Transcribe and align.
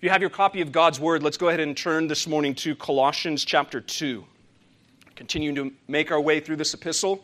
If 0.00 0.04
you 0.04 0.10
have 0.12 0.22
your 0.22 0.30
copy 0.30 0.62
of 0.62 0.72
God's 0.72 0.98
Word, 0.98 1.22
let's 1.22 1.36
go 1.36 1.48
ahead 1.48 1.60
and 1.60 1.76
turn 1.76 2.08
this 2.08 2.26
morning 2.26 2.54
to 2.54 2.74
Colossians 2.74 3.44
chapter 3.44 3.82
2. 3.82 4.24
Continuing 5.14 5.54
to 5.56 5.70
make 5.88 6.10
our 6.10 6.22
way 6.22 6.40
through 6.40 6.56
this 6.56 6.72
epistle. 6.72 7.22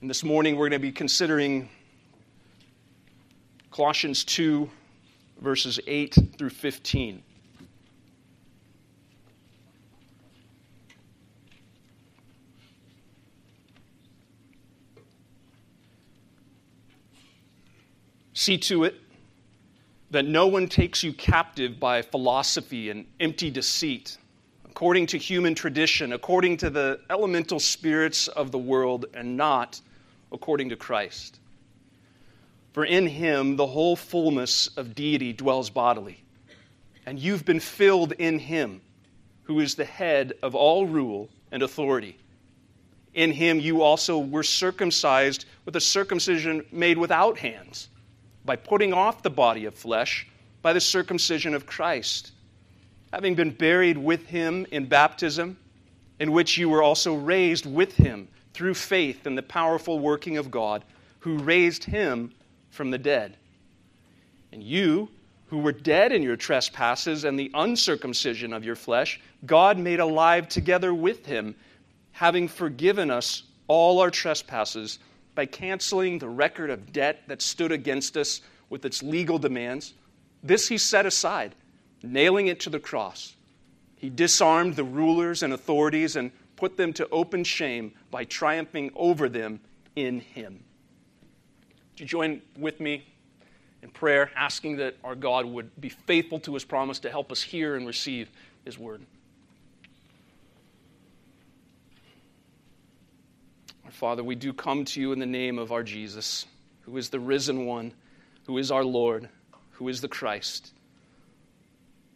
And 0.00 0.08
this 0.08 0.24
morning 0.24 0.56
we're 0.56 0.70
going 0.70 0.80
to 0.80 0.86
be 0.86 0.90
considering 0.90 1.68
Colossians 3.70 4.24
2, 4.24 4.70
verses 5.42 5.78
8 5.86 6.16
through 6.38 6.48
15. 6.48 7.22
See 18.32 18.56
to 18.56 18.84
it 18.84 19.03
that 20.14 20.26
no 20.26 20.46
one 20.46 20.68
takes 20.68 21.02
you 21.02 21.12
captive 21.12 21.80
by 21.80 22.00
philosophy 22.00 22.88
and 22.88 23.04
empty 23.18 23.50
deceit, 23.50 24.16
according 24.64 25.06
to 25.06 25.18
human 25.18 25.56
tradition, 25.56 26.12
according 26.12 26.56
to 26.56 26.70
the 26.70 27.00
elemental 27.10 27.58
spirits 27.58 28.28
of 28.28 28.52
the 28.52 28.58
world, 28.58 29.06
and 29.12 29.36
not 29.36 29.80
according 30.30 30.68
to 30.68 30.76
Christ. 30.76 31.40
For 32.74 32.84
in 32.84 33.08
him 33.08 33.56
the 33.56 33.66
whole 33.66 33.96
fullness 33.96 34.68
of 34.76 34.94
deity 34.94 35.32
dwells 35.32 35.68
bodily, 35.68 36.22
and 37.06 37.18
you've 37.18 37.44
been 37.44 37.58
filled 37.58 38.12
in 38.12 38.38
him, 38.38 38.82
who 39.42 39.58
is 39.58 39.74
the 39.74 39.84
head 39.84 40.34
of 40.44 40.54
all 40.54 40.86
rule 40.86 41.28
and 41.50 41.60
authority. 41.60 42.16
In 43.14 43.32
him 43.32 43.58
you 43.58 43.82
also 43.82 44.20
were 44.20 44.44
circumcised 44.44 45.46
with 45.64 45.74
a 45.74 45.80
circumcision 45.80 46.64
made 46.70 46.98
without 46.98 47.36
hands 47.36 47.88
by 48.44 48.56
putting 48.56 48.92
off 48.92 49.22
the 49.22 49.30
body 49.30 49.64
of 49.64 49.74
flesh 49.74 50.26
by 50.62 50.72
the 50.72 50.80
circumcision 50.80 51.54
of 51.54 51.66
Christ, 51.66 52.32
having 53.12 53.34
been 53.34 53.50
buried 53.50 53.98
with 53.98 54.26
him 54.26 54.66
in 54.70 54.86
baptism, 54.86 55.58
in 56.18 56.32
which 56.32 56.56
you 56.56 56.68
were 56.68 56.82
also 56.82 57.14
raised 57.14 57.66
with 57.66 57.94
him 57.94 58.28
through 58.52 58.74
faith 58.74 59.26
in 59.26 59.34
the 59.34 59.42
powerful 59.42 59.98
working 59.98 60.36
of 60.36 60.50
God, 60.50 60.84
who 61.18 61.38
raised 61.38 61.84
him 61.84 62.32
from 62.70 62.90
the 62.90 62.98
dead. 62.98 63.36
And 64.52 64.62
you, 64.62 65.08
who 65.46 65.58
were 65.58 65.72
dead 65.72 66.12
in 66.12 66.22
your 66.22 66.36
trespasses 66.36 67.24
and 67.24 67.38
the 67.38 67.50
uncircumcision 67.54 68.52
of 68.52 68.64
your 68.64 68.76
flesh, 68.76 69.20
God 69.46 69.78
made 69.78 70.00
alive 70.00 70.48
together 70.48 70.94
with 70.94 71.26
him, 71.26 71.54
having 72.12 72.48
forgiven 72.48 73.10
us 73.10 73.42
all 73.68 74.00
our 74.00 74.10
trespasses 74.10 74.98
by 75.34 75.46
canceling 75.46 76.18
the 76.18 76.28
record 76.28 76.70
of 76.70 76.92
debt 76.92 77.22
that 77.26 77.42
stood 77.42 77.72
against 77.72 78.16
us 78.16 78.40
with 78.70 78.84
its 78.84 79.02
legal 79.02 79.38
demands. 79.38 79.94
This 80.42 80.68
he 80.68 80.78
set 80.78 81.06
aside, 81.06 81.54
nailing 82.02 82.48
it 82.48 82.60
to 82.60 82.70
the 82.70 82.80
cross. 82.80 83.34
He 83.96 84.10
disarmed 84.10 84.76
the 84.76 84.84
rulers 84.84 85.42
and 85.42 85.52
authorities 85.52 86.16
and 86.16 86.30
put 86.56 86.76
them 86.76 86.92
to 86.94 87.08
open 87.10 87.44
shame 87.44 87.92
by 88.10 88.24
triumphing 88.24 88.90
over 88.94 89.28
them 89.28 89.60
in 89.96 90.20
him. 90.20 90.62
Would 91.92 92.00
you 92.00 92.06
join 92.06 92.42
with 92.58 92.80
me 92.80 93.06
in 93.82 93.90
prayer, 93.90 94.30
asking 94.36 94.76
that 94.76 94.96
our 95.04 95.14
God 95.14 95.46
would 95.46 95.80
be 95.80 95.88
faithful 95.88 96.40
to 96.40 96.54
his 96.54 96.64
promise 96.64 96.98
to 97.00 97.10
help 97.10 97.30
us 97.30 97.42
hear 97.42 97.76
and 97.76 97.86
receive 97.86 98.30
his 98.64 98.78
word? 98.78 99.02
Father, 103.90 104.24
we 104.24 104.34
do 104.34 104.52
come 104.52 104.84
to 104.86 105.00
you 105.00 105.12
in 105.12 105.18
the 105.18 105.26
name 105.26 105.58
of 105.58 105.70
our 105.70 105.82
Jesus, 105.82 106.46
who 106.82 106.96
is 106.96 107.08
the 107.08 107.20
risen 107.20 107.66
one, 107.66 107.92
who 108.46 108.58
is 108.58 108.70
our 108.70 108.84
Lord, 108.84 109.28
who 109.72 109.88
is 109.88 110.00
the 110.00 110.08
Christ. 110.08 110.72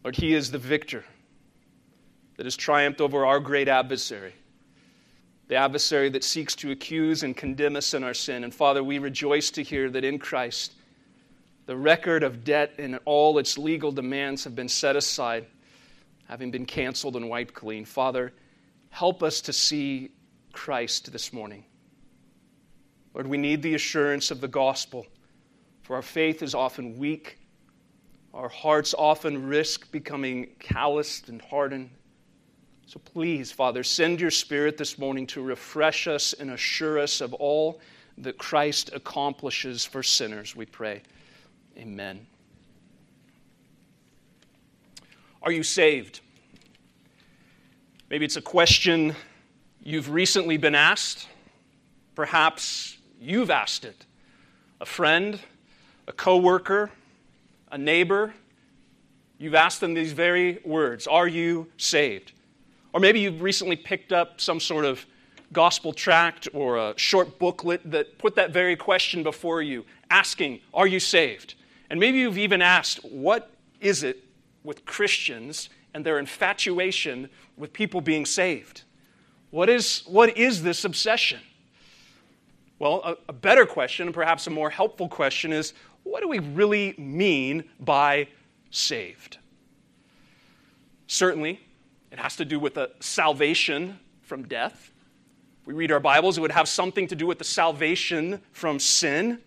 Lord, 0.03 0.15
He 0.15 0.33
is 0.33 0.51
the 0.51 0.57
victor 0.57 1.03
that 2.37 2.45
has 2.45 2.55
triumphed 2.55 3.01
over 3.01 3.25
our 3.25 3.39
great 3.39 3.67
adversary, 3.67 4.33
the 5.47 5.55
adversary 5.55 6.09
that 6.09 6.23
seeks 6.23 6.55
to 6.55 6.71
accuse 6.71 7.23
and 7.23 7.35
condemn 7.35 7.75
us 7.75 7.93
in 7.93 8.03
our 8.03 8.13
sin. 8.13 8.43
And 8.43 8.53
Father, 8.53 8.83
we 8.83 8.99
rejoice 8.99 9.51
to 9.51 9.63
hear 9.63 9.89
that 9.89 10.03
in 10.03 10.19
Christ, 10.19 10.73
the 11.65 11.75
record 11.75 12.23
of 12.23 12.43
debt 12.43 12.73
and 12.77 12.99
all 13.05 13.37
its 13.37 13.57
legal 13.57 13.91
demands 13.91 14.43
have 14.43 14.55
been 14.55 14.69
set 14.69 14.95
aside, 14.95 15.45
having 16.27 16.51
been 16.51 16.65
canceled 16.65 17.15
and 17.15 17.29
wiped 17.29 17.53
clean. 17.53 17.85
Father, 17.85 18.33
help 18.89 19.21
us 19.21 19.41
to 19.41 19.53
see 19.53 20.11
Christ 20.53 21.11
this 21.11 21.31
morning. 21.33 21.63
Lord, 23.13 23.27
we 23.27 23.37
need 23.37 23.61
the 23.61 23.75
assurance 23.75 24.31
of 24.31 24.41
the 24.41 24.47
gospel, 24.47 25.05
for 25.81 25.95
our 25.95 26.01
faith 26.01 26.43
is 26.43 26.53
often 26.53 26.97
weak. 26.97 27.39
Our 28.33 28.49
hearts 28.49 28.93
often 28.97 29.47
risk 29.47 29.91
becoming 29.91 30.49
calloused 30.59 31.29
and 31.29 31.41
hardened. 31.41 31.89
So 32.85 32.99
please, 32.99 33.51
Father, 33.51 33.83
send 33.83 34.21
your 34.21 34.31
Spirit 34.31 34.77
this 34.77 34.97
morning 34.97 35.27
to 35.27 35.41
refresh 35.41 36.07
us 36.07 36.33
and 36.33 36.51
assure 36.51 36.99
us 36.99 37.21
of 37.21 37.33
all 37.33 37.81
that 38.19 38.37
Christ 38.37 38.91
accomplishes 38.93 39.85
for 39.85 40.03
sinners, 40.03 40.55
we 40.55 40.65
pray. 40.65 41.01
Amen. 41.77 42.25
Are 45.41 45.51
you 45.51 45.63
saved? 45.63 46.19
Maybe 48.09 48.25
it's 48.25 48.35
a 48.35 48.41
question 48.41 49.15
you've 49.81 50.11
recently 50.11 50.57
been 50.57 50.75
asked. 50.75 51.27
Perhaps 52.15 52.97
you've 53.19 53.51
asked 53.51 53.85
it. 53.85 54.05
A 54.81 54.85
friend, 54.85 55.39
a 56.07 56.13
coworker, 56.13 56.89
a 57.71 57.77
neighbor, 57.77 58.33
you've 59.37 59.55
asked 59.55 59.81
them 59.81 59.93
these 59.93 60.13
very 60.13 60.59
words 60.63 61.07
Are 61.07 61.27
you 61.27 61.67
saved? 61.77 62.31
Or 62.93 62.99
maybe 62.99 63.19
you've 63.19 63.41
recently 63.41 63.75
picked 63.75 64.11
up 64.11 64.41
some 64.41 64.59
sort 64.59 64.85
of 64.85 65.05
gospel 65.51 65.93
tract 65.93 66.47
or 66.53 66.77
a 66.77 66.93
short 66.97 67.39
booklet 67.39 67.81
that 67.91 68.17
put 68.17 68.35
that 68.35 68.51
very 68.51 68.75
question 68.75 69.23
before 69.23 69.61
you, 69.61 69.85
asking, 70.09 70.59
Are 70.73 70.87
you 70.87 70.99
saved? 70.99 71.55
And 71.89 71.99
maybe 71.99 72.19
you've 72.19 72.37
even 72.37 72.61
asked, 72.61 73.03
What 73.03 73.51
is 73.79 74.03
it 74.03 74.23
with 74.63 74.85
Christians 74.85 75.69
and 75.93 76.05
their 76.05 76.19
infatuation 76.19 77.29
with 77.57 77.73
people 77.73 78.01
being 78.01 78.25
saved? 78.25 78.83
What 79.51 79.69
is, 79.69 80.03
what 80.05 80.37
is 80.37 80.61
this 80.63 80.85
obsession? 80.85 81.39
Well, 82.79 83.01
a, 83.03 83.17
a 83.27 83.33
better 83.33 83.65
question, 83.65 84.07
and 84.07 84.15
perhaps 84.15 84.47
a 84.47 84.49
more 84.49 84.69
helpful 84.69 85.09
question, 85.09 85.51
is 85.51 85.73
what 86.03 86.21
do 86.21 86.29
we 86.29 86.39
really 86.39 86.95
mean 86.97 87.65
by 87.79 88.29
saved? 88.71 89.37
Certainly, 91.07 91.59
it 92.11 92.19
has 92.19 92.37
to 92.37 92.45
do 92.45 92.59
with 92.59 92.77
a 92.77 92.91
salvation 93.01 93.99
from 94.21 94.47
death. 94.47 94.91
If 95.61 95.67
we 95.67 95.73
read 95.73 95.91
our 95.91 95.99
Bibles, 95.99 96.37
it 96.37 96.41
would 96.41 96.51
have 96.51 96.69
something 96.69 97.07
to 97.07 97.15
do 97.15 97.27
with 97.27 97.37
the 97.37 97.43
salvation 97.43 98.41
from 98.53 98.79
sin, 98.79 99.39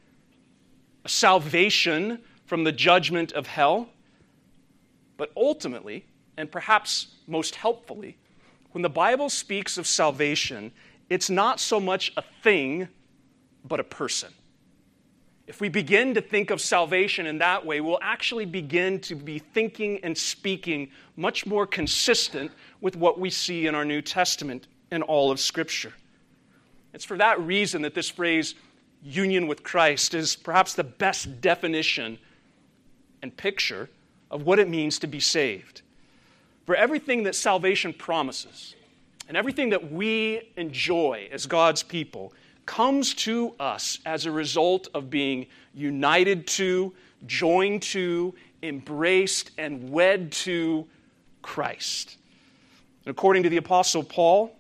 a 1.04 1.08
salvation 1.08 2.20
from 2.44 2.64
the 2.64 2.72
judgment 2.72 3.32
of 3.32 3.46
hell. 3.46 3.88
But 5.16 5.32
ultimately, 5.36 6.04
and 6.36 6.50
perhaps 6.50 7.14
most 7.26 7.54
helpfully, 7.54 8.18
when 8.72 8.82
the 8.82 8.90
Bible 8.90 9.30
speaks 9.30 9.78
of 9.78 9.86
salvation, 9.86 10.72
it's 11.08 11.30
not 11.30 11.60
so 11.60 11.80
much 11.80 12.12
a 12.16 12.22
thing, 12.42 12.88
but 13.64 13.80
a 13.80 13.84
person. 13.84 14.32
If 15.46 15.60
we 15.60 15.68
begin 15.68 16.14
to 16.14 16.20
think 16.20 16.50
of 16.50 16.60
salvation 16.60 17.26
in 17.26 17.38
that 17.38 17.66
way, 17.66 17.80
we'll 17.80 17.98
actually 18.00 18.46
begin 18.46 19.00
to 19.00 19.14
be 19.14 19.38
thinking 19.38 19.98
and 20.02 20.16
speaking 20.16 20.90
much 21.16 21.46
more 21.46 21.66
consistent 21.66 22.52
with 22.80 22.96
what 22.96 23.18
we 23.18 23.28
see 23.28 23.66
in 23.66 23.74
our 23.74 23.84
New 23.84 24.02
Testament 24.02 24.68
and 24.90 25.02
all 25.02 25.30
of 25.30 25.40
Scripture. 25.40 25.92
It's 26.92 27.04
for 27.04 27.16
that 27.16 27.40
reason 27.40 27.82
that 27.82 27.94
this 27.94 28.08
phrase, 28.08 28.54
union 29.02 29.46
with 29.46 29.62
Christ, 29.62 30.14
is 30.14 30.36
perhaps 30.36 30.74
the 30.74 30.84
best 30.84 31.40
definition 31.40 32.18
and 33.22 33.36
picture 33.36 33.88
of 34.30 34.44
what 34.46 34.58
it 34.58 34.68
means 34.68 34.98
to 35.00 35.06
be 35.06 35.20
saved. 35.20 35.82
For 36.66 36.76
everything 36.76 37.24
that 37.24 37.34
salvation 37.34 37.92
promises 37.92 38.76
and 39.28 39.36
everything 39.36 39.70
that 39.70 39.92
we 39.92 40.52
enjoy 40.56 41.28
as 41.32 41.46
God's 41.46 41.82
people 41.82 42.32
comes 42.66 43.14
to 43.14 43.54
us 43.58 43.98
as 44.06 44.26
a 44.26 44.30
result 44.30 44.88
of 44.94 45.10
being 45.10 45.46
united 45.74 46.46
to, 46.46 46.92
joined 47.26 47.82
to, 47.82 48.34
embraced, 48.62 49.50
and 49.58 49.90
wed 49.90 50.32
to 50.32 50.86
Christ. 51.42 52.16
According 53.06 53.42
to 53.44 53.48
the 53.48 53.56
Apostle 53.56 54.04
Paul, 54.04 54.54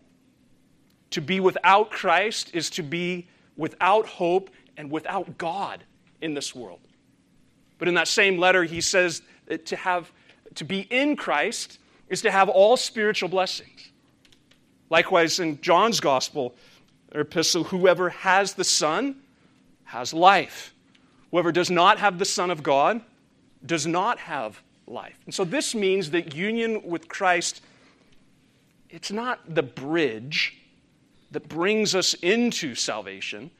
to 1.10 1.20
be 1.20 1.40
without 1.40 1.90
Christ 1.90 2.50
is 2.54 2.70
to 2.70 2.82
be 2.82 3.28
without 3.56 4.06
hope 4.06 4.50
and 4.76 4.90
without 4.90 5.38
God 5.38 5.84
in 6.20 6.34
this 6.34 6.54
world. 6.54 6.80
But 7.78 7.88
in 7.88 7.94
that 7.94 8.08
same 8.08 8.38
letter, 8.38 8.64
he 8.64 8.80
says 8.80 9.22
that 9.46 9.66
to 9.66 9.76
have 9.76 10.10
to 10.54 10.64
be 10.64 10.80
in 10.90 11.16
Christ 11.16 11.78
is 12.08 12.22
to 12.22 12.30
have 12.30 12.48
all 12.48 12.76
spiritual 12.76 13.28
blessings. 13.28 13.90
Likewise, 14.90 15.40
in 15.40 15.60
John's 15.60 16.00
gospel 16.00 16.54
or 17.14 17.20
epistle, 17.20 17.64
whoever 17.64 18.10
has 18.10 18.54
the 18.54 18.64
Son 18.64 19.16
has 19.84 20.14
life. 20.14 20.74
Whoever 21.30 21.52
does 21.52 21.70
not 21.70 21.98
have 21.98 22.18
the 22.18 22.24
Son 22.24 22.50
of 22.50 22.62
God 22.62 23.00
does 23.64 23.86
not 23.86 24.18
have 24.18 24.60
life. 24.86 25.18
And 25.24 25.34
so 25.34 25.44
this 25.44 25.74
means 25.74 26.10
that 26.10 26.34
union 26.34 26.82
with 26.84 27.08
Christ 27.08 27.62
it's 28.92 29.10
not 29.10 29.40
the 29.54 29.62
bridge 29.62 30.58
that 31.30 31.48
brings 31.48 31.94
us 31.94 32.12
into 32.14 32.74
salvation, 32.74 33.50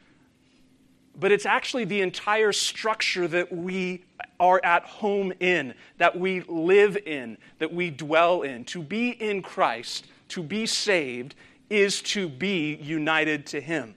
but 1.19 1.32
it's 1.32 1.46
actually 1.46 1.87
the 1.87 2.02
entire 2.02 2.52
structure 2.52 3.26
that 3.26 3.50
we 3.50 4.05
are 4.38 4.60
at 4.62 4.84
home 4.84 5.32
in, 5.40 5.72
that 5.96 6.19
we 6.19 6.43
live 6.43 6.98
in, 7.06 7.38
that 7.58 7.72
we 7.72 7.88
dwell 7.90 8.43
in. 8.43 8.64
To 8.66 8.82
be 8.82 9.10
in 9.10 9.40
Christ, 9.40 10.06
to 10.28 10.43
be 10.43 10.66
saved, 10.66 11.34
is 11.72 12.02
to 12.02 12.28
be 12.28 12.74
united 12.82 13.46
to 13.46 13.60
Him. 13.60 13.94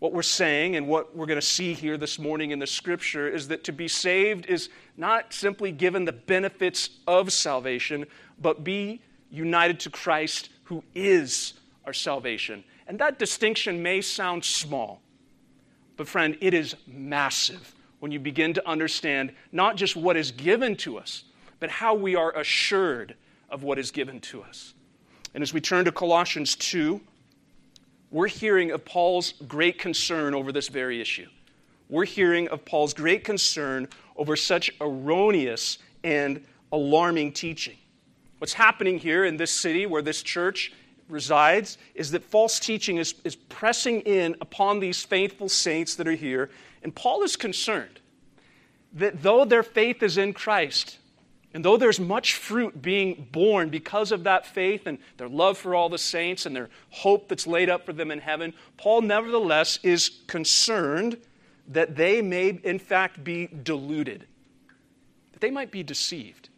What 0.00 0.12
we're 0.12 0.22
saying 0.22 0.74
and 0.74 0.88
what 0.88 1.14
we're 1.14 1.26
going 1.26 1.40
to 1.40 1.46
see 1.46 1.74
here 1.74 1.96
this 1.96 2.18
morning 2.18 2.50
in 2.50 2.58
the 2.58 2.66
scripture 2.66 3.28
is 3.28 3.46
that 3.48 3.62
to 3.64 3.72
be 3.72 3.86
saved 3.86 4.46
is 4.46 4.68
not 4.96 5.32
simply 5.32 5.70
given 5.70 6.04
the 6.04 6.12
benefits 6.12 6.90
of 7.06 7.32
salvation, 7.32 8.04
but 8.40 8.64
be 8.64 9.00
united 9.30 9.78
to 9.80 9.90
Christ, 9.90 10.48
who 10.64 10.82
is 10.94 11.52
our 11.84 11.92
salvation. 11.92 12.64
And 12.88 12.98
that 12.98 13.20
distinction 13.20 13.80
may 13.80 14.00
sound 14.00 14.44
small, 14.44 15.02
but 15.96 16.08
friend, 16.08 16.36
it 16.40 16.52
is 16.52 16.74
massive 16.86 17.74
when 18.00 18.10
you 18.10 18.18
begin 18.18 18.54
to 18.54 18.68
understand 18.68 19.32
not 19.52 19.76
just 19.76 19.94
what 19.94 20.16
is 20.16 20.32
given 20.32 20.74
to 20.78 20.98
us, 20.98 21.24
but 21.60 21.70
how 21.70 21.94
we 21.94 22.16
are 22.16 22.32
assured 22.36 23.14
of 23.50 23.62
what 23.62 23.78
is 23.78 23.92
given 23.92 24.18
to 24.20 24.42
us. 24.42 24.74
And 25.34 25.42
as 25.42 25.52
we 25.52 25.60
turn 25.60 25.84
to 25.84 25.92
Colossians 25.92 26.56
2, 26.56 27.00
we're 28.10 28.28
hearing 28.28 28.72
of 28.72 28.84
Paul's 28.84 29.34
great 29.46 29.78
concern 29.78 30.34
over 30.34 30.50
this 30.50 30.68
very 30.68 31.00
issue. 31.00 31.28
We're 31.88 32.04
hearing 32.04 32.48
of 32.48 32.64
Paul's 32.64 32.94
great 32.94 33.24
concern 33.24 33.88
over 34.16 34.36
such 34.36 34.70
erroneous 34.80 35.78
and 36.02 36.44
alarming 36.72 37.32
teaching. 37.32 37.76
What's 38.38 38.52
happening 38.52 38.98
here 38.98 39.24
in 39.24 39.36
this 39.36 39.50
city 39.50 39.86
where 39.86 40.02
this 40.02 40.22
church 40.22 40.72
resides 41.08 41.78
is 41.94 42.10
that 42.12 42.22
false 42.22 42.58
teaching 42.58 42.96
is, 42.96 43.14
is 43.24 43.36
pressing 43.36 44.00
in 44.02 44.36
upon 44.40 44.80
these 44.80 45.02
faithful 45.02 45.48
saints 45.48 45.94
that 45.96 46.08
are 46.08 46.12
here. 46.12 46.50
And 46.82 46.94
Paul 46.94 47.22
is 47.22 47.36
concerned 47.36 48.00
that 48.94 49.22
though 49.22 49.44
their 49.44 49.62
faith 49.62 50.02
is 50.02 50.16
in 50.16 50.32
Christ, 50.32 50.98
and 51.52 51.64
though 51.64 51.76
there's 51.76 51.98
much 51.98 52.34
fruit 52.34 52.80
being 52.80 53.28
born 53.32 53.70
because 53.70 54.12
of 54.12 54.24
that 54.24 54.46
faith 54.46 54.86
and 54.86 54.98
their 55.16 55.28
love 55.28 55.58
for 55.58 55.74
all 55.74 55.88
the 55.88 55.98
saints 55.98 56.46
and 56.46 56.54
their 56.54 56.68
hope 56.90 57.28
that's 57.28 57.46
laid 57.46 57.68
up 57.68 57.84
for 57.84 57.92
them 57.92 58.10
in 58.10 58.20
heaven, 58.20 58.54
Paul 58.76 59.02
nevertheless 59.02 59.78
is 59.82 60.20
concerned 60.28 61.18
that 61.68 61.96
they 61.96 62.22
may, 62.22 62.60
in 62.62 62.78
fact, 62.78 63.24
be 63.24 63.48
deluded, 63.62 64.26
that 65.32 65.40
they 65.40 65.50
might 65.50 65.72
be 65.72 65.82
deceived 65.82 66.50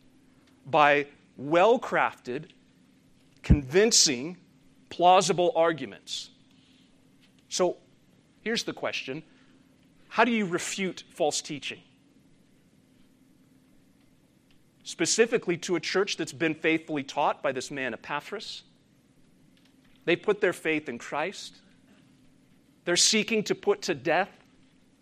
by 0.67 1.07
well 1.39 1.79
crafted, 1.79 2.51
convincing, 3.43 4.37
plausible 4.91 5.53
arguments. 5.57 6.31
So 7.49 7.79
here's 8.43 8.65
the 8.65 8.75
question 8.75 9.23
How 10.09 10.25
do 10.25 10.33
you 10.33 10.45
refute 10.45 11.05
false 11.15 11.41
teaching? 11.41 11.81
Specifically 14.85 15.57
to 15.59 15.77
a 15.77 15.81
church 15.81 16.17
that's 16.17 16.33
been 16.33 16.55
faithfully 16.55 17.03
taught 17.03 17.43
by 17.43 17.53
this 17.53 17.71
man 17.71 17.95
Epaphras. 17.95 18.63
They 20.05 20.17
put 20.17 20.41
their 20.41 20.53
faith 20.53 20.89
in 20.89 20.99
Christ. 20.99 21.57
They're 22.85 22.97
seeking 22.97 23.45
to 23.45 23.55
put 23.55 23.83
to 23.83 23.95
death 23.95 24.31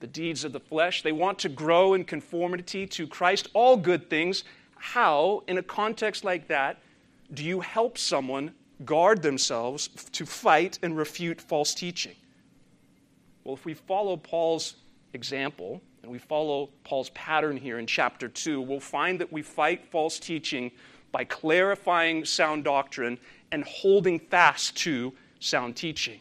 the 0.00 0.06
deeds 0.06 0.44
of 0.44 0.52
the 0.52 0.60
flesh. 0.60 1.02
They 1.02 1.12
want 1.12 1.38
to 1.40 1.48
grow 1.48 1.94
in 1.94 2.04
conformity 2.04 2.86
to 2.88 3.06
Christ, 3.06 3.48
all 3.54 3.76
good 3.76 4.10
things. 4.10 4.44
How, 4.76 5.42
in 5.46 5.58
a 5.58 5.62
context 5.62 6.24
like 6.24 6.48
that, 6.48 6.78
do 7.32 7.44
you 7.44 7.60
help 7.60 7.96
someone 7.96 8.52
guard 8.84 9.22
themselves 9.22 9.88
to 10.12 10.26
fight 10.26 10.78
and 10.82 10.96
refute 10.96 11.40
false 11.40 11.74
teaching? 11.74 12.16
Well, 13.44 13.54
if 13.54 13.64
we 13.64 13.74
follow 13.74 14.16
Paul's 14.16 14.76
example, 15.12 15.80
and 16.02 16.10
we 16.10 16.18
follow 16.18 16.70
Paul's 16.84 17.10
pattern 17.10 17.56
here 17.56 17.78
in 17.78 17.86
chapter 17.86 18.28
2, 18.28 18.60
we'll 18.60 18.80
find 18.80 19.20
that 19.20 19.32
we 19.32 19.42
fight 19.42 19.84
false 19.90 20.18
teaching 20.18 20.70
by 21.12 21.24
clarifying 21.24 22.24
sound 22.24 22.64
doctrine 22.64 23.18
and 23.52 23.64
holding 23.64 24.18
fast 24.18 24.76
to 24.78 25.12
sound 25.40 25.76
teaching. 25.76 26.20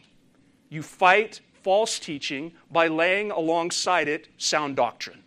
You 0.68 0.82
fight 0.82 1.40
false 1.62 1.98
teaching 1.98 2.52
by 2.70 2.88
laying 2.88 3.30
alongside 3.30 4.08
it 4.08 4.28
sound 4.38 4.76
doctrine. 4.76 5.22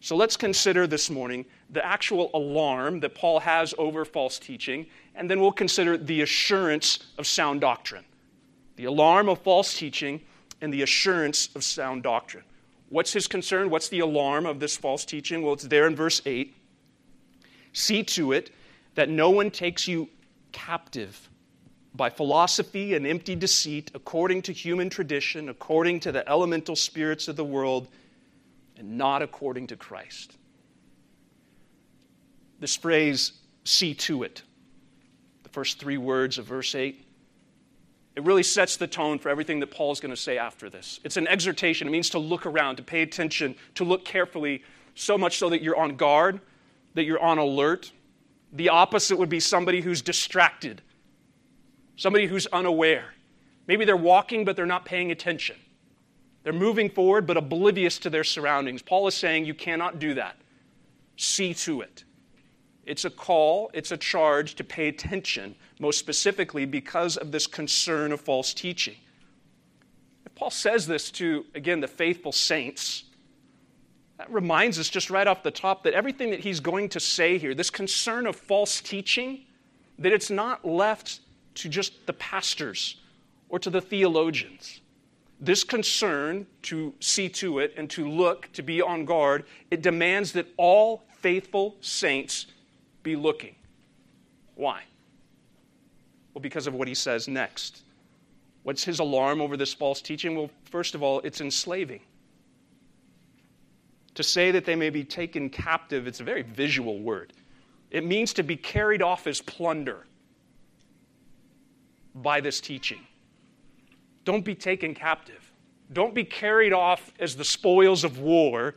So 0.00 0.16
let's 0.16 0.36
consider 0.36 0.86
this 0.86 1.10
morning 1.10 1.44
the 1.70 1.84
actual 1.84 2.30
alarm 2.32 3.00
that 3.00 3.14
Paul 3.14 3.40
has 3.40 3.74
over 3.78 4.04
false 4.04 4.38
teaching, 4.38 4.86
and 5.14 5.30
then 5.30 5.40
we'll 5.40 5.52
consider 5.52 5.96
the 5.96 6.22
assurance 6.22 6.98
of 7.18 7.26
sound 7.26 7.60
doctrine. 7.60 8.04
The 8.76 8.84
alarm 8.84 9.28
of 9.28 9.40
false 9.40 9.76
teaching 9.76 10.20
and 10.60 10.72
the 10.72 10.82
assurance 10.82 11.48
of 11.54 11.64
sound 11.64 12.04
doctrine. 12.04 12.44
What's 12.88 13.12
his 13.12 13.26
concern? 13.26 13.70
What's 13.70 13.88
the 13.88 14.00
alarm 14.00 14.46
of 14.46 14.60
this 14.60 14.76
false 14.76 15.04
teaching? 15.04 15.42
Well, 15.42 15.52
it's 15.52 15.64
there 15.64 15.86
in 15.86 15.94
verse 15.94 16.22
8. 16.24 16.54
See 17.72 18.02
to 18.02 18.32
it 18.32 18.50
that 18.94 19.08
no 19.08 19.30
one 19.30 19.50
takes 19.50 19.86
you 19.86 20.08
captive 20.52 21.28
by 21.94 22.10
philosophy 22.10 22.94
and 22.94 23.06
empty 23.06 23.34
deceit, 23.34 23.90
according 23.94 24.42
to 24.42 24.52
human 24.52 24.88
tradition, 24.88 25.48
according 25.48 26.00
to 26.00 26.12
the 26.12 26.26
elemental 26.28 26.76
spirits 26.76 27.28
of 27.28 27.36
the 27.36 27.44
world, 27.44 27.88
and 28.76 28.96
not 28.96 29.20
according 29.20 29.66
to 29.66 29.76
Christ. 29.76 30.36
This 32.60 32.76
phrase, 32.76 33.32
see 33.64 33.94
to 33.94 34.22
it, 34.22 34.42
the 35.42 35.48
first 35.48 35.78
three 35.78 35.98
words 35.98 36.38
of 36.38 36.46
verse 36.46 36.74
8, 36.74 37.04
it 38.18 38.24
really 38.24 38.42
sets 38.42 38.76
the 38.76 38.88
tone 38.88 39.20
for 39.20 39.28
everything 39.28 39.60
that 39.60 39.70
Paul 39.70 39.92
is 39.92 40.00
going 40.00 40.10
to 40.10 40.16
say 40.16 40.38
after 40.38 40.68
this. 40.68 40.98
It's 41.04 41.16
an 41.16 41.28
exhortation. 41.28 41.86
It 41.86 41.92
means 41.92 42.10
to 42.10 42.18
look 42.18 42.46
around, 42.46 42.74
to 42.74 42.82
pay 42.82 43.02
attention, 43.02 43.54
to 43.76 43.84
look 43.84 44.04
carefully, 44.04 44.64
so 44.96 45.16
much 45.16 45.38
so 45.38 45.48
that 45.50 45.62
you're 45.62 45.76
on 45.76 45.94
guard, 45.94 46.40
that 46.94 47.04
you're 47.04 47.20
on 47.20 47.38
alert. 47.38 47.92
The 48.54 48.70
opposite 48.70 49.18
would 49.18 49.28
be 49.28 49.38
somebody 49.38 49.80
who's 49.80 50.02
distracted, 50.02 50.82
somebody 51.94 52.26
who's 52.26 52.48
unaware. 52.48 53.14
Maybe 53.68 53.84
they're 53.84 53.96
walking, 53.96 54.44
but 54.44 54.56
they're 54.56 54.66
not 54.66 54.84
paying 54.84 55.12
attention. 55.12 55.54
They're 56.42 56.52
moving 56.52 56.90
forward, 56.90 57.24
but 57.24 57.36
oblivious 57.36 58.00
to 58.00 58.10
their 58.10 58.24
surroundings. 58.24 58.82
Paul 58.82 59.06
is 59.06 59.14
saying 59.14 59.44
you 59.44 59.54
cannot 59.54 60.00
do 60.00 60.14
that. 60.14 60.34
See 61.16 61.54
to 61.54 61.82
it. 61.82 62.02
It's 62.88 63.04
a 63.04 63.10
call, 63.10 63.70
it's 63.74 63.92
a 63.92 63.98
charge 63.98 64.54
to 64.54 64.64
pay 64.64 64.88
attention, 64.88 65.54
most 65.78 65.98
specifically 65.98 66.64
because 66.64 67.18
of 67.18 67.32
this 67.32 67.46
concern 67.46 68.12
of 68.12 68.20
false 68.22 68.54
teaching. 68.54 68.96
If 70.24 70.34
Paul 70.34 70.50
says 70.50 70.86
this 70.86 71.10
to, 71.12 71.44
again, 71.54 71.80
the 71.80 71.86
faithful 71.86 72.32
saints, 72.32 73.04
that 74.16 74.32
reminds 74.32 74.78
us 74.78 74.88
just 74.88 75.10
right 75.10 75.26
off 75.26 75.42
the 75.42 75.50
top 75.50 75.84
that 75.84 75.92
everything 75.92 76.30
that 76.30 76.40
he's 76.40 76.60
going 76.60 76.88
to 76.88 76.98
say 76.98 77.36
here, 77.36 77.54
this 77.54 77.68
concern 77.68 78.26
of 78.26 78.34
false 78.34 78.80
teaching, 78.80 79.44
that 79.98 80.12
it's 80.12 80.30
not 80.30 80.64
left 80.64 81.20
to 81.56 81.68
just 81.68 82.06
the 82.06 82.14
pastors 82.14 82.96
or 83.50 83.58
to 83.58 83.68
the 83.68 83.82
theologians. 83.82 84.80
This 85.40 85.62
concern 85.62 86.46
to 86.62 86.94
see 87.00 87.28
to 87.28 87.58
it 87.58 87.74
and 87.76 87.90
to 87.90 88.08
look, 88.08 88.50
to 88.54 88.62
be 88.62 88.80
on 88.80 89.04
guard, 89.04 89.44
it 89.70 89.82
demands 89.82 90.32
that 90.32 90.46
all 90.56 91.04
faithful 91.20 91.76
saints 91.82 92.46
be 93.02 93.16
looking. 93.16 93.54
Why? 94.54 94.82
Well, 96.34 96.42
because 96.42 96.66
of 96.66 96.74
what 96.74 96.88
he 96.88 96.94
says 96.94 97.28
next. 97.28 97.82
What's 98.62 98.84
his 98.84 98.98
alarm 98.98 99.40
over 99.40 99.56
this 99.56 99.72
false 99.72 100.02
teaching? 100.02 100.36
Well, 100.36 100.50
first 100.64 100.94
of 100.94 101.02
all, 101.02 101.20
it's 101.20 101.40
enslaving. 101.40 102.00
To 104.14 104.22
say 104.22 104.50
that 104.50 104.64
they 104.64 104.74
may 104.74 104.90
be 104.90 105.04
taken 105.04 105.48
captive, 105.48 106.06
it's 106.06 106.20
a 106.20 106.24
very 106.24 106.42
visual 106.42 106.98
word. 106.98 107.32
It 107.90 108.04
means 108.04 108.32
to 108.34 108.42
be 108.42 108.56
carried 108.56 109.00
off 109.00 109.26
as 109.26 109.40
plunder 109.40 110.06
by 112.14 112.40
this 112.40 112.60
teaching. 112.60 113.00
Don't 114.24 114.44
be 114.44 114.54
taken 114.54 114.94
captive. 114.94 115.52
Don't 115.92 116.14
be 116.14 116.24
carried 116.24 116.72
off 116.72 117.12
as 117.18 117.36
the 117.36 117.44
spoils 117.44 118.04
of 118.04 118.18
war 118.18 118.74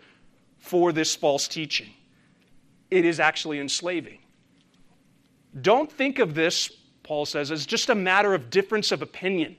for 0.59 0.91
this 0.93 1.15
false 1.15 1.47
teaching. 1.47 1.89
It 2.91 3.05
is 3.05 3.19
actually 3.19 3.59
enslaving. 3.59 4.19
Don't 5.61 5.91
think 5.91 6.19
of 6.19 6.35
this, 6.35 6.69
Paul 7.03 7.25
says, 7.25 7.51
as 7.51 7.65
just 7.65 7.89
a 7.89 7.95
matter 7.95 8.33
of 8.33 8.49
difference 8.49 8.91
of 8.91 9.01
opinion. 9.01 9.55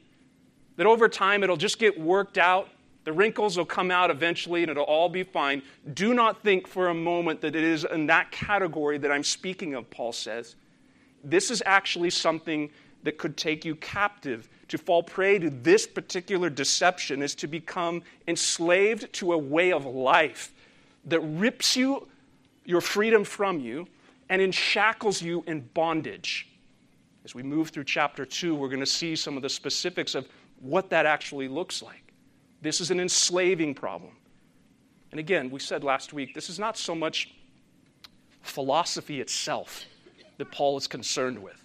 That 0.77 0.87
over 0.87 1.09
time 1.09 1.43
it'll 1.43 1.57
just 1.57 1.79
get 1.79 1.99
worked 1.99 2.39
out, 2.39 2.69
the 3.05 3.12
wrinkles 3.12 3.57
will 3.57 3.67
come 3.67 3.91
out 3.91 4.11
eventually, 4.11 4.62
and 4.62 4.71
it'll 4.71 4.85
all 4.85 5.09
be 5.09 5.23
fine. 5.23 5.62
Do 5.93 6.15
not 6.15 6.43
think 6.43 6.69
for 6.69 6.89
a 6.89 6.95
moment 6.95 7.41
that 7.41 7.57
it 7.57 7.65
is 7.65 7.85
in 7.85 8.07
that 8.07 8.31
category 8.31 8.97
that 8.99 9.11
I'm 9.11 9.25
speaking 9.25 9.75
of, 9.75 9.91
Paul 9.91 10.12
says. 10.12 10.55
This 11.25 11.51
is 11.51 11.62
actually 11.67 12.11
something 12.11 12.71
that 13.03 13.19
could 13.19 13.37
take 13.37 13.65
you 13.65 13.75
captive. 13.77 14.49
To 14.69 14.79
fall 14.79 15.03
prey 15.03 15.39
to 15.39 15.51
this 15.51 15.87
particular 15.87 16.49
deception 16.49 17.21
is 17.21 17.35
to 17.37 17.47
become 17.47 18.03
enslaved 18.27 19.12
to 19.15 19.33
a 19.33 19.39
way 19.39 19.73
of 19.73 19.85
life 19.85 20.53
that 21.05 21.21
rips 21.21 21.77
you 21.77 22.09
your 22.64 22.81
freedom 22.81 23.25
from 23.25 23.61
you 23.61 23.87
and 24.28 24.40
enshackles 24.40 25.21
you 25.21 25.45
in 25.47 25.61
bondage. 25.75 26.49
As 27.25 27.35
we 27.35 27.42
move 27.42 27.71
through 27.71 27.85
chapter 27.85 28.25
2, 28.25 28.54
we're 28.54 28.69
going 28.69 28.81
to 28.81 28.87
see 28.87 29.14
some 29.14 29.37
of 29.37 29.42
the 29.42 29.49
specifics 29.49 30.14
of 30.14 30.26
what 30.61 30.90
that 30.90 31.07
actually 31.07 31.49
looks 31.49 31.83
like. 31.83 32.12
This 32.62 32.81
is 32.81 32.90
an 32.90 33.00
enslaving 33.00 33.75
problem. 33.75 34.12
And 35.11 35.21
again, 35.21 35.50
we 35.50 35.61
said 35.61 35.85
last 35.85 36.12
week, 36.12 36.35
this 36.35 36.49
is 36.49 36.59
not 36.59 36.78
so 36.78 36.95
much 36.95 37.35
philosophy 38.40 39.21
itself 39.21 39.85
that 40.38 40.50
Paul 40.50 40.76
is 40.76 40.87
concerned 40.87 41.38
with, 41.38 41.62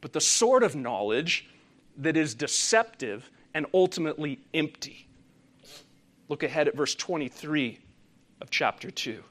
but 0.00 0.12
the 0.12 0.20
sort 0.20 0.62
of 0.62 0.76
knowledge 0.76 1.48
that 1.96 2.16
is 2.16 2.34
deceptive 2.34 3.28
and 3.54 3.66
ultimately 3.74 4.38
empty. 4.54 5.08
Look 6.28 6.42
ahead 6.42 6.68
at 6.68 6.76
verse 6.76 6.94
23 6.94 7.78
of 8.40 8.50
chapter 8.50 8.90
2. 8.90 9.22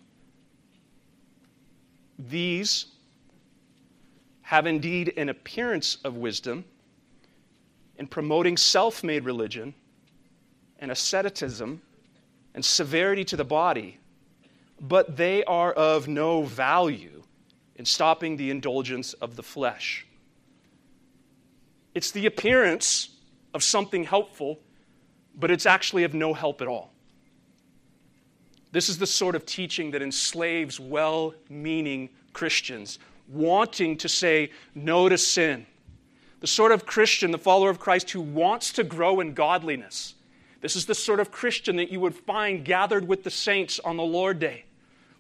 These 2.20 2.88
have 4.42 4.68
indeed 4.68 5.14
an 5.16 5.30
appearance 5.30 5.98
of 6.04 6.18
wisdom 6.18 6.66
in 7.98 8.08
promoting 8.08 8.58
self 8.58 9.04
made 9.04 9.24
religion 9.24 9.74
and 10.80 10.92
asceticism 10.92 11.82
and 12.54 12.66
severity 12.66 13.24
to 13.24 13.38
the 13.38 13.46
body, 13.46 14.00
but 14.82 15.16
they 15.16 15.46
are 15.46 15.72
of 15.72 16.10
no 16.10 16.44
value 16.44 17.24
in 17.78 17.86
stopping 17.86 18.36
the 18.36 18.52
indulgence 18.52 19.14
of 19.14 19.38
the 19.38 19.44
flesh. 19.44 20.06
It's 21.96 22.12
the 22.12 22.26
appearance 22.26 23.10
of 23.54 23.64
something 23.64 24.04
helpful, 24.04 24.60
but 25.36 25.52
it's 25.52 25.66
actually 25.66 26.04
of 26.04 26.14
no 26.14 26.34
help 26.34 26.62
at 26.62 26.68
all. 26.68 26.92
This 28.72 28.90
is 28.90 28.98
the 28.98 29.08
sort 29.08 29.36
of 29.36 29.46
teaching 29.46 29.92
that 29.92 30.02
enslaves 30.02 30.80
well 30.80 31.34
meaning 31.50 32.10
Christians, 32.34 33.00
wanting 33.28 33.98
to 33.98 34.10
say 34.10 34.52
no 34.76 35.10
to 35.10 35.18
sin. 35.18 35.66
The 36.40 36.48
sort 36.48 36.72
of 36.72 36.86
Christian, 36.86 37.32
the 37.32 37.38
follower 37.38 37.70
of 37.70 37.80
Christ, 37.80 38.12
who 38.12 38.22
wants 38.22 38.72
to 38.74 38.84
grow 38.84 39.20
in 39.20 39.34
godliness. 39.34 40.16
This 40.62 40.76
is 40.76 40.86
the 40.86 40.96
sort 40.96 41.20
of 41.20 41.32
Christian 41.32 41.78
that 41.78 41.90
you 41.90 42.00
would 42.00 42.16
find 42.16 42.64
gathered 42.64 43.08
with 43.08 43.24
the 43.24 43.32
saints 43.32 43.80
on 43.80 43.98
the 43.98 44.04
Lord 44.04 44.40
Day, 44.40 44.66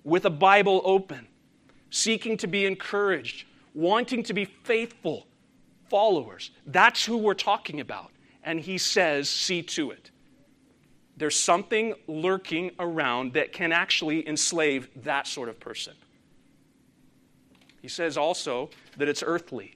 with 0.03 0.25
a 0.25 0.29
Bible 0.29 0.81
open, 0.85 1.27
seeking 1.89 2.37
to 2.37 2.47
be 2.47 2.65
encouraged, 2.65 3.45
wanting 3.73 4.23
to 4.23 4.33
be 4.33 4.45
faithful 4.45 5.25
followers. 5.89 6.51
That's 6.67 7.03
who 7.03 7.17
we're 7.17 7.33
talking 7.33 7.79
about. 7.79 8.11
And 8.43 8.59
he 8.59 8.77
says, 8.77 9.27
see 9.27 9.61
to 9.63 9.91
it 9.91 10.11
there's 11.19 11.37
something 11.37 11.93
lurking 12.07 12.71
around 12.79 13.33
that 13.33 13.51
can 13.51 13.73
actually 13.73 14.27
enslave 14.27 14.87
that 15.03 15.27
sort 15.27 15.49
of 15.49 15.59
person. 15.59 15.93
He 17.81 17.89
says 17.89 18.17
also 18.17 18.69
that 18.97 19.09
it's 19.09 19.21
earthly. 19.21 19.75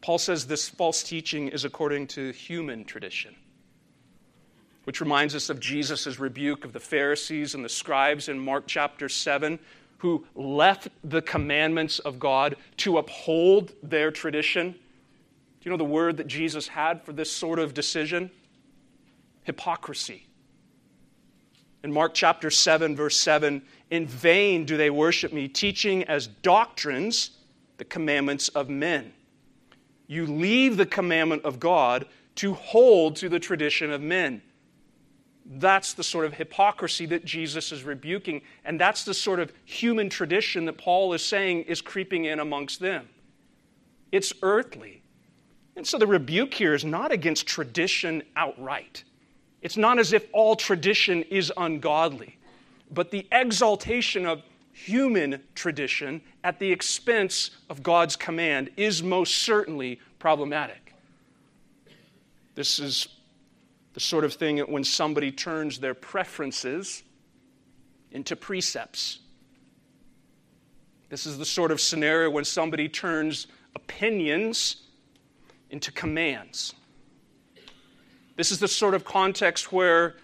Paul 0.00 0.18
says 0.18 0.46
this 0.46 0.68
false 0.70 1.02
teaching 1.02 1.48
is 1.48 1.66
according 1.66 2.06
to 2.08 2.30
human 2.32 2.84
tradition, 2.86 3.36
which 4.84 5.00
reminds 5.00 5.34
us 5.34 5.50
of 5.50 5.60
Jesus' 5.60 6.18
rebuke 6.18 6.64
of 6.64 6.72
the 6.72 6.80
Pharisees 6.80 7.54
and 7.54 7.62
the 7.62 7.68
scribes 7.68 8.30
in 8.30 8.38
Mark 8.38 8.64
chapter 8.66 9.10
7, 9.10 9.58
who 9.98 10.26
left 10.34 10.88
the 11.02 11.22
commandments 11.22 11.98
of 11.98 12.18
God 12.18 12.56
to 12.78 12.96
uphold 12.96 13.74
their 13.82 14.10
tradition. 14.10 14.72
Do 14.72 14.78
you 15.62 15.70
know 15.70 15.76
the 15.76 15.84
word 15.84 16.16
that 16.16 16.26
Jesus 16.26 16.68
had 16.68 17.02
for 17.02 17.12
this 17.12 17.30
sort 17.30 17.58
of 17.58 17.74
decision? 17.74 18.30
Hypocrisy. 19.44 20.26
In 21.82 21.92
Mark 21.92 22.14
chapter 22.14 22.50
7, 22.50 22.96
verse 22.96 23.18
7, 23.18 23.62
in 23.90 24.06
vain 24.06 24.64
do 24.64 24.76
they 24.76 24.90
worship 24.90 25.32
me, 25.32 25.48
teaching 25.48 26.02
as 26.04 26.26
doctrines 26.26 27.30
the 27.76 27.84
commandments 27.84 28.48
of 28.48 28.68
men. 28.68 29.12
You 30.06 30.26
leave 30.26 30.76
the 30.76 30.86
commandment 30.86 31.44
of 31.44 31.60
God 31.60 32.06
to 32.36 32.54
hold 32.54 33.16
to 33.16 33.28
the 33.28 33.38
tradition 33.38 33.90
of 33.90 34.00
men. 34.00 34.42
That's 35.46 35.92
the 35.92 36.02
sort 36.02 36.24
of 36.24 36.34
hypocrisy 36.34 37.04
that 37.06 37.24
Jesus 37.24 37.70
is 37.70 37.84
rebuking, 37.84 38.42
and 38.64 38.80
that's 38.80 39.04
the 39.04 39.14
sort 39.14 39.40
of 39.40 39.52
human 39.64 40.08
tradition 40.08 40.64
that 40.64 40.78
Paul 40.78 41.12
is 41.12 41.22
saying 41.22 41.62
is 41.62 41.82
creeping 41.82 42.24
in 42.24 42.40
amongst 42.40 42.80
them. 42.80 43.08
It's 44.10 44.32
earthly. 44.42 45.02
And 45.76 45.86
so 45.86 45.98
the 45.98 46.06
rebuke 46.06 46.54
here 46.54 46.72
is 46.72 46.84
not 46.84 47.12
against 47.12 47.46
tradition 47.46 48.22
outright. 48.36 49.04
It's 49.64 49.78
not 49.78 49.98
as 49.98 50.12
if 50.12 50.26
all 50.32 50.56
tradition 50.56 51.22
is 51.22 51.50
ungodly, 51.56 52.36
but 52.92 53.10
the 53.10 53.26
exaltation 53.32 54.26
of 54.26 54.42
human 54.72 55.42
tradition 55.54 56.20
at 56.44 56.58
the 56.58 56.70
expense 56.70 57.50
of 57.70 57.82
God's 57.82 58.14
command 58.14 58.70
is 58.76 59.02
most 59.02 59.38
certainly 59.38 59.98
problematic. 60.18 60.94
This 62.54 62.78
is 62.78 63.08
the 63.94 64.00
sort 64.00 64.24
of 64.24 64.34
thing 64.34 64.58
when 64.58 64.84
somebody 64.84 65.32
turns 65.32 65.78
their 65.78 65.94
preferences 65.94 67.02
into 68.12 68.36
precepts. 68.36 69.20
This 71.08 71.24
is 71.24 71.38
the 71.38 71.44
sort 71.46 71.70
of 71.70 71.80
scenario 71.80 72.28
when 72.28 72.44
somebody 72.44 72.86
turns 72.86 73.46
opinions 73.74 74.88
into 75.70 75.90
commands. 75.90 76.74
This 78.36 78.50
is 78.50 78.58
the 78.58 78.68
sort 78.68 78.94
of 78.94 79.04
context 79.04 79.72
where 79.72 80.16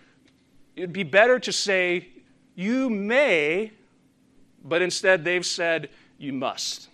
it'd 0.75 0.93
be 0.93 1.05
better 1.05 1.39
to 1.39 1.53
say, 1.53 2.09
you 2.55 2.91
may, 2.91 3.73
but 4.65 4.83
instead 4.83 5.25
they've 5.25 5.47
said, 5.47 5.91
you 6.19 6.33
must. 6.33 6.89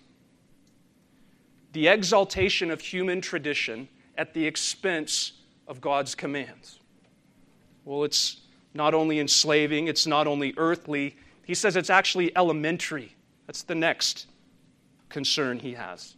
The 1.73 1.87
exaltation 1.87 2.71
of 2.71 2.81
human 2.81 3.21
tradition 3.21 3.87
at 4.17 4.33
the 4.33 4.45
expense 4.45 5.33
of 5.67 5.81
God's 5.81 6.15
commands. 6.15 6.79
Well, 7.83 8.03
it's 8.03 8.41
not 8.73 8.93
only 8.93 9.19
enslaving, 9.19 9.87
it's 9.87 10.07
not 10.07 10.27
only 10.27 10.53
earthly, 10.57 11.15
he 11.45 11.53
says 11.53 11.75
it's 11.75 11.89
actually 11.89 12.35
elementary. 12.35 13.15
That's 13.47 13.63
the 13.63 13.75
next 13.75 14.27
concern 15.09 15.59
he 15.59 15.73
has. 15.73 16.15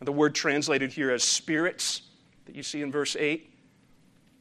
The 0.00 0.12
word 0.12 0.34
translated 0.34 0.92
here 0.92 1.10
as 1.10 1.24
spirits 1.24 2.02
that 2.46 2.54
you 2.54 2.62
see 2.62 2.82
in 2.82 2.92
verse 2.92 3.16
8 3.18 3.47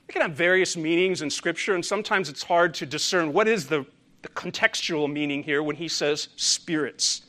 it 0.08 0.14
can 0.14 0.22
have 0.22 0.32
various 0.32 0.78
meanings 0.78 1.22
in 1.22 1.30
Scripture, 1.30 1.76
and 1.76 1.86
sometimes 1.86 2.30
it's 2.30 2.44
hard 2.44 2.74
to 2.76 2.86
discern 2.86 3.34
what 3.34 3.48
is 3.48 3.68
the, 3.68 3.86
the 4.22 4.30
contextual 4.30 5.12
meaning 5.12 5.44
here 5.44 5.62
when 5.62 5.76
he 5.76 5.90
says 5.90 6.30
spirits. 6.38 7.24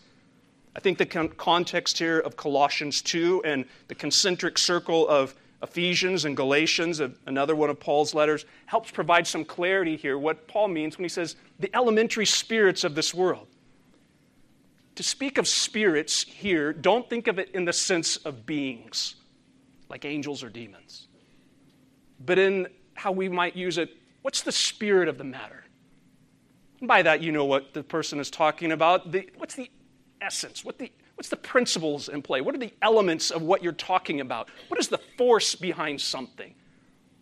I 0.77 0.81
think 0.81 0.97
the 0.99 1.07
con- 1.07 1.31
context 1.31 1.99
here 1.99 2.21
of 2.21 2.37
Colossians 2.37 3.03
2 3.03 3.43
and 3.45 3.65
the 3.89 3.97
concentric 3.97 4.59
circle 4.59 5.09
of 5.09 5.35
Ephesians 5.61 6.25
and 6.25 6.37
Galatians, 6.37 7.01
another 7.27 7.57
one 7.57 7.69
of 7.69 7.81
Paul's 7.81 8.15
letters, 8.15 8.45
helps 8.67 8.93
provide 8.93 9.27
some 9.27 9.45
clarity 9.45 9.97
here 9.97 10.17
what 10.17 10.47
Paul 10.47 10.69
means 10.69 10.97
when 10.97 11.05
he 11.05 11.09
says 11.09 11.35
the 11.59 11.75
elementary 11.75 12.27
spirits 12.27 12.85
of 12.85 12.95
this 12.95 13.13
world. 13.13 13.49
To 14.95 15.03
speak 15.03 15.37
of 15.37 15.49
spirits 15.49 16.23
here, 16.23 16.73
don't 16.73 17.11
think 17.11 17.27
of 17.27 17.41
it 17.41 17.51
in 17.51 17.65
the 17.65 17.73
sense 17.73 18.19
of 18.19 18.47
beings, 18.47 19.17
like 19.89 20.05
angels 20.05 20.45
or 20.45 20.49
demons 20.49 21.08
but 22.25 22.39
in 22.39 22.69
how 22.95 23.13
we 23.13 23.29
might 23.29 23.57
use 23.57 23.79
it, 23.79 23.91
what's 24.23 24.43
the 24.43 24.53
spirit 24.53 25.09
of 25.09 25.19
the 25.19 25.25
matter? 25.25 25.65
And 26.81 26.89
by 26.89 27.03
that, 27.03 27.23
you 27.23 27.33
know 27.33 27.45
what 27.45 27.75
the 27.75 27.83
person 27.83 28.21
is 28.21 28.31
talking 28.31 28.73
about. 28.73 29.11
The, 29.11 29.29
what's 29.37 29.55
the 29.55 29.71
essence? 30.21 30.65
What 30.65 30.79
the, 30.79 30.93
what's 31.15 31.29
the 31.29 31.37
principles 31.37 32.09
in 32.09 32.23
play? 32.23 32.41
What 32.41 32.55
are 32.55 32.59
the 32.59 32.73
elements 32.83 33.31
of 33.31 33.43
what 33.43 33.63
you're 33.63 33.73
talking 33.73 34.21
about? 34.21 34.51
What 34.69 34.79
is 34.79 34.89
the 34.89 35.01
force 35.17 35.55
behind 35.55 36.01
something? 36.01 36.55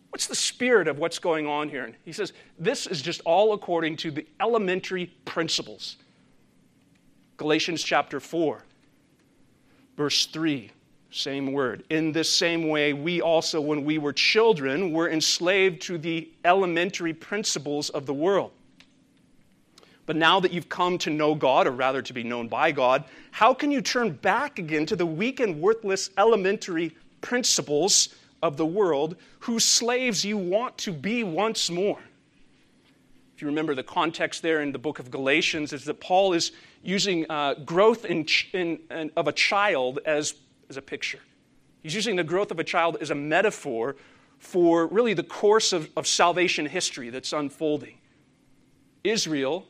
What's 0.09 0.27
the 0.27 0.35
spirit 0.35 0.87
of 0.87 0.97
what's 0.97 1.19
going 1.19 1.47
on 1.47 1.69
here? 1.69 1.83
And 1.83 1.95
he 2.05 2.11
says, 2.11 2.33
this 2.57 2.87
is 2.87 3.01
just 3.01 3.21
all 3.25 3.53
according 3.53 3.97
to 3.97 4.11
the 4.11 4.25
elementary 4.39 5.07
principles. 5.25 5.97
Galatians 7.37 7.83
chapter 7.83 8.19
4, 8.19 8.63
verse 9.95 10.25
3. 10.25 10.71
Same 11.11 11.53
word. 11.53 11.83
In 11.89 12.11
this 12.11 12.31
same 12.31 12.67
way, 12.67 12.93
we 12.93 13.21
also, 13.21 13.61
when 13.61 13.85
we 13.85 13.97
were 13.97 14.13
children, 14.13 14.91
were 14.91 15.09
enslaved 15.09 15.81
to 15.83 15.97
the 15.97 16.29
elementary 16.43 17.13
principles 17.13 17.89
of 17.89 18.05
the 18.05 18.13
world. 18.13 18.51
But 20.05 20.15
now 20.15 20.39
that 20.39 20.53
you've 20.53 20.69
come 20.69 20.97
to 20.99 21.09
know 21.09 21.35
God, 21.35 21.67
or 21.67 21.71
rather 21.71 22.01
to 22.01 22.13
be 22.13 22.23
known 22.23 22.47
by 22.47 22.71
God, 22.71 23.03
how 23.31 23.53
can 23.53 23.71
you 23.71 23.81
turn 23.81 24.11
back 24.11 24.57
again 24.57 24.85
to 24.87 24.95
the 24.95 25.05
weak 25.05 25.39
and 25.39 25.61
worthless 25.61 26.09
elementary 26.17 26.95
principles 27.21 28.09
of 28.41 28.55
the 28.55 28.65
world 28.65 29.17
whose 29.39 29.65
slaves 29.65 30.23
you 30.23 30.37
want 30.37 30.77
to 30.79 30.93
be 30.93 31.23
once 31.23 31.69
more? 31.69 31.99
If 33.35 33.41
you 33.41 33.47
remember 33.47 33.75
the 33.75 33.83
context 33.83 34.41
there 34.41 34.61
in 34.61 34.71
the 34.71 34.79
book 34.79 34.99
of 34.99 35.11
Galatians, 35.11 35.71
is 35.71 35.83
that 35.85 35.99
Paul 35.99 36.33
is 36.33 36.53
using 36.83 37.29
uh, 37.29 37.55
growth 37.65 38.05
in, 38.05 38.25
in, 38.53 38.79
in, 38.89 39.11
of 39.15 39.27
a 39.27 39.33
child 39.33 39.99
as 40.05 40.35
as 40.69 40.77
a 40.77 40.81
picture. 40.81 41.19
He's 41.83 41.95
using 41.95 42.15
the 42.15 42.23
growth 42.23 42.51
of 42.51 42.59
a 42.59 42.63
child 42.63 42.97
as 43.01 43.11
a 43.11 43.15
metaphor 43.15 43.95
for 44.39 44.87
really 44.87 45.13
the 45.13 45.23
course 45.23 45.73
of, 45.73 45.89
of 45.95 46.05
salvation 46.05 46.65
history 46.65 47.09
that's 47.09 47.33
unfolding. 47.33 47.97
Israel 49.03 49.65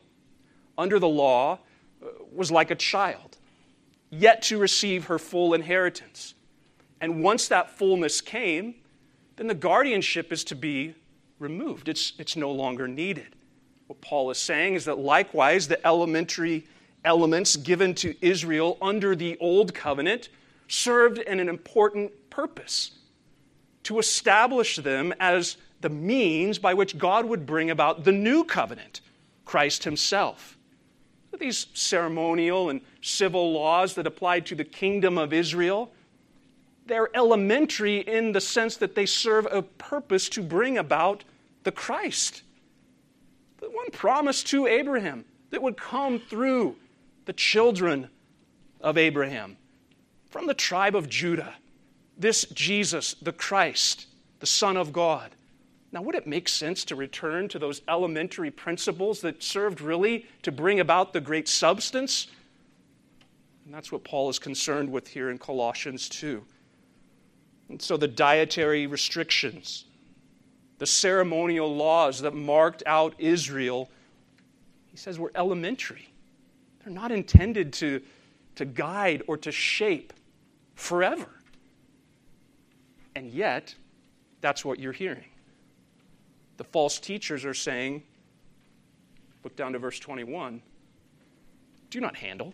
under 0.76 0.98
the 0.98 1.08
law 1.08 1.58
uh, 2.02 2.06
was 2.32 2.50
like 2.50 2.70
a 2.70 2.74
child, 2.74 3.36
yet 4.10 4.42
to 4.42 4.58
receive 4.58 5.06
her 5.06 5.18
full 5.18 5.54
inheritance. 5.54 6.34
And 7.00 7.22
once 7.22 7.48
that 7.48 7.70
fullness 7.70 8.20
came, 8.20 8.74
then 9.36 9.46
the 9.46 9.54
guardianship 9.54 10.32
is 10.32 10.44
to 10.44 10.56
be 10.56 10.94
removed. 11.38 11.88
It's, 11.88 12.12
it's 12.18 12.36
no 12.36 12.50
longer 12.50 12.88
needed. 12.88 13.36
What 13.86 14.00
Paul 14.00 14.30
is 14.30 14.38
saying 14.38 14.74
is 14.74 14.84
that 14.84 14.98
likewise, 14.98 15.68
the 15.68 15.84
elementary 15.86 16.66
elements 17.04 17.56
given 17.56 17.94
to 17.94 18.14
Israel 18.20 18.76
under 18.82 19.14
the 19.14 19.36
old 19.38 19.72
covenant 19.72 20.28
served 20.68 21.18
an 21.18 21.48
important 21.48 22.12
purpose 22.30 22.92
to 23.84 23.98
establish 23.98 24.76
them 24.76 25.14
as 25.18 25.56
the 25.80 25.88
means 25.88 26.58
by 26.58 26.74
which 26.74 26.98
God 26.98 27.24
would 27.24 27.46
bring 27.46 27.70
about 27.70 28.04
the 28.04 28.12
new 28.12 28.44
covenant, 28.44 29.00
Christ 29.44 29.84
Himself. 29.84 30.58
These 31.38 31.68
ceremonial 31.72 32.68
and 32.68 32.80
civil 33.00 33.52
laws 33.52 33.94
that 33.94 34.06
applied 34.06 34.46
to 34.46 34.54
the 34.54 34.64
kingdom 34.64 35.18
of 35.18 35.32
Israel, 35.32 35.92
they're 36.86 37.14
elementary 37.14 37.98
in 37.98 38.32
the 38.32 38.40
sense 38.40 38.76
that 38.78 38.94
they 38.94 39.06
serve 39.06 39.46
a 39.50 39.62
purpose 39.62 40.28
to 40.30 40.42
bring 40.42 40.78
about 40.78 41.22
the 41.62 41.70
Christ. 41.70 42.42
The 43.60 43.70
one 43.70 43.90
promised 43.92 44.48
to 44.48 44.66
Abraham 44.66 45.24
that 45.50 45.62
would 45.62 45.76
come 45.76 46.18
through 46.18 46.76
the 47.26 47.32
children 47.32 48.08
of 48.80 48.98
Abraham 48.98 49.56
from 50.30 50.46
the 50.46 50.54
tribe 50.54 50.94
of 50.94 51.08
Judah. 51.08 51.54
This 52.16 52.44
Jesus, 52.46 53.14
the 53.22 53.32
Christ, 53.32 54.06
the 54.40 54.46
Son 54.46 54.76
of 54.76 54.92
God. 54.92 55.30
Now, 55.90 56.02
would 56.02 56.14
it 56.14 56.26
make 56.26 56.48
sense 56.48 56.84
to 56.86 56.96
return 56.96 57.48
to 57.48 57.58
those 57.58 57.80
elementary 57.88 58.50
principles 58.50 59.20
that 59.22 59.42
served 59.42 59.80
really 59.80 60.26
to 60.42 60.52
bring 60.52 60.80
about 60.80 61.12
the 61.12 61.20
great 61.20 61.48
substance? 61.48 62.26
And 63.64 63.72
that's 63.72 63.90
what 63.90 64.04
Paul 64.04 64.28
is 64.28 64.38
concerned 64.38 64.90
with 64.90 65.08
here 65.08 65.30
in 65.30 65.38
Colossians 65.38 66.08
2. 66.08 66.42
And 67.70 67.80
so 67.80 67.96
the 67.96 68.08
dietary 68.08 68.86
restrictions, 68.86 69.84
the 70.78 70.86
ceremonial 70.86 71.74
laws 71.74 72.20
that 72.20 72.34
marked 72.34 72.82
out 72.86 73.14
Israel, 73.18 73.90
he 74.88 74.96
says 74.96 75.18
were 75.18 75.32
elementary. 75.34 76.10
They're 76.84 76.92
not 76.92 77.12
intended 77.12 77.72
to, 77.74 78.02
to 78.56 78.64
guide 78.64 79.22
or 79.26 79.36
to 79.38 79.52
shape 79.52 80.12
forever. 80.78 81.26
And 83.16 83.30
yet, 83.30 83.74
that's 84.40 84.64
what 84.64 84.78
you're 84.78 84.92
hearing. 84.92 85.24
The 86.56 86.64
false 86.64 87.00
teachers 87.00 87.44
are 87.44 87.54
saying, 87.54 88.04
look 89.42 89.56
down 89.56 89.72
to 89.72 89.78
verse 89.78 89.98
21 89.98 90.62
do 91.90 92.00
not 92.02 92.16
handle, 92.16 92.52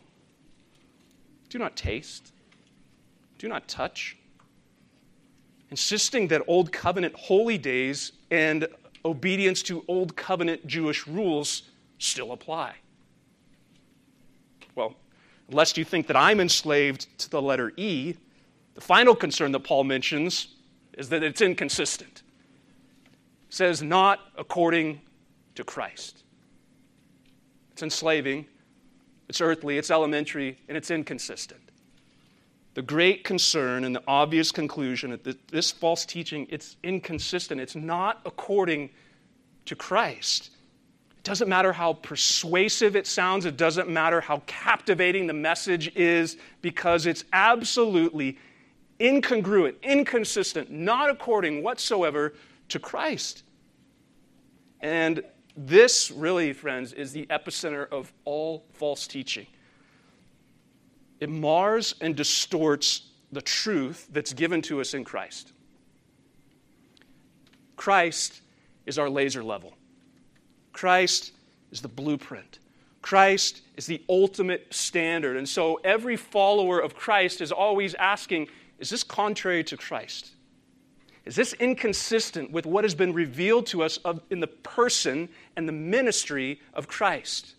do 1.49 1.59
not 1.59 1.75
taste, 1.75 2.33
do 3.37 3.49
not 3.49 3.67
touch, 3.67 4.17
insisting 5.71 6.29
that 6.29 6.41
Old 6.47 6.71
Covenant 6.71 7.17
holy 7.17 7.59
days 7.59 8.13
and 8.31 8.69
obedience 9.05 9.61
to 9.65 9.85
Old 9.89 10.15
Covenant 10.15 10.65
Jewish 10.69 11.09
rules 11.09 11.65
still 11.99 12.31
apply. 12.31 12.77
Lest 15.51 15.77
you 15.77 15.85
think 15.85 16.07
that 16.07 16.17
I'm 16.17 16.41
enslaved 16.41 17.19
to 17.19 17.31
the 17.31 17.43
letter 17.43 17.73
E, 17.77 18.15
the 18.75 18.81
final 18.81 19.15
concern 19.15 19.53
that 19.53 19.61
Paul 19.61 19.85
mentions 19.85 20.49
is 20.97 21.09
that 21.11 21.23
it's 21.23 21.41
inconsistent. 21.41 22.23
It 23.49 23.55
says, 23.55 23.83
not 23.83 24.21
according 24.37 25.01
to 25.55 25.65
Christ. 25.65 26.25
It's 27.73 27.83
enslaving, 27.83 28.47
it's 29.29 29.41
earthly, 29.41 29.79
it's 29.79 29.91
elementary, 29.91 30.59
and 30.69 30.77
it's 30.77 30.91
inconsistent. 30.91 31.61
The 32.75 32.83
great 32.83 33.23
concern 33.23 33.85
and 33.85 33.95
the 33.95 34.03
obvious 34.09 34.51
conclusion 34.51 35.11
that 35.11 35.49
this 35.49 35.71
false 35.71 36.05
teaching, 36.05 36.47
it's 36.51 36.77
inconsistent. 36.83 37.61
It's 37.61 37.77
not 37.77 38.21
according 38.25 38.91
to 39.67 39.77
Christ. 39.77 40.51
Doesn't 41.25 41.49
matter 41.49 41.73
how 41.73 41.95
persuasive 41.95 42.95
it 42.97 43.07
sounds, 43.07 43.47
it 43.47 43.57
doesn't 43.57 43.89
matter 43.89 44.21
how 44.21 44.43
captivating 44.47 45.27
the 45.27 45.33
message 45.33 45.95
is, 45.97 46.37
because 46.61 47.07
it's 47.07 47.25
absolutely 47.33 48.39
incongruent, 49.01 49.81
inconsistent, 49.83 50.71
not 50.71 51.09
according 51.09 51.63
whatsoever 51.63 52.35
to 52.69 52.79
Christ. 52.79 53.43
And 54.81 55.23
this, 55.57 56.11
really, 56.11 56.53
friends, 56.53 56.93
is 56.93 57.13
the 57.13 57.25
epicenter 57.27 57.89
of 57.91 58.13
all 58.27 58.67
false 58.75 59.07
teaching. 59.07 59.47
It 61.21 61.31
mars 61.31 61.95
and 62.03 62.15
distorts 62.15 63.09
the 63.33 63.41
truth 63.41 64.09
that's 64.13 64.35
given 64.35 64.61
to 64.63 64.81
us 64.83 64.93
in 64.93 65.05
Christ. 65.05 65.53
Christ 67.77 68.43
is 68.85 68.99
our 68.99 69.09
laser 69.09 69.43
level. 69.43 69.75
Christ 70.75 71.33
is 71.73 71.81
the 71.81 71.89
blueprint. 71.89 72.59
Christ 73.01 73.63
is 73.77 73.87
the 73.87 74.03
ultimate 74.09 74.67
standard. 74.75 75.37
And 75.37 75.49
so 75.49 75.81
every 75.85 76.17
follower 76.17 76.79
of 76.81 76.95
Christ 76.95 77.41
is 77.41 77.51
always 77.51 77.95
asking 77.95 78.49
is 78.81 78.91
this 78.91 79.05
contrary 79.05 79.63
to 79.65 79.77
Christ? 79.77 80.33
Is 81.25 81.37
this 81.37 81.55
inconsistent 81.55 82.51
with 82.51 82.67
what 82.67 82.85
has 82.85 82.95
been 82.95 83.13
revealed 83.13 83.67
to 83.69 83.83
us 83.83 83.99
of, 83.99 84.21
in 84.31 84.41
the 84.41 84.49
person 84.49 85.29
and 85.57 85.67
the 85.67 85.73
ministry 85.73 86.61
of 86.75 86.89
Christ? 86.89 87.55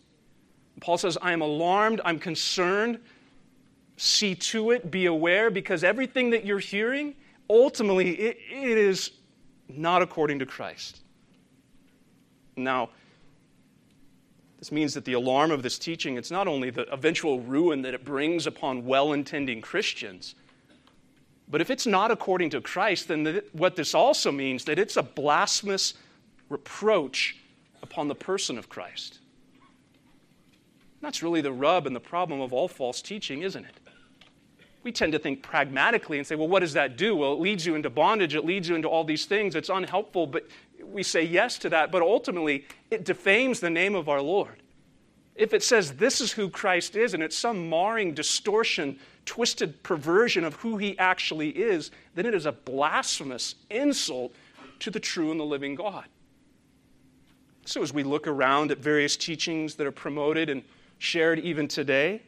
And 0.75 0.83
Paul 0.83 0.97
says, 0.97 1.17
I 1.21 1.31
am 1.31 1.41
alarmed, 1.41 2.01
I'm 2.03 2.19
concerned. 2.19 2.99
See 3.97 4.35
to 4.35 4.71
it, 4.71 4.91
be 4.91 5.05
aware, 5.05 5.49
because 5.49 5.83
everything 5.83 6.29
that 6.31 6.45
you're 6.45 6.59
hearing, 6.59 7.15
ultimately, 7.49 8.11
it, 8.15 8.37
it 8.51 8.77
is 8.77 9.11
not 9.69 10.01
according 10.01 10.39
to 10.39 10.45
Christ. 10.45 10.99
Now, 12.57 12.89
this 14.65 14.71
means 14.71 14.95
that 14.95 15.05
the 15.05 15.13
alarm 15.13 15.51
of 15.51 15.61
this 15.61 15.77
teaching, 15.77 16.17
it's 16.17 16.31
not 16.31 16.47
only 16.47 16.71
the 16.71 16.91
eventual 16.91 17.39
ruin 17.39 17.83
that 17.83 17.93
it 17.93 18.03
brings 18.03 18.47
upon 18.47 18.83
well 18.83 19.13
intending 19.13 19.61
Christians, 19.61 20.33
but 21.47 21.61
if 21.61 21.69
it's 21.69 21.85
not 21.85 22.09
according 22.09 22.49
to 22.49 22.61
Christ, 22.61 23.07
then 23.07 23.41
what 23.51 23.75
this 23.75 23.93
also 23.93 24.31
means 24.31 24.65
that 24.65 24.79
it's 24.79 24.97
a 24.97 25.03
blasphemous 25.03 25.93
reproach 26.49 27.37
upon 27.83 28.07
the 28.07 28.15
person 28.15 28.57
of 28.57 28.67
Christ. 28.67 29.19
That's 30.99 31.21
really 31.21 31.41
the 31.41 31.53
rub 31.53 31.85
and 31.85 31.95
the 31.95 31.99
problem 31.99 32.41
of 32.41 32.51
all 32.51 32.67
false 32.67 33.03
teaching, 33.03 33.43
isn't 33.43 33.65
it? 33.65 33.75
We 34.81 34.91
tend 34.91 35.11
to 35.11 35.19
think 35.19 35.43
pragmatically 35.43 36.17
and 36.17 36.25
say, 36.25 36.33
well, 36.33 36.47
what 36.47 36.61
does 36.61 36.73
that 36.73 36.97
do? 36.97 37.15
Well, 37.15 37.33
it 37.33 37.39
leads 37.39 37.67
you 37.67 37.75
into 37.75 37.91
bondage, 37.91 38.33
it 38.33 38.45
leads 38.45 38.67
you 38.67 38.73
into 38.73 38.87
all 38.87 39.03
these 39.03 39.25
things. 39.25 39.53
It's 39.53 39.69
unhelpful, 39.69 40.25
but 40.25 40.47
we 40.91 41.03
say 41.03 41.23
yes 41.23 41.57
to 41.59 41.69
that. 41.69 41.91
But 41.91 42.01
ultimately, 42.01 42.65
it 42.91 43.05
defames 43.05 43.59
the 43.59 43.69
name 43.69 43.95
of 43.95 44.09
our 44.09 44.21
Lord. 44.21 44.61
If 45.35 45.53
it 45.53 45.63
says 45.63 45.93
this 45.93 46.21
is 46.21 46.31
who 46.31 46.49
Christ 46.49 46.95
is 46.95 47.13
and 47.13 47.21
it's 47.21 47.37
some 47.37 47.69
marring 47.69 48.13
distortion 48.13 48.97
twisted 49.25 49.81
perversion 49.83 50.43
of 50.43 50.55
who 50.55 50.77
he 50.77 50.97
actually 50.97 51.49
is, 51.49 51.91
then 52.13 52.25
it 52.25 52.33
is 52.33 52.45
a 52.45 52.51
blasphemous 52.51 53.55
insult 53.69 54.33
to 54.79 54.91
the 54.91 54.99
true 54.99 55.31
and 55.31 55.39
the 55.39 55.45
living 55.45 55.75
God. 55.75 56.05
So, 57.65 57.81
as 57.81 57.91
we 57.91 58.03
look 58.03 58.27
around 58.27 58.71
at 58.71 58.77
various 58.77 59.17
teachings 59.17 59.75
that 59.75 59.87
are 59.87 59.91
promoted 59.91 60.49
and 60.49 60.63
shared 60.99 61.39
even 61.39 61.67
today, 61.67 62.21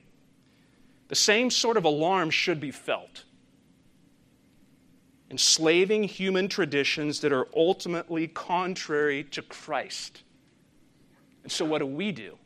the 1.07 1.15
same 1.15 1.49
sort 1.51 1.77
of 1.77 1.85
alarm 1.85 2.31
should 2.31 2.59
be 2.59 2.71
felt. 2.71 3.23
Enslaving 5.29 6.03
human 6.03 6.47
traditions 6.47 7.19
that 7.19 7.33
are 7.33 7.47
ultimately 7.55 8.27
contrary 8.27 9.23
to 9.25 9.41
Christ. 9.41 10.23
And 11.43 11.51
so, 11.51 11.65
what 11.65 11.79
do 11.79 11.85
we 11.85 12.11
do? 12.11 12.37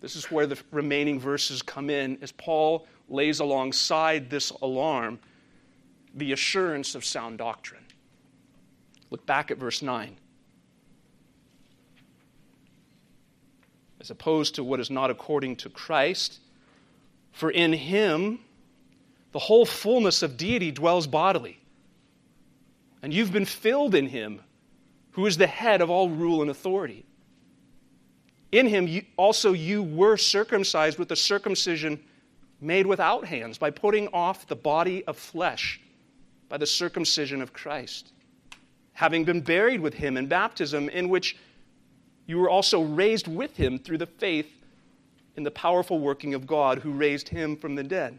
This 0.00 0.16
is 0.16 0.30
where 0.30 0.46
the 0.46 0.58
remaining 0.70 1.20
verses 1.20 1.62
come 1.62 1.90
in 1.90 2.18
as 2.22 2.32
Paul 2.32 2.86
lays 3.08 3.40
alongside 3.40 4.30
this 4.30 4.50
alarm 4.50 5.18
the 6.14 6.32
assurance 6.32 6.94
of 6.94 7.04
sound 7.04 7.38
doctrine. 7.38 7.84
Look 9.10 9.26
back 9.26 9.50
at 9.50 9.58
verse 9.58 9.82
9. 9.82 10.16
As 14.00 14.10
opposed 14.10 14.54
to 14.54 14.64
what 14.64 14.80
is 14.80 14.90
not 14.90 15.10
according 15.10 15.56
to 15.56 15.68
Christ, 15.68 16.40
for 17.32 17.50
in 17.50 17.72
him 17.72 18.40
the 19.32 19.38
whole 19.38 19.64
fullness 19.64 20.22
of 20.22 20.36
deity 20.36 20.70
dwells 20.70 21.06
bodily. 21.06 21.58
And 23.02 23.12
you've 23.12 23.32
been 23.32 23.44
filled 23.44 23.94
in 23.94 24.06
him, 24.06 24.40
who 25.12 25.26
is 25.26 25.36
the 25.36 25.46
head 25.46 25.80
of 25.80 25.90
all 25.90 26.10
rule 26.10 26.42
and 26.42 26.50
authority. 26.50 27.04
In 28.52 28.66
him 28.66 28.86
you, 28.88 29.04
also 29.16 29.52
you 29.52 29.82
were 29.82 30.16
circumcised 30.16 30.98
with 30.98 31.10
a 31.12 31.16
circumcision 31.16 32.00
made 32.60 32.86
without 32.86 33.24
hands, 33.24 33.56
by 33.56 33.70
putting 33.70 34.08
off 34.08 34.46
the 34.46 34.56
body 34.56 35.04
of 35.04 35.16
flesh 35.16 35.80
by 36.50 36.58
the 36.58 36.66
circumcision 36.66 37.40
of 37.40 37.52
Christ, 37.52 38.12
having 38.92 39.24
been 39.24 39.40
buried 39.40 39.80
with 39.80 39.94
him 39.94 40.16
in 40.16 40.26
baptism, 40.26 40.88
in 40.90 41.08
which 41.08 41.36
you 42.26 42.38
were 42.38 42.50
also 42.50 42.82
raised 42.82 43.28
with 43.28 43.56
him 43.56 43.78
through 43.78 43.98
the 43.98 44.06
faith 44.06 44.52
in 45.36 45.42
the 45.42 45.50
powerful 45.50 46.00
working 46.00 46.34
of 46.34 46.46
God 46.46 46.80
who 46.80 46.90
raised 46.90 47.28
him 47.28 47.56
from 47.56 47.76
the 47.76 47.82
dead. 47.82 48.18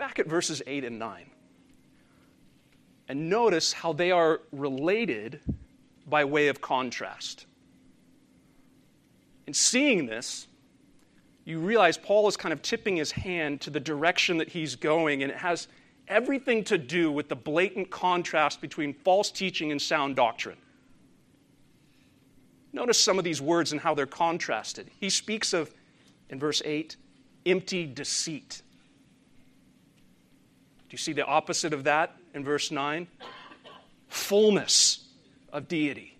Back 0.00 0.18
at 0.18 0.26
verses 0.26 0.62
8 0.66 0.82
and 0.84 0.98
9 0.98 1.30
and 3.10 3.28
notice 3.28 3.72
how 3.72 3.92
they 3.92 4.12
are 4.12 4.40
related 4.52 5.40
by 6.06 6.24
way 6.24 6.46
of 6.46 6.60
contrast. 6.60 7.46
In 9.48 9.52
seeing 9.52 10.06
this, 10.06 10.46
you 11.44 11.58
realize 11.58 11.98
Paul 11.98 12.28
is 12.28 12.36
kind 12.36 12.52
of 12.52 12.62
tipping 12.62 12.94
his 12.94 13.10
hand 13.10 13.60
to 13.62 13.70
the 13.70 13.80
direction 13.80 14.38
that 14.38 14.48
he's 14.48 14.76
going, 14.76 15.24
and 15.24 15.32
it 15.32 15.38
has 15.38 15.66
everything 16.06 16.62
to 16.64 16.78
do 16.78 17.10
with 17.10 17.28
the 17.28 17.34
blatant 17.34 17.90
contrast 17.90 18.60
between 18.60 18.94
false 18.94 19.32
teaching 19.32 19.72
and 19.72 19.82
sound 19.82 20.14
doctrine. 20.14 20.58
Notice 22.72 23.00
some 23.00 23.18
of 23.18 23.24
these 23.24 23.42
words 23.42 23.72
and 23.72 23.80
how 23.80 23.92
they're 23.92 24.06
contrasted. 24.06 24.88
He 25.00 25.10
speaks 25.10 25.52
of, 25.52 25.74
in 26.28 26.38
verse 26.38 26.62
8, 26.64 26.94
empty 27.44 27.86
deceit. 27.86 28.62
Do 30.90 30.94
you 30.94 30.98
see 30.98 31.12
the 31.12 31.24
opposite 31.24 31.72
of 31.72 31.84
that 31.84 32.16
in 32.34 32.42
verse 32.42 32.72
9? 32.72 33.06
Fullness 34.08 35.06
of 35.52 35.68
deity. 35.68 36.18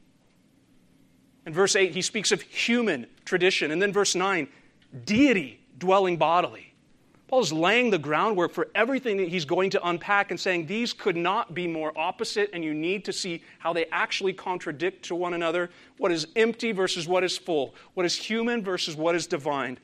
In 1.44 1.52
verse 1.52 1.74
8, 1.74 1.92
he 1.92 2.02
speaks 2.02 2.30
of 2.30 2.40
human 2.40 3.08
tradition. 3.24 3.72
And 3.72 3.82
then 3.82 3.92
verse 3.92 4.14
9, 4.14 4.46
deity 5.04 5.58
dwelling 5.76 6.18
bodily. 6.18 6.72
Paul 7.26 7.40
is 7.40 7.52
laying 7.52 7.90
the 7.90 7.98
groundwork 7.98 8.52
for 8.52 8.68
everything 8.76 9.16
that 9.16 9.28
he's 9.28 9.44
going 9.44 9.70
to 9.70 9.88
unpack 9.88 10.30
and 10.30 10.38
saying 10.38 10.66
these 10.66 10.92
could 10.92 11.16
not 11.16 11.52
be 11.52 11.66
more 11.66 11.92
opposite, 11.96 12.50
and 12.52 12.64
you 12.64 12.72
need 12.72 13.04
to 13.06 13.12
see 13.12 13.42
how 13.58 13.72
they 13.72 13.86
actually 13.86 14.32
contradict 14.32 15.04
to 15.06 15.16
one 15.16 15.34
another. 15.34 15.70
What 15.96 16.12
is 16.12 16.28
empty 16.36 16.70
versus 16.70 17.08
what 17.08 17.24
is 17.24 17.36
full, 17.36 17.74
what 17.94 18.06
is 18.06 18.14
human 18.14 18.62
versus 18.62 18.94
what 18.94 19.16
is 19.16 19.26
divine. 19.26 19.78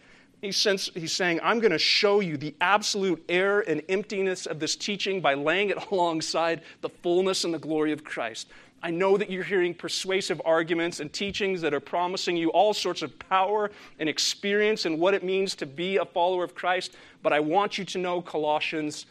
He's, 0.47 1.13
saying, 1.13 1.41
I'm 1.43 1.61
going 1.61 1.73
to 1.73 1.79
show 1.79 2.21
you 2.21 2.37
the 2.37 2.55
absolute 2.61 3.25
error 3.29 3.61
and 3.61 3.83
emptiness 3.89 4.47
of 4.47 4.61
this 4.61 4.77
teaching 4.77 5.21
by 5.21 5.35
laying 5.35 5.71
it 5.71 5.79
alongside 5.91 6.63
the 6.81 6.89
fullness 6.89 7.45
and 7.45 7.53
the 7.53 7.59
glory 7.59 7.93
of 7.93 8.05
Christ. 8.05 8.49
I 8.83 8.91
know 8.91 9.17
that 9.17 9.31
you're 9.31 9.43
hearing 9.43 9.75
persuasive 9.75 10.41
arguments 10.45 11.01
and 11.01 11.13
teachings 11.13 11.61
that 11.63 11.75
are 11.75 11.81
promising 11.81 12.37
you 12.37 12.51
all 12.51 12.75
sorts 12.75 13.03
of 13.03 13.19
power 13.19 13.71
and 13.99 14.09
experience 14.09 14.85
and 14.85 15.01
what 15.01 15.15
it 15.15 15.25
means 15.25 15.55
to 15.57 15.67
be 15.67 15.97
a 15.97 16.05
follower 16.05 16.45
of 16.45 16.55
Christ, 16.55 16.95
but 17.23 17.33
I 17.33 17.41
want 17.41 17.79
you 17.79 17.85
to 17.87 17.99
know, 17.99 18.21
Colossians, 18.21 19.07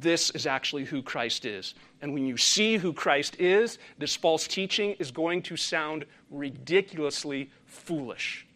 this 0.00 0.30
is 0.30 0.46
actually 0.46 0.84
who 0.84 1.02
Christ 1.02 1.44
is. 1.44 1.74
And 2.02 2.12
when 2.12 2.26
you 2.26 2.36
see 2.36 2.76
who 2.76 2.92
Christ 2.92 3.36
is, 3.40 3.78
this 3.98 4.14
false 4.14 4.46
teaching 4.46 4.92
is 4.98 5.10
going 5.10 5.42
to 5.42 5.56
sound 5.56 6.04
ridiculously 6.30 7.50
foolish. 7.66 8.46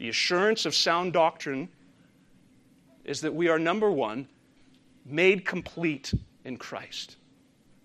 The 0.00 0.08
assurance 0.08 0.64
of 0.64 0.74
sound 0.74 1.12
doctrine 1.12 1.68
is 3.04 3.20
that 3.20 3.34
we 3.34 3.48
are, 3.48 3.58
number 3.58 3.90
one, 3.90 4.26
made 5.04 5.44
complete 5.44 6.14
in 6.46 6.56
Christ. 6.56 7.16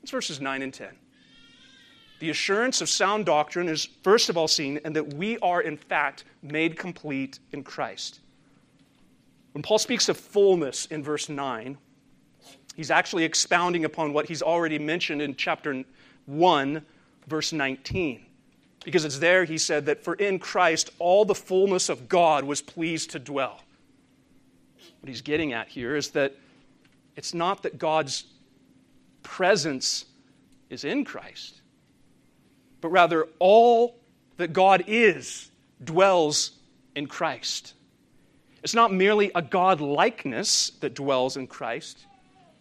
It's 0.01 0.11
verses 0.11 0.39
9 0.39 0.61
and 0.61 0.73
10. 0.73 0.87
The 2.21 2.29
assurance 2.29 2.79
of 2.79 2.87
sound 2.87 3.25
doctrine 3.25 3.67
is, 3.67 3.89
first 4.01 4.29
of 4.29 4.37
all, 4.37 4.47
seen 4.47 4.79
in 4.85 4.93
that 4.93 5.15
we 5.15 5.37
are, 5.39 5.61
in 5.61 5.75
fact, 5.75 6.23
made 6.41 6.77
complete 6.77 7.39
in 7.51 7.65
Christ. 7.65 8.21
When 9.51 9.61
Paul 9.61 9.77
speaks 9.77 10.07
of 10.07 10.15
fullness 10.15 10.85
in 10.85 11.03
verse 11.03 11.27
9, 11.27 11.77
he's 12.77 12.91
actually 12.91 13.25
expounding 13.25 13.83
upon 13.83 14.13
what 14.13 14.25
he's 14.25 14.41
already 14.41 14.79
mentioned 14.79 15.21
in 15.21 15.35
chapter 15.35 15.83
1, 16.27 16.81
verse 17.27 17.51
19. 17.51 18.25
Because 18.85 19.03
it's 19.03 19.17
there 19.17 19.43
he 19.43 19.57
said 19.57 19.87
that 19.87 20.03
for 20.03 20.13
in 20.13 20.37
Christ 20.39 20.91
all 20.99 21.25
the 21.25 21.35
fullness 21.35 21.89
of 21.89 22.07
God 22.07 22.45
was 22.45 22.61
pleased 22.61 23.09
to 23.11 23.19
dwell. 23.19 23.59
What 25.01 25.09
he's 25.09 25.21
getting 25.21 25.53
at 25.53 25.67
here 25.67 25.95
is 25.95 26.11
that 26.11 26.35
it's 27.15 27.33
not 27.33 27.63
that 27.63 27.79
God's 27.79 28.25
presence 29.23 30.05
is 30.69 30.83
in 30.83 31.03
Christ, 31.03 31.61
but 32.79 32.89
rather 32.89 33.27
all 33.39 33.99
that 34.37 34.53
God 34.53 34.83
is 34.87 35.49
dwells 35.83 36.51
in 36.95 37.07
Christ. 37.07 37.73
It's 38.63 38.75
not 38.75 38.93
merely 38.93 39.31
a 39.33 39.41
God 39.41 39.81
likeness 39.81 40.71
that 40.81 40.93
dwells 40.93 41.37
in 41.37 41.47
Christ, 41.47 42.05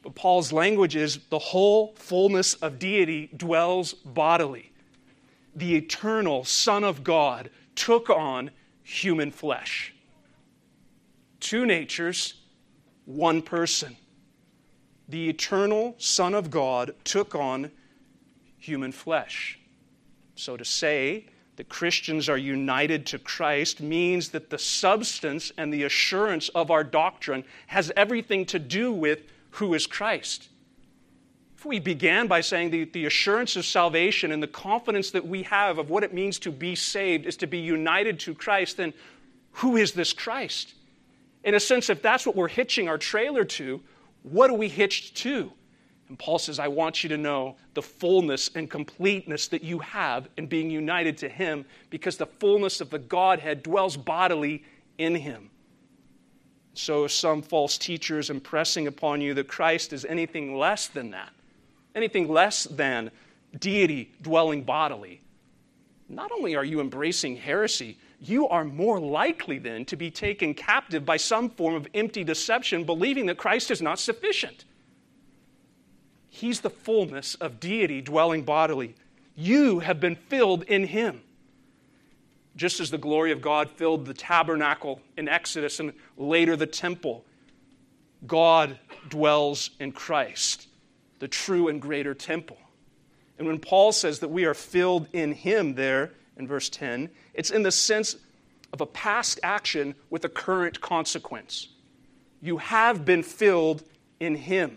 but 0.03 0.15
Paul's 0.15 0.53
language 0.53 0.97
is 0.97 1.19
the 1.31 1.39
whole 1.39 1.95
fullness 1.97 2.55
of 2.55 2.79
deity 2.79 3.31
dwells 3.37 3.93
bodily. 3.93 4.71
The 5.55 5.77
eternal 5.77 6.45
Son 6.45 6.85
of 6.85 7.05
God 7.05 7.51
took 7.75 8.11
on 8.11 8.51
human 8.83 9.31
flesh. 9.31 9.95
Two 11.41 11.67
natures, 11.67 12.35
one 13.05 13.43
person 13.43 13.97
the 15.09 15.29
eternal 15.29 15.95
Son 15.99 16.35
of 16.35 16.51
God 16.51 16.95
took 17.05 17.35
on 17.35 17.71
human 18.59 18.93
flesh. 18.93 19.59
So 20.35 20.57
to 20.57 20.65
say 20.65 21.27
that 21.57 21.69
Christians 21.69 22.29
are 22.29 22.39
united 22.39 23.07
to 23.07 23.19
Christ 23.19 23.81
means 23.81 24.31
that 24.31 24.51
the 24.51 24.59
substance 24.59 25.53
and 25.57 25.73
the 25.73 25.85
assurance 25.85 26.49
of 26.51 26.71
our 26.71 26.83
doctrine 26.83 27.45
has 27.69 27.93
everything 27.97 28.47
to 28.47 28.59
do 28.59 28.93
with 28.93 29.23
who 29.51 29.75
is 29.75 29.87
Christ. 29.87 30.49
We 31.65 31.81
began 31.81 32.27
by 32.27 32.41
saying 32.41 32.71
the, 32.71 32.85
the 32.85 33.07
assurance 33.07 33.57
of 33.57 33.65
salvation 33.65 34.33
and 34.33 34.43
the 34.43 34.49
confidence 34.49 35.11
that 35.13 35.27
we 35.27 35.43
have 35.45 35.79
of 35.79 35.91
what 35.91 36.05
it 36.05 36.13
means 36.13 36.39
to 36.41 36.51
be 36.51 36.75
saved 36.75 37.27
is 37.27 37.37
to 37.39 37.47
be 37.47 37.59
united 37.59 38.21
to 38.21 38.35
Christ, 38.35 38.77
then 38.77 38.93
who 39.53 39.77
is 39.77 39.93
this 39.93 40.13
Christ? 40.13 40.75
In 41.45 41.55
a 41.55 41.61
sense, 41.61 41.91
if 41.91 42.03
that's 42.03 42.27
what 42.27 42.37
we're 42.37 42.49
hitching 42.49 42.89
our 42.89 42.99
trailer 42.99 43.45
to, 43.45 43.81
what 44.23 44.51
are 44.51 44.57
we 44.57 44.69
hitched 44.69 45.17
to? 45.19 45.53
And 46.09 46.19
Paul 46.19 46.39
says, 46.39 46.59
I 46.59 46.69
want 46.69 47.03
you 47.03 47.09
to 47.11 47.17
know 47.17 47.57
the 47.75 47.83
fullness 47.83 48.51
and 48.55 48.71
completeness 48.71 49.49
that 49.49 49.63
you 49.63 49.79
have 49.79 50.29
in 50.37 50.47
being 50.47 50.71
united 50.71 51.17
to 51.19 51.29
Him 51.29 51.65
because 51.91 52.17
the 52.17 52.27
fullness 52.27 52.81
of 52.81 52.91
the 52.91 52.99
Godhead 52.99 53.63
dwells 53.63 53.97
bodily 53.97 54.65
in 54.99 55.15
Him. 55.15 55.51
So, 56.75 57.07
some 57.07 57.41
false 57.41 57.79
teachers 57.79 58.31
impressing 58.31 58.87
upon 58.87 59.21
you 59.21 59.33
that 59.35 59.49
Christ 59.49 59.93
is 59.93 60.05
anything 60.05 60.57
less 60.57 60.89
than 60.89 61.11
that, 61.11 61.33
anything 61.95 62.29
less 62.29 62.65
than 62.65 63.11
deity 63.59 64.13
dwelling 64.23 64.63
bodily, 64.63 65.21
not 66.09 66.31
only 66.33 66.55
are 66.55 66.65
you 66.65 66.81
embracing 66.81 67.37
heresy, 67.37 67.97
you 68.21 68.49
are 68.49 68.65
more 68.65 69.01
likely 69.01 69.59
then 69.59 69.85
to 69.87 69.97
be 69.97 70.11
taken 70.11 70.55
captive 70.55 71.05
by 71.05 71.17
some 71.17 71.51
form 71.51 71.75
of 71.75 71.87
empty 71.95 72.25
deception, 72.25 72.85
believing 72.85 73.27
that 73.27 73.39
Christ 73.39 73.71
is 73.71 73.83
not 73.83 73.99
sufficient. 73.99 74.65
He's 76.29 76.61
the 76.61 76.71
fullness 76.71 77.35
of 77.37 77.61
deity 77.61 78.01
dwelling 78.01 78.43
bodily. 78.43 78.95
You 79.37 79.81
have 79.81 80.01
been 80.01 80.17
filled 80.17 80.65
in 80.65 80.87
Him. 80.87 81.23
Just 82.57 82.81
as 82.81 82.91
the 82.91 82.99
glory 82.99 83.33
of 83.33 83.43
God 83.43 83.71
filled 83.71 84.07
the 84.07 84.15
tabernacle 84.15 85.01
in 85.17 85.29
Exodus 85.29 85.81
and 85.81 85.93
later 86.17 86.57
the 86.57 86.67
temple, 86.67 87.25
God 88.27 88.79
dwells 89.09 89.71
in 89.81 89.93
Christ, 89.93 90.69
the 91.25 91.29
true 91.29 91.69
and 91.69 91.81
greater 91.81 92.13
temple. 92.13 92.59
And 93.39 93.47
when 93.47 93.59
Paul 93.59 93.93
says 93.93 94.19
that 94.19 94.29
we 94.29 94.45
are 94.45 94.53
filled 94.53 95.09
in 95.15 95.33
Him 95.33 95.75
there 95.75 96.11
in 96.37 96.47
verse 96.47 96.69
10, 96.69 97.09
it's 97.33 97.51
in 97.51 97.63
the 97.63 97.73
sense 97.73 98.17
of 98.75 98.83
a 98.83 98.87
past 98.87 99.41
action 99.43 99.95
with 100.11 100.27
a 100.27 100.29
current 100.29 100.83
consequence. 100.83 101.69
You 102.43 102.59
have 102.59 103.07
been 103.07 103.23
filled 103.23 103.85
in 104.21 104.35
Him. 104.35 104.77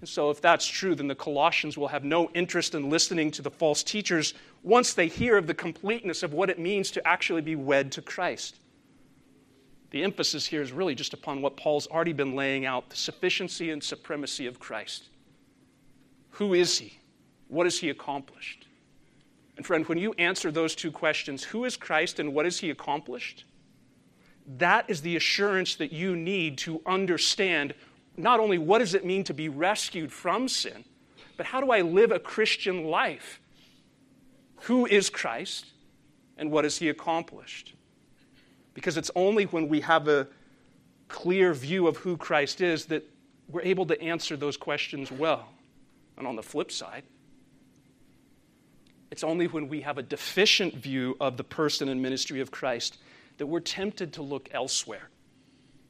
And 0.00 0.08
so, 0.10 0.28
if 0.28 0.42
that's 0.42 0.66
true, 0.66 0.94
then 0.94 1.08
the 1.08 1.14
Colossians 1.14 1.78
will 1.78 1.88
have 1.88 2.04
no 2.04 2.28
interest 2.34 2.74
in 2.74 2.90
listening 2.90 3.30
to 3.30 3.40
the 3.40 3.50
false 3.50 3.82
teachers 3.82 4.34
once 4.62 4.92
they 4.92 5.08
hear 5.08 5.38
of 5.38 5.46
the 5.46 5.54
completeness 5.54 6.22
of 6.24 6.34
what 6.34 6.50
it 6.50 6.58
means 6.58 6.90
to 6.90 7.08
actually 7.08 7.40
be 7.40 7.56
wed 7.56 7.90
to 7.92 8.02
Christ. 8.02 8.56
The 9.96 10.04
emphasis 10.04 10.46
here 10.46 10.60
is 10.60 10.72
really 10.72 10.94
just 10.94 11.14
upon 11.14 11.40
what 11.40 11.56
Paul's 11.56 11.86
already 11.86 12.12
been 12.12 12.34
laying 12.34 12.66
out 12.66 12.90
the 12.90 12.96
sufficiency 12.96 13.70
and 13.70 13.82
supremacy 13.82 14.46
of 14.46 14.60
Christ. 14.60 15.04
Who 16.32 16.52
is 16.52 16.78
he? 16.78 16.98
What 17.48 17.64
has 17.64 17.78
he 17.78 17.88
accomplished? 17.88 18.66
And 19.56 19.64
friend, 19.64 19.86
when 19.88 19.96
you 19.96 20.12
answer 20.18 20.50
those 20.50 20.74
two 20.74 20.92
questions, 20.92 21.42
who 21.44 21.64
is 21.64 21.78
Christ 21.78 22.18
and 22.18 22.34
what 22.34 22.44
has 22.44 22.58
he 22.58 22.68
accomplished? 22.68 23.44
That 24.58 24.84
is 24.90 25.00
the 25.00 25.16
assurance 25.16 25.76
that 25.76 25.94
you 25.94 26.14
need 26.14 26.58
to 26.58 26.82
understand 26.84 27.72
not 28.18 28.38
only 28.38 28.58
what 28.58 28.80
does 28.80 28.92
it 28.92 29.02
mean 29.02 29.24
to 29.24 29.32
be 29.32 29.48
rescued 29.48 30.12
from 30.12 30.46
sin, 30.46 30.84
but 31.38 31.46
how 31.46 31.62
do 31.62 31.70
I 31.70 31.80
live 31.80 32.12
a 32.12 32.18
Christian 32.18 32.84
life? 32.84 33.40
Who 34.64 34.84
is 34.84 35.08
Christ 35.08 35.72
and 36.36 36.50
what 36.50 36.64
has 36.64 36.76
he 36.76 36.90
accomplished? 36.90 37.75
Because 38.76 38.98
it's 38.98 39.10
only 39.16 39.44
when 39.44 39.68
we 39.68 39.80
have 39.80 40.06
a 40.06 40.28
clear 41.08 41.54
view 41.54 41.86
of 41.86 41.96
who 41.96 42.18
Christ 42.18 42.60
is 42.60 42.84
that 42.86 43.08
we're 43.48 43.62
able 43.62 43.86
to 43.86 43.98
answer 44.02 44.36
those 44.36 44.58
questions 44.58 45.10
well. 45.10 45.48
And 46.18 46.26
on 46.26 46.36
the 46.36 46.42
flip 46.42 46.70
side, 46.70 47.04
it's 49.10 49.24
only 49.24 49.46
when 49.46 49.68
we 49.68 49.80
have 49.80 49.96
a 49.96 50.02
deficient 50.02 50.74
view 50.74 51.16
of 51.22 51.38
the 51.38 51.44
person 51.44 51.88
and 51.88 52.02
ministry 52.02 52.40
of 52.40 52.50
Christ 52.50 52.98
that 53.38 53.46
we're 53.46 53.60
tempted 53.60 54.12
to 54.12 54.22
look 54.22 54.50
elsewhere 54.52 55.08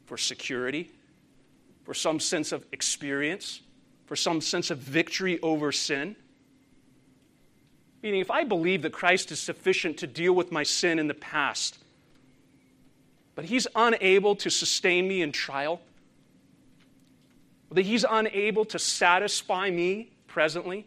for 0.05 0.17
security, 0.17 0.93
for 1.83 1.93
some 1.93 2.21
sense 2.21 2.53
of 2.53 2.65
experience, 2.71 3.63
for 4.05 4.15
some 4.15 4.41
sense 4.41 4.71
of 4.71 4.79
victory 4.79 5.41
over 5.43 5.73
sin. 5.73 6.15
Meaning, 8.01 8.21
if 8.21 8.31
I 8.31 8.45
believe 8.45 8.83
that 8.83 8.93
Christ 8.93 9.33
is 9.33 9.41
sufficient 9.41 9.97
to 9.99 10.07
deal 10.07 10.35
with 10.35 10.53
my 10.53 10.63
sin 10.63 11.01
in 11.01 11.09
the 11.09 11.15
past, 11.15 11.79
but 13.37 13.45
he's 13.45 13.69
unable 13.77 14.35
to 14.35 14.51
sustain 14.51 15.07
me 15.07 15.23
in 15.23 15.31
trial, 15.31 15.81
that 17.71 17.85
he's 17.85 18.05
unable 18.09 18.65
to 18.65 18.79
satisfy 18.79 19.71
me 19.71 20.11
presently, 20.27 20.87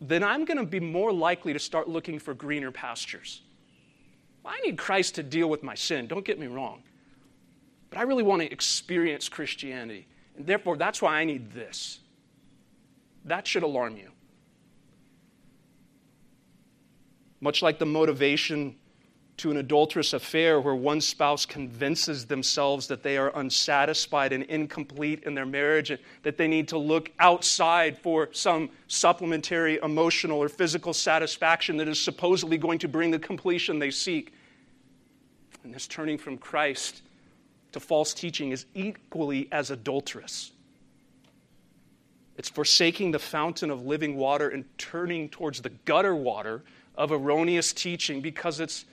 then 0.00 0.22
I'm 0.22 0.44
going 0.44 0.58
to 0.58 0.66
be 0.66 0.80
more 0.80 1.12
likely 1.12 1.52
to 1.52 1.58
start 1.58 1.88
looking 1.88 2.18
for 2.18 2.34
greener 2.34 2.72
pastures. 2.72 3.40
I 4.44 4.60
need 4.60 4.76
Christ 4.76 5.14
to 5.14 5.22
deal 5.22 5.48
with 5.48 5.62
my 5.62 5.76
sin, 5.76 6.08
don't 6.08 6.24
get 6.24 6.38
me 6.38 6.48
wrong. 6.48 6.82
But 7.88 7.98
I 8.00 8.02
really 8.02 8.24
want 8.24 8.42
to 8.42 8.52
experience 8.52 9.28
Christianity. 9.28 10.08
And 10.36 10.44
therefore, 10.44 10.76
that's 10.76 11.00
why 11.00 11.20
I 11.20 11.24
need 11.24 11.52
this. 11.52 12.00
That 13.24 13.46
should 13.46 13.62
alarm 13.62 13.96
you. 13.96 14.10
Much 17.40 17.62
like 17.62 17.78
the 17.78 17.86
motivation 17.86 18.74
to 19.36 19.50
an 19.50 19.56
adulterous 19.56 20.12
affair 20.12 20.60
where 20.60 20.74
one 20.74 21.00
spouse 21.00 21.44
convinces 21.44 22.26
themselves 22.26 22.86
that 22.86 23.02
they 23.02 23.16
are 23.16 23.32
unsatisfied 23.36 24.32
and 24.32 24.44
incomplete 24.44 25.24
in 25.24 25.34
their 25.34 25.46
marriage 25.46 25.90
and 25.90 25.98
that 26.22 26.36
they 26.36 26.46
need 26.46 26.68
to 26.68 26.78
look 26.78 27.10
outside 27.18 27.98
for 27.98 28.28
some 28.32 28.70
supplementary 28.86 29.78
emotional 29.82 30.38
or 30.38 30.48
physical 30.48 30.92
satisfaction 30.92 31.76
that 31.76 31.88
is 31.88 32.00
supposedly 32.00 32.56
going 32.56 32.78
to 32.78 32.88
bring 32.88 33.10
the 33.10 33.18
completion 33.18 33.78
they 33.78 33.90
seek. 33.90 34.32
And 35.64 35.74
this 35.74 35.88
turning 35.88 36.18
from 36.18 36.38
Christ 36.38 37.02
to 37.72 37.80
false 37.80 38.14
teaching 38.14 38.52
is 38.52 38.66
equally 38.74 39.48
as 39.50 39.70
adulterous. 39.70 40.52
It's 42.36 42.48
forsaking 42.48 43.10
the 43.10 43.18
fountain 43.18 43.70
of 43.70 43.84
living 43.84 44.16
water 44.16 44.48
and 44.48 44.64
turning 44.78 45.28
towards 45.28 45.60
the 45.60 45.70
gutter 45.70 46.14
water 46.14 46.62
of 46.96 47.10
erroneous 47.10 47.72
teaching 47.72 48.20
because 48.20 48.60
it's 48.60 48.84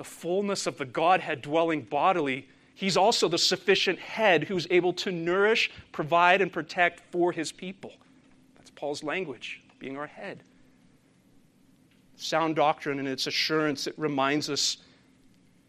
the 0.00 0.04
fullness 0.04 0.66
of 0.66 0.78
the 0.78 0.86
Godhead 0.86 1.42
dwelling 1.42 1.82
bodily, 1.82 2.48
he's 2.74 2.96
also 2.96 3.28
the 3.28 3.36
sufficient 3.36 3.98
head 3.98 4.44
who's 4.44 4.66
able 4.70 4.94
to 4.94 5.12
nourish, 5.12 5.70
provide, 5.92 6.40
and 6.40 6.50
protect 6.50 7.00
for 7.12 7.32
his 7.32 7.52
people. 7.52 7.92
That's 8.56 8.70
Paul's 8.70 9.04
language, 9.04 9.60
being 9.78 9.98
our 9.98 10.06
head. 10.06 10.42
Sound 12.16 12.56
doctrine 12.56 12.98
and 12.98 13.06
its 13.06 13.26
assurance, 13.26 13.86
it 13.86 13.92
reminds 13.98 14.48
us, 14.48 14.78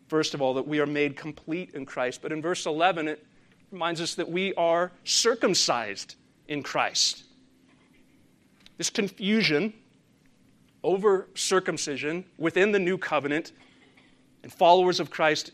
first 0.07 0.33
of 0.33 0.41
all, 0.41 0.53
that 0.53 0.65
we 0.65 0.79
are 0.79 0.85
made 0.85 1.17
complete 1.17 1.71
in 1.73 1.85
Christ. 1.85 2.21
But 2.21 2.31
in 2.31 2.41
verse 2.41 2.65
11, 2.65 3.09
it 3.09 3.25
reminds 3.69 3.99
us 3.99 4.15
that 4.15 4.31
we 4.31 4.53
are 4.53 4.93
circumcised 5.03 6.15
in 6.47 6.63
Christ. 6.63 7.25
This 8.77 8.89
confusion 8.89 9.73
over 10.85 11.27
circumcision 11.35 12.23
within 12.37 12.71
the 12.71 12.79
new 12.79 12.97
covenant 12.97 13.51
and 14.43 14.51
followers 14.51 14.99
of 14.99 15.09
Christ, 15.09 15.51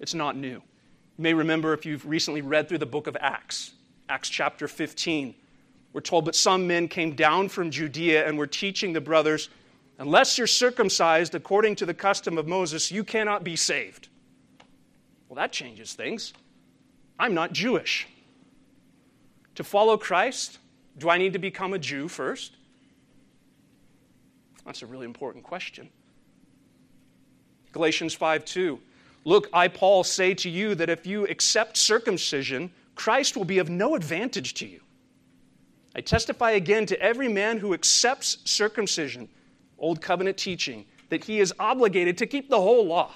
it's 0.00 0.14
not 0.14 0.36
new. 0.36 0.62
You 1.18 1.22
may 1.22 1.34
remember 1.34 1.72
if 1.72 1.86
you've 1.86 2.06
recently 2.06 2.42
read 2.42 2.68
through 2.68 2.78
the 2.78 2.86
book 2.86 3.06
of 3.06 3.16
Acts, 3.20 3.72
Acts 4.08 4.28
chapter 4.28 4.68
15. 4.68 5.34
We're 5.92 6.00
told 6.00 6.26
that 6.26 6.34
some 6.34 6.66
men 6.66 6.88
came 6.88 7.14
down 7.14 7.48
from 7.48 7.70
Judea 7.70 8.26
and 8.26 8.36
were 8.36 8.46
teaching 8.46 8.92
the 8.92 9.00
brothers, 9.00 9.48
unless 9.98 10.36
you're 10.36 10.46
circumcised 10.46 11.34
according 11.34 11.76
to 11.76 11.86
the 11.86 11.94
custom 11.94 12.36
of 12.36 12.46
Moses, 12.46 12.90
you 12.90 13.02
cannot 13.02 13.44
be 13.44 13.56
saved. 13.56 14.08
Well, 15.28 15.36
that 15.36 15.52
changes 15.52 15.94
things. 15.94 16.34
I'm 17.18 17.34
not 17.34 17.52
Jewish. 17.52 18.06
To 19.54 19.64
follow 19.64 19.96
Christ, 19.96 20.58
do 20.98 21.08
I 21.08 21.16
need 21.16 21.32
to 21.32 21.38
become 21.38 21.72
a 21.72 21.78
Jew 21.78 22.08
first? 22.08 22.52
That's 24.66 24.82
a 24.82 24.86
really 24.86 25.06
important 25.06 25.44
question. 25.44 25.88
Galatians 27.72 28.14
5 28.14 28.44
2. 28.44 28.80
Look, 29.24 29.48
I, 29.52 29.68
Paul, 29.68 30.04
say 30.04 30.34
to 30.34 30.48
you 30.48 30.74
that 30.76 30.88
if 30.88 31.06
you 31.06 31.26
accept 31.26 31.76
circumcision, 31.76 32.70
Christ 32.94 33.36
will 33.36 33.44
be 33.44 33.58
of 33.58 33.68
no 33.68 33.94
advantage 33.94 34.54
to 34.54 34.66
you. 34.66 34.80
I 35.96 36.00
testify 36.00 36.52
again 36.52 36.86
to 36.86 37.00
every 37.00 37.28
man 37.28 37.58
who 37.58 37.74
accepts 37.74 38.38
circumcision, 38.44 39.28
Old 39.78 40.00
Covenant 40.00 40.36
teaching, 40.36 40.84
that 41.08 41.24
he 41.24 41.40
is 41.40 41.52
obligated 41.58 42.18
to 42.18 42.26
keep 42.26 42.48
the 42.50 42.60
whole 42.60 42.86
law. 42.86 43.12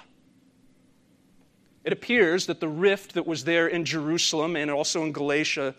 It 1.85 1.93
appears 1.93 2.47
that 2.47 2.61
the 2.61 2.69
rift 2.69 3.15
that 3.15 3.27
was 3.27 3.45
there 3.45 3.69
in 3.69 3.85
Jerusalem 3.85 4.57
and 4.57 4.71
also 4.71 5.03
in 5.03 5.13
Galatia, 5.13 5.75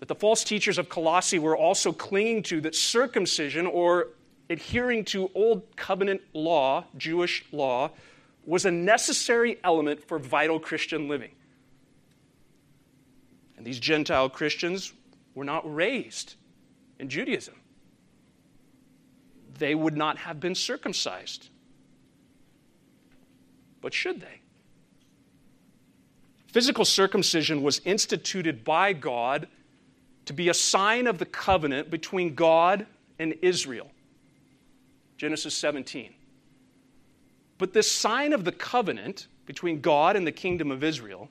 that 0.00 0.08
the 0.08 0.14
false 0.14 0.42
teachers 0.44 0.78
of 0.78 0.88
Colossae 0.88 1.38
were 1.38 1.56
also 1.56 1.92
clinging 1.92 2.42
to, 2.44 2.60
that 2.62 2.74
circumcision 2.74 3.66
or 3.66 4.08
adhering 4.50 5.04
to 5.06 5.30
Old 5.34 5.76
Covenant 5.76 6.20
law, 6.34 6.84
Jewish 6.96 7.44
law, 7.52 7.90
was 8.44 8.64
a 8.64 8.70
necessary 8.70 9.58
element 9.62 10.06
for 10.06 10.18
vital 10.18 10.58
Christian 10.58 11.08
living. 11.08 11.30
And 13.56 13.66
these 13.66 13.78
Gentile 13.78 14.28
Christians 14.28 14.92
were 15.34 15.44
not 15.44 15.62
raised 15.72 16.34
in 16.98 17.08
Judaism, 17.08 17.54
they 19.58 19.74
would 19.74 19.96
not 19.96 20.18
have 20.18 20.40
been 20.40 20.54
circumcised. 20.54 21.48
But 23.80 23.94
should 23.94 24.20
they? 24.20 24.40
Physical 26.48 26.84
circumcision 26.84 27.62
was 27.62 27.80
instituted 27.84 28.64
by 28.64 28.92
God 28.92 29.48
to 30.26 30.32
be 30.32 30.48
a 30.48 30.54
sign 30.54 31.06
of 31.06 31.18
the 31.18 31.24
covenant 31.24 31.90
between 31.90 32.34
God 32.34 32.86
and 33.18 33.34
Israel. 33.42 33.91
Genesis 35.22 35.54
17. 35.54 36.12
But 37.56 37.72
this 37.72 37.88
sign 37.88 38.32
of 38.32 38.44
the 38.44 38.50
covenant 38.50 39.28
between 39.46 39.80
God 39.80 40.16
and 40.16 40.26
the 40.26 40.32
kingdom 40.32 40.72
of 40.72 40.82
Israel, 40.82 41.28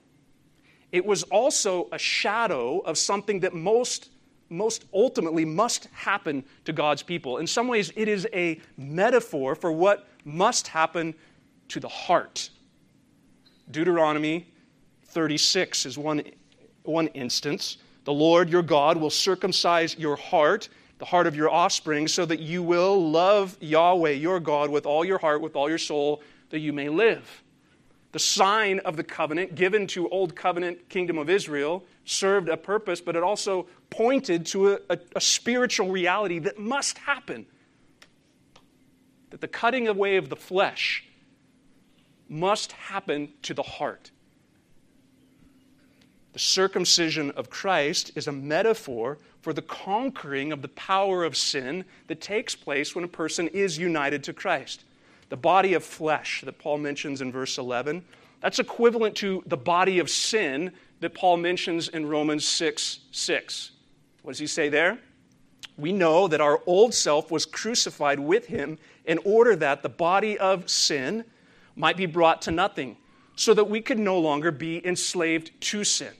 it 0.93 1.05
was 1.05 1.23
also 1.23 1.89
a 1.91 1.97
shadow 1.97 2.79
of 2.79 2.97
something 2.97 3.41
that 3.41 3.53
most, 3.53 4.09
most 4.47 4.85
ultimately 4.93 5.43
must 5.43 5.87
happen 5.91 6.45
to 6.63 6.71
God's 6.71 7.03
people. 7.03 7.39
In 7.39 7.45
some 7.45 7.67
ways, 7.67 7.91
it 7.97 8.07
is 8.07 8.25
a 8.31 8.61
metaphor 8.77 9.55
for 9.55 9.73
what 9.73 10.07
must 10.23 10.69
happen 10.69 11.13
to 11.67 11.81
the 11.81 11.89
heart. 11.89 12.49
Deuteronomy 13.71 14.47
36 15.07 15.85
is 15.85 15.97
one, 15.97 16.21
one 16.83 17.07
instance. 17.07 17.75
The 18.05 18.13
Lord 18.13 18.49
your 18.49 18.63
God 18.63 18.95
will 18.95 19.09
circumcise 19.09 19.97
your 19.97 20.15
heart 20.15 20.69
the 21.01 21.05
heart 21.05 21.25
of 21.25 21.35
your 21.35 21.49
offspring, 21.49 22.07
so 22.07 22.27
that 22.27 22.39
you 22.39 22.61
will 22.61 23.09
love 23.09 23.57
Yahweh 23.59 24.11
your 24.11 24.39
God 24.39 24.69
with 24.69 24.85
all 24.85 25.03
your 25.03 25.17
heart, 25.17 25.41
with 25.41 25.55
all 25.55 25.67
your 25.67 25.79
soul, 25.79 26.21
that 26.51 26.59
you 26.59 26.71
may 26.71 26.89
live. 26.89 27.41
The 28.11 28.19
sign 28.19 28.77
of 28.85 28.97
the 28.97 29.03
covenant 29.03 29.55
given 29.55 29.87
to 29.87 30.07
Old 30.09 30.35
Covenant 30.35 30.89
Kingdom 30.89 31.17
of 31.17 31.27
Israel 31.27 31.83
served 32.05 32.49
a 32.49 32.55
purpose, 32.55 33.01
but 33.01 33.15
it 33.15 33.23
also 33.23 33.65
pointed 33.89 34.45
to 34.47 34.73
a, 34.73 34.79
a, 34.91 34.99
a 35.15 35.21
spiritual 35.21 35.89
reality 35.89 36.37
that 36.37 36.59
must 36.59 36.99
happen. 36.99 37.47
That 39.31 39.41
the 39.41 39.47
cutting 39.47 39.87
away 39.87 40.17
of 40.17 40.29
the 40.29 40.35
flesh 40.35 41.03
must 42.29 42.73
happen 42.73 43.33
to 43.41 43.55
the 43.55 43.63
heart. 43.63 44.11
The 46.33 46.39
circumcision 46.39 47.31
of 47.31 47.49
Christ 47.49 48.11
is 48.13 48.27
a 48.27 48.31
metaphor 48.31 49.17
for 49.41 49.53
the 49.53 49.61
conquering 49.61 50.51
of 50.51 50.61
the 50.61 50.67
power 50.69 51.23
of 51.23 51.35
sin 51.35 51.83
that 52.07 52.21
takes 52.21 52.55
place 52.55 52.95
when 52.95 53.03
a 53.03 53.07
person 53.07 53.47
is 53.49 53.77
united 53.77 54.23
to 54.23 54.33
Christ. 54.33 54.83
The 55.29 55.37
body 55.37 55.73
of 55.73 55.83
flesh 55.83 56.41
that 56.45 56.59
Paul 56.59 56.77
mentions 56.77 57.21
in 57.21 57.31
verse 57.31 57.57
11, 57.57 58.03
that's 58.41 58.59
equivalent 58.59 59.15
to 59.17 59.43
the 59.45 59.57
body 59.57 59.99
of 59.99 60.09
sin 60.09 60.71
that 60.99 61.13
Paul 61.13 61.37
mentions 61.37 61.89
in 61.89 62.07
Romans 62.07 62.47
6 62.47 62.99
6. 63.11 63.71
What 64.21 64.31
does 64.33 64.39
he 64.39 64.47
say 64.47 64.69
there? 64.69 64.99
We 65.77 65.91
know 65.91 66.27
that 66.27 66.41
our 66.41 66.61
old 66.65 66.93
self 66.93 67.31
was 67.31 67.45
crucified 67.45 68.19
with 68.19 68.45
him 68.47 68.77
in 69.05 69.19
order 69.25 69.55
that 69.55 69.81
the 69.81 69.89
body 69.89 70.37
of 70.37 70.69
sin 70.69 71.25
might 71.75 71.97
be 71.97 72.05
brought 72.05 72.41
to 72.43 72.51
nothing, 72.51 72.97
so 73.35 73.53
that 73.53 73.63
we 73.63 73.81
could 73.81 73.97
no 73.97 74.19
longer 74.19 74.51
be 74.51 74.85
enslaved 74.85 75.51
to 75.61 75.83
sin. 75.83 76.13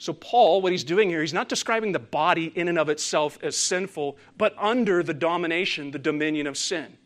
So, 0.00 0.14
Paul, 0.14 0.62
what 0.62 0.72
he's 0.72 0.82
doing 0.82 1.10
here, 1.10 1.20
he's 1.20 1.34
not 1.34 1.50
describing 1.50 1.92
the 1.92 1.98
body 1.98 2.46
in 2.54 2.68
and 2.68 2.78
of 2.78 2.88
itself 2.88 3.38
as 3.42 3.54
sinful, 3.54 4.16
but 4.38 4.54
under 4.56 5.02
the 5.02 5.12
domination, 5.12 5.90
the 5.90 5.98
dominion 5.98 6.46
of 6.46 6.56
sin. 6.56 6.96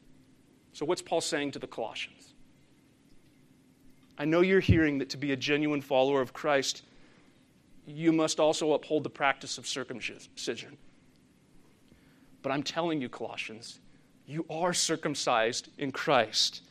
So, 0.72 0.86
what's 0.86 1.02
Paul 1.02 1.20
saying 1.20 1.50
to 1.50 1.58
the 1.58 1.66
Colossians? 1.66 2.34
I 4.16 4.24
know 4.26 4.42
you're 4.42 4.60
hearing 4.60 4.98
that 4.98 5.10
to 5.10 5.16
be 5.16 5.32
a 5.32 5.36
genuine 5.36 5.80
follower 5.80 6.20
of 6.20 6.32
Christ, 6.32 6.82
you 7.84 8.12
must 8.12 8.38
also 8.38 8.74
uphold 8.74 9.02
the 9.02 9.10
practice 9.10 9.58
of 9.58 9.66
circumcision. 9.66 10.78
But 12.42 12.52
I'm 12.52 12.62
telling 12.62 13.00
you, 13.00 13.08
Colossians, 13.08 13.80
you 14.24 14.46
are 14.48 14.72
circumcised 14.72 15.68
in 15.78 15.90
Christ. 15.90 16.62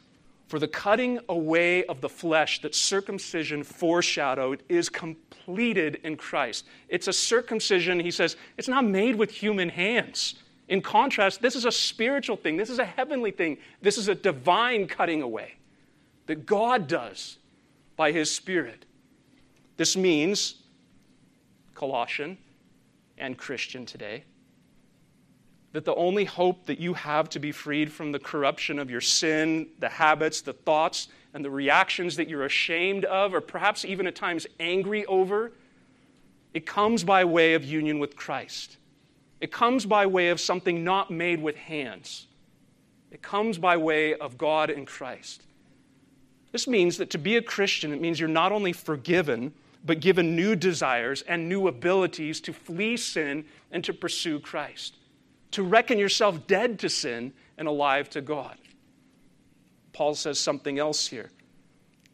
For 0.47 0.60
the 0.60 0.67
cutting 0.67 1.19
away 1.29 1.84
of 1.86 2.01
the 2.01 2.10
flesh 2.10 2.62
that 2.62 2.75
circumcision 2.75 3.63
foreshadowed 3.63 4.63
is 4.69 4.89
completed 4.89 5.99
in 6.03 6.17
Christ. 6.17 6.65
It's 6.89 7.08
a 7.08 7.13
circumcision, 7.13 7.99
he 7.99 8.12
says, 8.12 8.36
it's 8.58 8.67
not 8.67 8.86
made 8.86 9.15
with 9.15 9.32
human 9.32 9.69
hands. 9.69 10.36
In 10.67 10.82
contrast, 10.82 11.41
this 11.41 11.56
is 11.56 11.65
a 11.65 11.71
spiritual 11.71 12.38
thing, 12.38 12.58
this 12.58 12.69
is 12.69 12.79
a 12.79 12.86
heavenly 12.86 13.32
thing, 13.32 13.58
this 13.82 13.97
is 13.97 14.08
a 14.08 14.15
divine 14.15 14.88
cutting 14.88 15.21
away 15.21 15.53
that 16.27 16.45
God 16.45 16.88
does 16.88 17.38
by 17.95 18.12
his 18.12 18.32
Spirit. 18.32 18.86
This 19.77 19.97
means, 19.97 20.56
Colossian 21.73 22.38
and 23.17 23.38
Christian 23.38 23.86
today, 23.86 24.23
that 25.73 25.86
the 25.86 25.95
only 25.95 26.23
hope 26.23 26.67
that 26.67 26.79
you 26.79 26.93
have 26.93 27.29
to 27.29 27.39
be 27.39 27.51
freed 27.51 27.91
from 27.91 28.12
the 28.12 28.19
corruption 28.19 28.77
of 28.79 28.89
your 28.89 29.01
sin, 29.01 29.67
the 29.79 29.89
habits, 29.89 30.41
the 30.41 30.53
thoughts, 30.53 31.07
and 31.33 31.43
the 31.43 31.49
reactions 31.49 32.15
that 32.15 32.29
you're 32.29 32.45
ashamed 32.45 33.05
of, 33.05 33.33
or 33.33 33.41
perhaps 33.41 33.83
even 33.83 34.05
at 34.05 34.15
times 34.15 34.45
angry 34.59 35.03
over, 35.07 35.51
it 36.53 36.67
comes 36.67 37.03
by 37.03 37.25
way 37.25 37.55
of 37.55 37.65
union 37.65 37.97
with 37.97 38.15
Christ. 38.15 38.77
It 39.41 39.51
comes 39.51 39.86
by 39.86 40.05
way 40.05 40.29
of 40.29 40.39
something 40.39 40.83
not 40.83 41.09
made 41.09 41.41
with 41.41 41.55
hands. 41.55 42.27
It 43.12 43.23
comes 43.23 43.57
by 43.57 43.75
way 43.75 44.13
of 44.13 44.38
God 44.38 44.69
and 44.69 44.86
Christ. 44.86 45.41
This 46.51 46.67
means 46.67 46.97
that 46.99 47.09
to 47.09 47.17
be 47.17 47.36
a 47.38 47.41
Christian, 47.41 47.91
it 47.91 47.99
means 47.99 48.19
you're 48.19 48.29
not 48.29 48.51
only 48.51 48.73
forgiven, 48.73 49.53
but 49.83 49.99
given 49.99 50.36
new 50.36 50.55
desires 50.55 51.23
and 51.23 51.49
new 51.49 51.67
abilities 51.67 52.39
to 52.41 52.53
flee 52.53 52.95
sin 52.95 53.43
and 53.71 53.83
to 53.83 53.91
pursue 53.91 54.39
Christ 54.39 54.97
to 55.53 55.63
reckon 55.63 55.97
yourself 55.97 56.45
dead 56.47 56.79
to 56.79 56.89
sin 56.89 57.33
and 57.57 57.67
alive 57.67 58.09
to 58.11 58.21
God. 58.21 58.57
Paul 59.93 60.15
says 60.15 60.39
something 60.39 60.79
else 60.79 61.07
here 61.07 61.29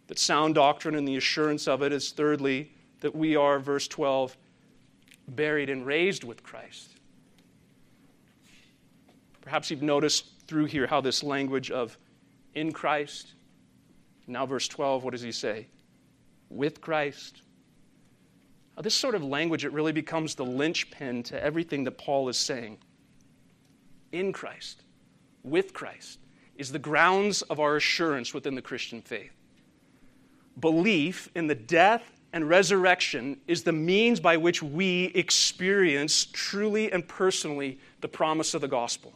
that 0.08 0.20
sound 0.20 0.56
doctrine 0.56 0.96
and 0.96 1.08
the 1.08 1.16
assurance 1.16 1.68
of 1.68 1.82
it 1.82 1.94
is, 1.94 2.12
thirdly, 2.12 2.72
that 3.02 3.16
we 3.16 3.36
are, 3.36 3.60
verse 3.60 3.88
12, 3.88 4.36
buried 5.28 5.70
and 5.70 5.86
raised 5.86 6.24
with 6.24 6.44
Christ. 6.44 6.90
Perhaps 9.42 9.72
you've 9.72 9.82
noticed 9.82 10.26
through 10.48 10.66
here 10.66 10.88
how 10.88 11.00
this 11.00 11.24
language 11.24 11.72
of 11.72 11.98
in 12.56 12.72
Christ, 12.72 13.34
now 14.28 14.46
verse 14.46 14.68
12, 14.68 15.04
what 15.04 15.12
does 15.12 15.22
he 15.22 15.32
say? 15.32 15.68
With 16.50 16.82
Christ. 16.82 17.42
Now, 18.76 18.82
this 18.82 18.96
sort 18.96 19.16
of 19.16 19.24
language, 19.24 19.64
it 19.64 19.72
really 19.72 19.92
becomes 19.92 20.36
the 20.36 20.46
linchpin 20.46 21.24
to 21.24 21.42
everything 21.42 21.84
that 21.86 21.98
Paul 21.98 22.28
is 22.30 22.38
saying 22.38 22.80
in 24.12 24.34
Christ, 24.34 24.84
with 25.44 25.74
Christ, 25.74 26.20
is 26.56 26.72
the 26.72 26.80
grounds 26.80 27.42
of 27.44 27.60
our 27.60 27.78
assurance 27.78 28.34
within 28.34 28.56
the 28.56 28.62
Christian 28.62 29.02
faith. 29.02 29.32
Belief 30.60 31.30
in 31.36 31.48
the 31.48 31.56
death 31.56 32.20
and 32.34 32.48
resurrection 32.48 33.40
is 33.48 33.64
the 33.64 33.72
means 33.72 34.20
by 34.20 34.38
which 34.38 34.62
we 34.62 35.06
experience 35.16 36.26
truly 36.32 36.92
and 36.92 37.08
personally 37.08 37.80
the 38.02 38.08
promise 38.08 38.54
of 38.54 38.62
the 38.62 38.68
gospel. 38.68 39.14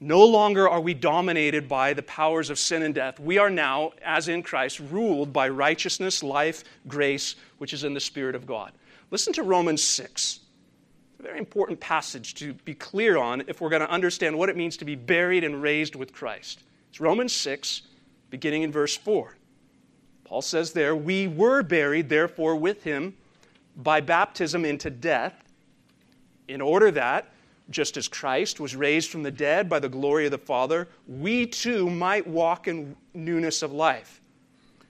No 0.00 0.24
longer 0.24 0.68
are 0.68 0.80
we 0.80 0.92
dominated 0.92 1.68
by 1.68 1.94
the 1.94 2.02
powers 2.02 2.50
of 2.50 2.58
sin 2.58 2.82
and 2.82 2.94
death. 2.94 3.20
We 3.20 3.38
are 3.38 3.48
now, 3.48 3.92
as 4.04 4.28
in 4.28 4.42
Christ, 4.42 4.80
ruled 4.80 5.32
by 5.32 5.48
righteousness, 5.48 6.22
life, 6.22 6.64
grace, 6.88 7.36
which 7.58 7.72
is 7.72 7.84
in 7.84 7.94
the 7.94 8.00
Spirit 8.00 8.34
of 8.34 8.44
God. 8.44 8.72
Listen 9.10 9.32
to 9.34 9.42
Romans 9.42 9.82
6 9.82 10.40
very 11.22 11.38
important 11.38 11.80
passage 11.80 12.34
to 12.34 12.52
be 12.52 12.74
clear 12.74 13.16
on 13.16 13.44
if 13.46 13.60
we're 13.60 13.70
going 13.70 13.80
to 13.80 13.90
understand 13.90 14.36
what 14.36 14.48
it 14.48 14.56
means 14.56 14.76
to 14.78 14.84
be 14.84 14.94
buried 14.94 15.44
and 15.44 15.62
raised 15.62 15.94
with 15.94 16.12
Christ. 16.12 16.62
It's 16.90 17.00
Romans 17.00 17.32
6, 17.32 17.82
beginning 18.30 18.62
in 18.62 18.72
verse 18.72 18.96
4. 18.96 19.36
Paul 20.24 20.42
says 20.42 20.72
there, 20.72 20.94
We 20.96 21.28
were 21.28 21.62
buried, 21.62 22.08
therefore, 22.08 22.56
with 22.56 22.82
him 22.82 23.14
by 23.76 24.00
baptism 24.00 24.64
into 24.64 24.90
death, 24.90 25.34
in 26.48 26.60
order 26.60 26.90
that, 26.90 27.32
just 27.70 27.96
as 27.96 28.08
Christ 28.08 28.60
was 28.60 28.76
raised 28.76 29.10
from 29.10 29.22
the 29.22 29.30
dead 29.30 29.68
by 29.68 29.78
the 29.78 29.88
glory 29.88 30.26
of 30.26 30.30
the 30.30 30.38
Father, 30.38 30.88
we 31.08 31.46
too 31.46 31.88
might 31.88 32.26
walk 32.26 32.68
in 32.68 32.94
newness 33.14 33.62
of 33.62 33.72
life. 33.72 34.20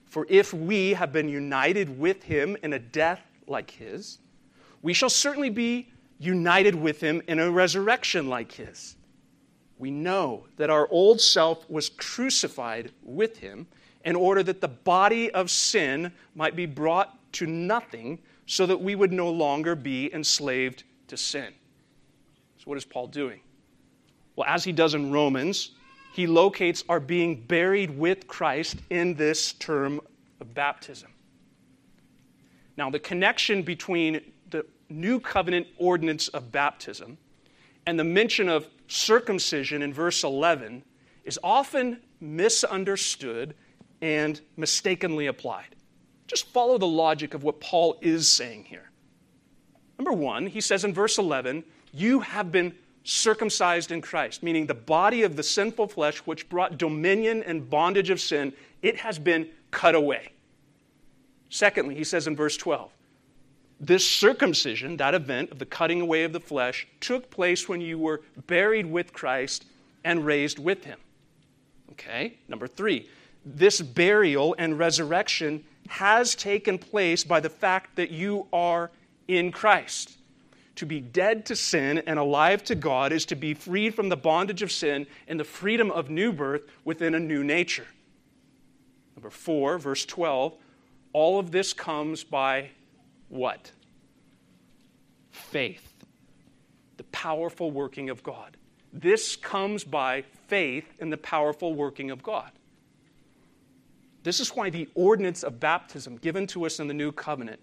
For 0.07 0.27
if 0.29 0.53
we 0.53 0.95
have 0.95 1.13
been 1.13 1.29
united 1.29 1.99
with 1.99 2.23
him 2.23 2.57
in 2.63 2.73
a 2.73 2.79
death 2.79 3.21
like 3.47 3.71
his, 3.71 4.19
we 4.83 4.93
shall 4.93 5.11
certainly 5.11 5.51
be 5.51 5.89
united 6.19 6.75
with 6.75 7.01
him 7.01 7.23
in 7.29 7.39
a 7.39 7.51
resurrection 7.51 8.29
like 8.29 8.53
his. 8.53 8.97
We 9.79 9.91
know 9.91 10.47
that 10.57 10.71
our 10.71 10.89
old 10.91 11.21
self 11.21 11.69
was 11.69 11.89
crucified 11.89 12.93
with 13.03 13.39
him 13.39 13.67
in 14.05 14.17
order 14.17 14.43
that 14.43 14.61
the 14.61 14.69
body 14.69 15.31
of 15.33 15.51
sin 15.51 16.13
might 16.35 16.55
be 16.55 16.67
brought 16.67 17.19
to 17.35 17.47
nothing 17.47 18.21
so 18.47 18.67
that 18.67 18.81
we 18.81 18.95
would 18.95 19.13
no 19.13 19.31
longer 19.31 19.75
be 19.75 20.13
enslaved 20.15 20.85
to 21.09 21.17
sin. 21.17 21.53
So, 22.59 22.65
what 22.67 22.79
is 22.79 22.85
Paul 22.85 23.09
doing? 23.09 23.41
Well, 24.37 24.47
as 24.49 24.65
he 24.65 24.73
does 24.73 24.95
in 24.95 25.11
Romans, 25.11 25.71
he 26.13 26.27
locates 26.27 26.85
our 26.89 27.01
being 27.01 27.41
buried 27.41 27.91
with 27.91 28.29
Christ 28.29 28.77
in 28.91 29.15
this 29.15 29.53
term 29.55 30.01
of 30.41 30.55
baptism. 30.55 31.11
Now, 32.77 32.91
the 32.91 32.99
connection 32.99 33.63
between 33.63 34.21
new 34.89 35.21
covenant 35.21 35.67
ordinance 35.79 36.29
of 36.29 36.53
baptism 36.53 37.19
and 37.87 37.99
the 37.99 38.05
mention 38.05 38.49
of 38.49 38.69
circumcision 38.89 39.83
in 39.83 39.93
verse 39.93 40.25
11 40.25 40.83
is 41.25 41.39
often 41.43 42.01
misunderstood 42.21 43.55
and 44.01 44.41
mistakenly 44.57 45.27
applied. 45.27 45.77
Just 46.27 46.47
follow 46.49 46.79
the 46.79 46.87
logic 46.87 47.35
of 47.35 47.43
what 47.43 47.61
Paul 47.61 47.99
is 48.01 48.29
saying 48.29 48.65
here. 48.65 48.91
Number 49.99 50.13
one, 50.13 50.47
he 50.47 50.61
says 50.61 50.85
in 50.85 50.93
verse 50.93 51.19
11, 51.19 51.65
You 51.93 52.21
have 52.21 52.51
been 52.51 52.75
circumcised 53.05 53.93
in 53.93 54.01
Christ, 54.01 54.43
meaning 54.43 54.67
the 54.67 54.75
body 54.75 55.23
of 55.23 55.37
the 55.37 55.43
sinful 55.43 55.89
flesh 55.89 56.19
which 56.19 56.49
brought 56.49 56.79
dominion 56.79 57.43
and 57.43 57.69
bondage 57.69 58.11
of 58.11 58.21
sin, 58.21 58.53
it 58.83 58.97
has 58.97 59.19
been 59.19 59.49
cut 59.71 59.95
away. 59.95 60.33
Secondly, 61.51 61.95
he 61.95 62.05
says 62.05 62.27
in 62.27 62.35
verse 62.35 62.57
12, 62.57 62.91
this 63.81 64.09
circumcision, 64.09 64.97
that 64.97 65.15
event 65.15 65.51
of 65.51 65.59
the 65.59 65.67
cutting 65.67 66.01
away 66.01 66.25
of 66.25 66.33
the 66.33 66.41
flesh, 66.41 66.87
took 67.01 67.31
place 67.31 67.69
when 67.69 67.81
you 67.81 67.99
were 67.99 68.23
buried 68.47 68.87
with 68.87 69.13
Christ 69.13 69.67
and 70.05 70.25
raised 70.25 70.59
with 70.59 70.85
him. 70.85 70.99
Okay, 71.93 72.39
number 72.49 72.67
three, 72.67 73.09
this 73.45 73.81
burial 73.81 74.55
and 74.59 74.79
resurrection 74.79 75.65
has 75.89 76.35
taken 76.35 76.79
place 76.79 77.25
by 77.25 77.41
the 77.41 77.51
fact 77.51 77.97
that 77.97 78.11
you 78.11 78.47
are 78.53 78.91
in 79.29 79.53
Christ. 79.53 80.19
To 80.77 80.87
be 80.87 81.01
dead 81.01 81.47
to 81.47 81.57
sin 81.57 82.03
and 82.07 82.19
alive 82.19 82.65
to 82.65 82.75
God 82.75 83.13
is 83.13 83.27
to 83.27 83.37
be 83.37 83.55
freed 83.55 83.95
from 83.95 84.09
the 84.09 84.17
bondage 84.17 84.63
of 84.63 84.73
sin 84.73 85.07
and 85.29 85.39
the 85.39 85.45
freedom 85.45 85.91
of 85.91 86.11
new 86.11 86.33
birth 86.33 86.63
within 86.85 87.15
a 87.15 87.21
new 87.21 87.45
nature. 87.45 87.87
Number 89.15 89.31
four, 89.31 89.79
verse 89.79 90.05
12, 90.05 90.55
all 91.13 91.39
of 91.39 91.53
this 91.53 91.73
comes 91.73 92.25
by 92.25 92.71
what? 93.29 93.71
Faith. 95.31 95.95
The 96.97 97.05
powerful 97.05 97.71
working 97.71 98.11
of 98.11 98.23
God. 98.23 98.57
This 98.93 99.35
comes 99.35 99.83
by 99.83 100.23
faith 100.47 100.87
in 101.01 101.11
the 101.11 101.17
powerful 101.17 101.75
working 101.75 102.11
of 102.11 102.23
God. 102.23 102.51
This 104.23 104.41
is 104.41 104.49
why 104.51 104.71
the 104.71 104.89
ordinance 104.95 105.43
of 105.43 105.61
baptism 105.61 106.17
given 106.17 106.47
to 106.49 106.65
us 106.65 106.81
in 106.81 106.89
the 106.89 106.95
new 106.95 107.13
covenant, 107.13 107.61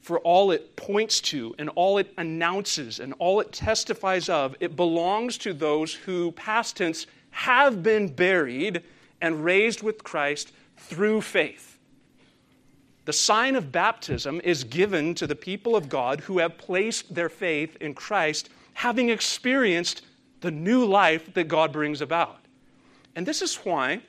for 0.00 0.18
all 0.20 0.50
it 0.50 0.74
points 0.76 1.20
to 1.20 1.54
and 1.58 1.68
all 1.70 1.98
it 1.98 2.12
announces 2.16 2.98
and 2.98 3.14
all 3.18 3.40
it 3.40 3.52
testifies 3.52 4.28
of, 4.28 4.56
it 4.58 4.74
belongs 4.74 5.38
to 5.38 5.52
those 5.52 5.94
who, 5.94 6.32
past 6.32 6.78
tense, 6.78 7.06
have 7.30 7.82
been 7.82 8.08
buried 8.08 8.82
and 9.20 9.44
raised 9.44 9.82
with 9.82 10.02
Christ 10.02 10.52
through 10.76 11.20
faith. 11.20 11.69
The 13.04 13.12
sign 13.12 13.56
of 13.56 13.72
baptism 13.72 14.40
is 14.44 14.64
given 14.64 15.14
to 15.16 15.26
the 15.26 15.34
people 15.34 15.74
of 15.74 15.88
God 15.88 16.20
who 16.20 16.38
have 16.38 16.58
placed 16.58 17.14
their 17.14 17.28
faith 17.28 17.76
in 17.80 17.94
Christ 17.94 18.50
having 18.74 19.08
experienced 19.08 20.02
the 20.40 20.50
new 20.50 20.84
life 20.84 21.32
that 21.34 21.48
God 21.48 21.72
brings 21.72 22.00
about. 22.00 22.38
And 23.16 23.26
this 23.26 23.42
is 23.42 23.56
why 23.56 24.00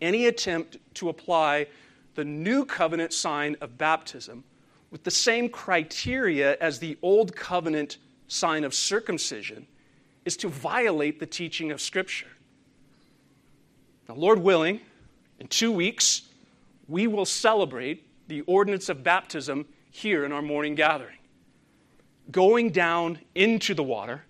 any 0.00 0.26
attempt 0.26 0.78
to 0.94 1.08
apply 1.08 1.66
the 2.14 2.24
new 2.24 2.64
covenant 2.64 3.12
sign 3.12 3.56
of 3.60 3.78
baptism 3.78 4.44
with 4.90 5.04
the 5.04 5.10
same 5.10 5.48
criteria 5.48 6.56
as 6.60 6.78
the 6.78 6.98
old 7.02 7.34
covenant 7.34 7.98
sign 8.28 8.64
of 8.64 8.74
circumcision 8.74 9.66
is 10.24 10.36
to 10.36 10.48
violate 10.48 11.18
the 11.18 11.26
teaching 11.26 11.70
of 11.70 11.80
Scripture. 11.80 12.28
Now, 14.08 14.14
Lord 14.14 14.38
willing, 14.38 14.80
in 15.38 15.48
two 15.48 15.72
weeks, 15.72 16.22
we 16.92 17.06
will 17.06 17.24
celebrate 17.24 18.06
the 18.28 18.42
ordinance 18.42 18.90
of 18.90 19.02
baptism 19.02 19.66
here 19.90 20.26
in 20.26 20.30
our 20.30 20.42
morning 20.42 20.74
gathering. 20.74 21.16
Going 22.30 22.68
down 22.68 23.18
into 23.34 23.72
the 23.72 23.82
water 23.82 24.24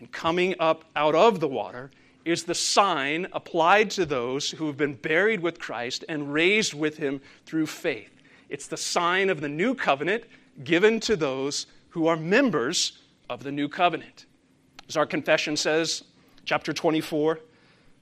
and 0.00 0.10
coming 0.10 0.56
up 0.58 0.84
out 0.96 1.14
of 1.14 1.38
the 1.38 1.46
water 1.46 1.92
is 2.24 2.42
the 2.42 2.54
sign 2.54 3.28
applied 3.32 3.90
to 3.90 4.04
those 4.04 4.50
who 4.50 4.66
have 4.66 4.76
been 4.76 4.94
buried 4.94 5.40
with 5.40 5.60
Christ 5.60 6.04
and 6.08 6.32
raised 6.32 6.74
with 6.74 6.96
him 6.96 7.20
through 7.46 7.66
faith. 7.66 8.10
It's 8.48 8.66
the 8.66 8.76
sign 8.76 9.30
of 9.30 9.40
the 9.40 9.48
new 9.48 9.72
covenant 9.72 10.24
given 10.64 10.98
to 11.00 11.14
those 11.14 11.66
who 11.90 12.08
are 12.08 12.16
members 12.16 12.98
of 13.28 13.44
the 13.44 13.52
new 13.52 13.68
covenant. 13.68 14.26
As 14.88 14.96
our 14.96 15.06
confession 15.06 15.56
says, 15.56 16.02
chapter 16.44 16.72
24, 16.72 17.38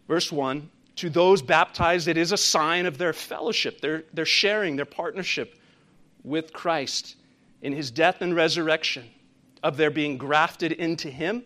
verse 0.09 0.33
1 0.33 0.71
to 0.99 1.09
those 1.09 1.43
baptized, 1.43 2.09
it 2.09 2.17
is 2.17 2.33
a 2.33 2.37
sign 2.37 2.85
of 2.85 2.99
their 2.99 3.13
fellowship, 3.13 3.81
their, 3.81 4.03
their 4.13 4.27
sharing, 4.27 4.75
their 4.75 4.85
partnership 4.85 5.57
with 6.25 6.53
Christ 6.53 7.15
in 7.63 7.73
his 7.73 7.93
death 7.93 8.21
and 8.21 8.35
resurrection, 8.35 9.05
of 9.63 9.77
their 9.77 9.91
being 9.91 10.19
grafted 10.19 10.73
into 10.73 11.09
him, 11.09 11.45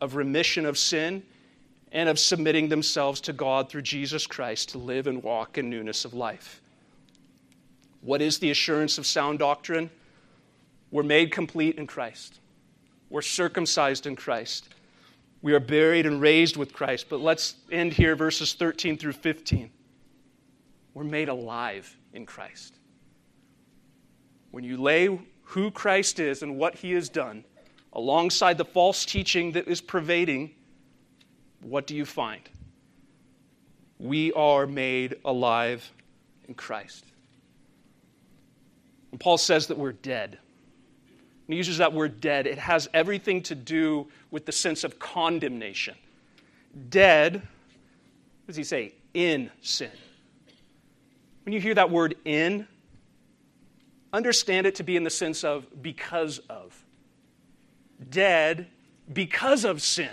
of 0.00 0.14
remission 0.14 0.64
of 0.64 0.78
sin, 0.78 1.24
and 1.90 2.08
of 2.08 2.20
submitting 2.20 2.68
themselves 2.68 3.20
to 3.22 3.32
God 3.32 3.68
through 3.68 3.82
Jesus 3.82 4.28
Christ 4.28 4.70
to 4.70 4.78
live 4.78 5.08
and 5.08 5.22
walk 5.22 5.58
in 5.58 5.68
newness 5.68 6.04
of 6.04 6.14
life. 6.14 6.60
What 8.00 8.22
is 8.22 8.38
the 8.38 8.50
assurance 8.50 8.96
of 8.98 9.06
sound 9.06 9.40
doctrine? 9.40 9.90
We're 10.92 11.02
made 11.02 11.32
complete 11.32 11.78
in 11.78 11.88
Christ. 11.88 12.38
We're 13.10 13.22
circumcised 13.22 14.06
in 14.06 14.14
Christ. 14.14 14.68
We 15.44 15.52
are 15.52 15.60
buried 15.60 16.06
and 16.06 16.22
raised 16.22 16.56
with 16.56 16.72
Christ. 16.72 17.10
But 17.10 17.20
let's 17.20 17.56
end 17.70 17.92
here, 17.92 18.16
verses 18.16 18.54
13 18.54 18.96
through 18.96 19.12
15. 19.12 19.70
We're 20.94 21.04
made 21.04 21.28
alive 21.28 21.94
in 22.14 22.24
Christ. 22.24 22.78
When 24.52 24.64
you 24.64 24.78
lay 24.78 25.20
who 25.42 25.70
Christ 25.70 26.18
is 26.18 26.42
and 26.42 26.56
what 26.56 26.76
he 26.76 26.92
has 26.92 27.10
done 27.10 27.44
alongside 27.92 28.56
the 28.56 28.64
false 28.64 29.04
teaching 29.04 29.52
that 29.52 29.68
is 29.68 29.82
pervading, 29.82 30.54
what 31.60 31.86
do 31.86 31.94
you 31.94 32.06
find? 32.06 32.48
We 33.98 34.32
are 34.32 34.66
made 34.66 35.18
alive 35.26 35.92
in 36.48 36.54
Christ. 36.54 37.04
And 39.10 39.20
Paul 39.20 39.36
says 39.36 39.66
that 39.66 39.76
we're 39.76 39.92
dead 39.92 40.38
he 41.48 41.56
uses 41.56 41.78
that 41.78 41.92
word 41.92 42.20
dead, 42.20 42.46
it 42.46 42.58
has 42.58 42.88
everything 42.94 43.42
to 43.42 43.54
do 43.54 44.06
with 44.30 44.46
the 44.46 44.52
sense 44.52 44.82
of 44.84 44.98
condemnation. 44.98 45.94
Dead, 46.88 47.34
what 47.34 48.46
does 48.46 48.56
he 48.56 48.64
say? 48.64 48.92
In 49.12 49.50
sin. 49.60 49.90
When 51.44 51.52
you 51.52 51.60
hear 51.60 51.74
that 51.74 51.90
word 51.90 52.16
in, 52.24 52.66
understand 54.12 54.66
it 54.66 54.76
to 54.76 54.82
be 54.82 54.96
in 54.96 55.04
the 55.04 55.10
sense 55.10 55.44
of 55.44 55.66
because 55.82 56.38
of. 56.48 56.82
Dead 58.10 58.68
because 59.12 59.64
of 59.64 59.82
sin. 59.82 60.10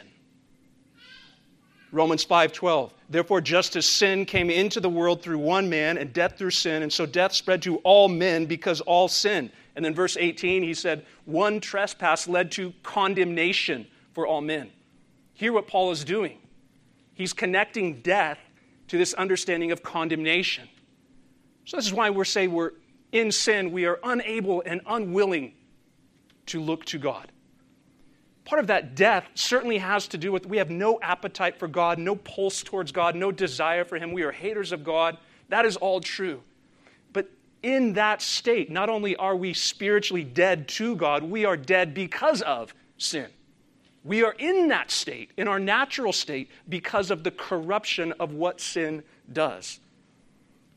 Romans 1.91 2.25
5:12. 2.25 2.91
Therefore 3.09 3.41
just 3.41 3.75
as 3.75 3.85
sin 3.85 4.25
came 4.25 4.49
into 4.49 4.79
the 4.79 4.89
world 4.89 5.21
through 5.21 5.39
one 5.39 5.69
man 5.69 5.97
and 5.97 6.13
death 6.13 6.37
through 6.37 6.51
sin 6.51 6.83
and 6.83 6.91
so 6.91 7.05
death 7.05 7.33
spread 7.33 7.61
to 7.63 7.77
all 7.77 8.07
men 8.07 8.45
because 8.45 8.81
all 8.81 9.07
sin. 9.07 9.51
And 9.75 9.85
then 9.85 9.93
verse 9.93 10.17
18 10.17 10.63
he 10.63 10.73
said 10.73 11.05
one 11.25 11.59
trespass 11.59 12.27
led 12.27 12.51
to 12.53 12.73
condemnation 12.83 13.87
for 14.13 14.27
all 14.27 14.41
men. 14.41 14.71
Hear 15.33 15.53
what 15.53 15.67
Paul 15.67 15.91
is 15.91 16.03
doing. 16.03 16.39
He's 17.13 17.33
connecting 17.33 18.01
death 18.01 18.39
to 18.89 18.97
this 18.97 19.13
understanding 19.13 19.71
of 19.71 19.83
condemnation. 19.83 20.67
So 21.65 21.77
this 21.77 21.85
is 21.85 21.93
why 21.93 22.09
we're 22.09 22.25
saying 22.25 22.51
we're 22.51 22.71
in 23.11 23.31
sin, 23.31 23.71
we 23.71 23.85
are 23.85 23.99
unable 24.03 24.63
and 24.65 24.81
unwilling 24.85 25.53
to 26.47 26.61
look 26.61 26.85
to 26.85 26.97
God 26.97 27.31
part 28.51 28.59
of 28.59 28.67
that 28.67 28.95
death 28.95 29.25
certainly 29.33 29.77
has 29.77 30.07
to 30.07 30.17
do 30.17 30.29
with 30.29 30.45
we 30.45 30.57
have 30.57 30.69
no 30.69 30.99
appetite 31.01 31.57
for 31.57 31.69
God, 31.69 31.97
no 31.97 32.15
pulse 32.15 32.63
towards 32.63 32.91
God, 32.91 33.15
no 33.15 33.31
desire 33.31 33.85
for 33.85 33.97
Him. 33.97 34.11
We 34.11 34.23
are 34.23 34.31
haters 34.31 34.73
of 34.73 34.83
God. 34.83 35.17
That 35.47 35.65
is 35.65 35.77
all 35.77 36.01
true. 36.01 36.43
In 37.63 37.93
that 37.93 38.21
state, 38.21 38.71
not 38.71 38.89
only 38.89 39.15
are 39.15 39.35
we 39.35 39.53
spiritually 39.53 40.23
dead 40.23 40.67
to 40.69 40.95
God, 40.95 41.23
we 41.23 41.45
are 41.45 41.57
dead 41.57 41.93
because 41.93 42.41
of 42.41 42.73
sin. 42.97 43.27
We 44.03 44.23
are 44.23 44.35
in 44.39 44.67
that 44.69 44.89
state, 44.89 45.29
in 45.37 45.47
our 45.47 45.59
natural 45.59 46.11
state, 46.11 46.49
because 46.67 47.11
of 47.11 47.23
the 47.23 47.31
corruption 47.31 48.13
of 48.19 48.33
what 48.33 48.59
sin 48.59 49.03
does. 49.31 49.79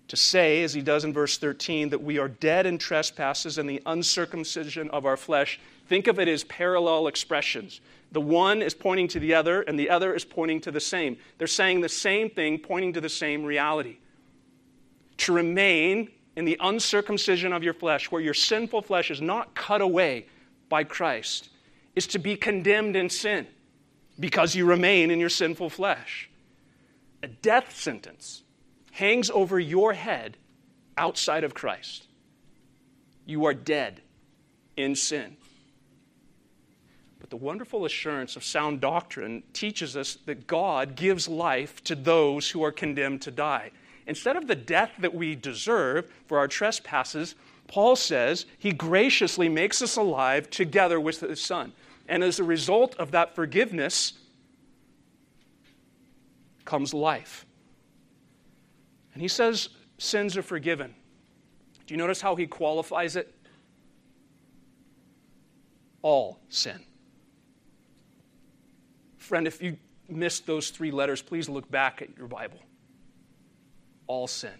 To 0.08 0.16
say, 0.16 0.62
as 0.62 0.74
he 0.74 0.82
does 0.82 1.04
in 1.04 1.14
verse 1.14 1.38
13, 1.38 1.88
that 1.88 2.02
we 2.02 2.18
are 2.18 2.28
dead 2.28 2.66
in 2.66 2.76
trespasses 2.76 3.56
and 3.56 3.68
the 3.68 3.80
uncircumcision 3.86 4.90
of 4.90 5.06
our 5.06 5.16
flesh 5.16 5.58
Think 5.86 6.06
of 6.06 6.18
it 6.18 6.28
as 6.28 6.44
parallel 6.44 7.08
expressions. 7.08 7.80
The 8.12 8.20
one 8.20 8.62
is 8.62 8.74
pointing 8.74 9.08
to 9.08 9.20
the 9.20 9.34
other, 9.34 9.62
and 9.62 9.78
the 9.78 9.90
other 9.90 10.14
is 10.14 10.24
pointing 10.24 10.60
to 10.62 10.70
the 10.70 10.80
same. 10.80 11.16
They're 11.38 11.46
saying 11.46 11.80
the 11.80 11.88
same 11.88 12.30
thing, 12.30 12.58
pointing 12.58 12.92
to 12.94 13.00
the 13.00 13.08
same 13.08 13.44
reality. 13.44 13.98
To 15.18 15.32
remain 15.32 16.10
in 16.36 16.44
the 16.44 16.56
uncircumcision 16.60 17.52
of 17.52 17.62
your 17.62 17.74
flesh, 17.74 18.10
where 18.10 18.20
your 18.20 18.34
sinful 18.34 18.82
flesh 18.82 19.10
is 19.10 19.20
not 19.20 19.54
cut 19.54 19.80
away 19.80 20.26
by 20.68 20.84
Christ, 20.84 21.50
is 21.94 22.06
to 22.08 22.18
be 22.18 22.36
condemned 22.36 22.96
in 22.96 23.08
sin 23.08 23.46
because 24.18 24.54
you 24.54 24.66
remain 24.66 25.10
in 25.10 25.20
your 25.20 25.28
sinful 25.28 25.70
flesh. 25.70 26.28
A 27.22 27.28
death 27.28 27.76
sentence 27.76 28.42
hangs 28.92 29.30
over 29.30 29.58
your 29.58 29.92
head 29.92 30.36
outside 30.96 31.44
of 31.44 31.54
Christ. 31.54 32.06
You 33.26 33.46
are 33.46 33.54
dead 33.54 34.02
in 34.76 34.94
sin. 34.94 35.36
But 37.18 37.30
the 37.30 37.36
wonderful 37.36 37.86
assurance 37.86 38.36
of 38.36 38.44
sound 38.44 38.80
doctrine 38.80 39.42
teaches 39.52 39.96
us 39.96 40.16
that 40.26 40.46
God 40.46 40.94
gives 40.94 41.26
life 41.26 41.82
to 41.84 41.94
those 41.94 42.50
who 42.50 42.62
are 42.62 42.72
condemned 42.72 43.22
to 43.22 43.30
die. 43.30 43.70
Instead 44.06 44.36
of 44.36 44.46
the 44.46 44.54
death 44.54 44.92
that 44.98 45.14
we 45.14 45.34
deserve 45.34 46.06
for 46.26 46.38
our 46.38 46.48
trespasses, 46.48 47.34
Paul 47.66 47.96
says 47.96 48.46
he 48.58 48.72
graciously 48.72 49.48
makes 49.48 49.80
us 49.80 49.96
alive 49.96 50.50
together 50.50 51.00
with 51.00 51.20
his 51.20 51.40
Son. 51.40 51.72
And 52.08 52.22
as 52.22 52.38
a 52.38 52.44
result 52.44 52.94
of 52.96 53.12
that 53.12 53.34
forgiveness 53.34 54.12
comes 56.64 56.92
life. 56.92 57.46
And 59.14 59.22
he 59.22 59.28
says 59.28 59.70
sins 59.98 60.36
are 60.36 60.42
forgiven. 60.42 60.94
Do 61.86 61.94
you 61.94 61.98
notice 61.98 62.20
how 62.20 62.36
he 62.36 62.46
qualifies 62.46 63.16
it? 63.16 63.34
All 66.02 66.40
sin. 66.48 66.80
Friend, 69.16 69.46
if 69.46 69.62
you 69.62 69.78
missed 70.08 70.46
those 70.46 70.68
three 70.70 70.90
letters, 70.90 71.22
please 71.22 71.48
look 71.48 71.70
back 71.70 72.02
at 72.02 72.14
your 72.18 72.26
Bible. 72.26 72.58
All 74.06 74.26
sin. 74.26 74.50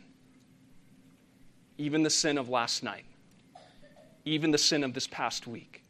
Even 1.78 2.02
the 2.02 2.10
sin 2.10 2.38
of 2.38 2.48
last 2.48 2.82
night. 2.82 3.04
Even 4.24 4.50
the 4.50 4.58
sin 4.58 4.84
of 4.84 4.94
this 4.94 5.06
past 5.06 5.46
week. 5.46 5.82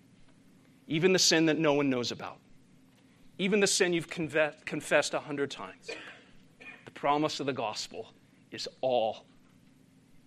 Even 0.88 1.12
the 1.12 1.18
sin 1.18 1.46
that 1.46 1.58
no 1.58 1.72
one 1.74 1.88
knows 1.88 2.10
about. 2.10 2.38
Even 3.38 3.60
the 3.60 3.66
sin 3.66 3.92
you've 3.92 4.08
confessed 4.08 5.14
a 5.14 5.20
hundred 5.20 5.50
times. 5.50 5.90
The 6.84 6.90
promise 6.90 7.40
of 7.40 7.46
the 7.46 7.52
gospel 7.52 8.12
is 8.50 8.68
all. 8.80 9.24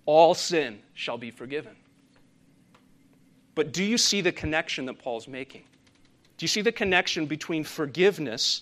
All 0.05 0.34
sin 0.34 0.80
shall 0.93 1.17
be 1.17 1.32
forgiven. 1.32 1.75
But 3.55 3.73
do 3.73 3.84
you 3.84 3.97
see 3.97 4.21
the 4.21 4.32
connection 4.32 4.86
that 4.86 4.99
Paul's 4.99 5.28
making? 5.28 5.63
Do 6.38 6.43
you 6.43 6.47
see 6.47 6.61
the 6.61 6.71
connection 6.71 7.25
between 7.25 7.63
forgiveness 7.63 8.61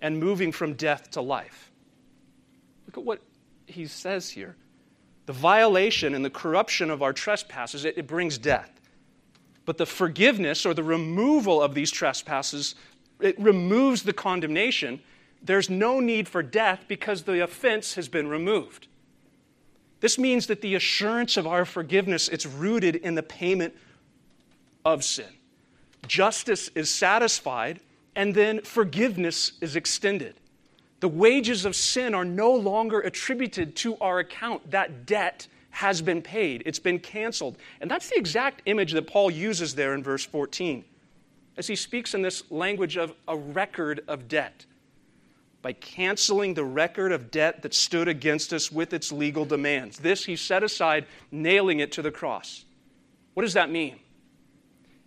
and 0.00 0.18
moving 0.18 0.52
from 0.52 0.74
death 0.74 1.10
to 1.12 1.20
life? 1.20 1.70
Look 2.86 2.98
at 2.98 3.04
what 3.04 3.20
he 3.66 3.86
says 3.86 4.30
here. 4.30 4.56
The 5.26 5.32
violation 5.32 6.14
and 6.14 6.24
the 6.24 6.30
corruption 6.30 6.90
of 6.90 7.02
our 7.02 7.12
trespasses, 7.12 7.84
it, 7.84 7.96
it 7.96 8.06
brings 8.06 8.38
death. 8.38 8.80
But 9.64 9.78
the 9.78 9.86
forgiveness 9.86 10.66
or 10.66 10.74
the 10.74 10.82
removal 10.82 11.62
of 11.62 11.74
these 11.74 11.90
trespasses, 11.90 12.74
it 13.20 13.38
removes 13.38 14.02
the 14.02 14.12
condemnation. 14.12 15.00
There's 15.42 15.70
no 15.70 16.00
need 16.00 16.28
for 16.28 16.42
death 16.42 16.84
because 16.88 17.22
the 17.22 17.42
offense 17.42 17.94
has 17.94 18.08
been 18.08 18.26
removed. 18.26 18.88
This 20.00 20.18
means 20.18 20.48
that 20.48 20.62
the 20.62 20.74
assurance 20.74 21.36
of 21.36 21.46
our 21.46 21.64
forgiveness 21.64 22.28
it's 22.28 22.44
rooted 22.44 22.96
in 22.96 23.14
the 23.14 23.22
payment 23.22 23.74
of 24.84 25.04
sin. 25.04 25.26
justice 26.08 26.68
is 26.74 26.90
satisfied, 26.90 27.78
and 28.16 28.34
then 28.34 28.60
forgiveness 28.62 29.52
is 29.60 29.76
extended. 29.76 30.34
The 31.02 31.08
wages 31.08 31.64
of 31.64 31.74
sin 31.74 32.14
are 32.14 32.24
no 32.24 32.54
longer 32.54 33.00
attributed 33.00 33.74
to 33.78 33.96
our 33.96 34.20
account. 34.20 34.70
That 34.70 35.04
debt 35.04 35.48
has 35.70 36.00
been 36.00 36.22
paid, 36.22 36.62
it's 36.64 36.78
been 36.78 37.00
canceled. 37.00 37.58
And 37.80 37.90
that's 37.90 38.08
the 38.08 38.16
exact 38.16 38.62
image 38.66 38.92
that 38.92 39.08
Paul 39.08 39.28
uses 39.28 39.74
there 39.74 39.94
in 39.94 40.04
verse 40.04 40.24
14 40.24 40.84
as 41.56 41.66
he 41.66 41.74
speaks 41.74 42.14
in 42.14 42.22
this 42.22 42.44
language 42.52 42.96
of 42.96 43.14
a 43.26 43.36
record 43.36 44.04
of 44.06 44.28
debt. 44.28 44.64
By 45.60 45.72
canceling 45.72 46.54
the 46.54 46.64
record 46.64 47.10
of 47.10 47.32
debt 47.32 47.62
that 47.62 47.74
stood 47.74 48.06
against 48.06 48.52
us 48.52 48.70
with 48.70 48.92
its 48.92 49.10
legal 49.10 49.44
demands. 49.44 49.98
This 49.98 50.24
he 50.24 50.36
set 50.36 50.62
aside, 50.62 51.06
nailing 51.32 51.80
it 51.80 51.90
to 51.92 52.02
the 52.02 52.12
cross. 52.12 52.64
What 53.34 53.42
does 53.42 53.54
that 53.54 53.70
mean? 53.70 53.98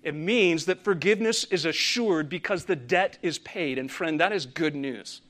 It 0.03 0.13
means 0.13 0.65
that 0.65 0.83
forgiveness 0.83 1.45
is 1.45 1.63
assured 1.63 2.27
because 2.27 2.65
the 2.65 2.75
debt 2.75 3.17
is 3.21 3.39
paid. 3.39 3.77
And 3.77 3.89
friend, 3.89 4.19
that 4.19 4.33
is 4.33 4.45
good 4.45 4.75
news. 4.75 5.21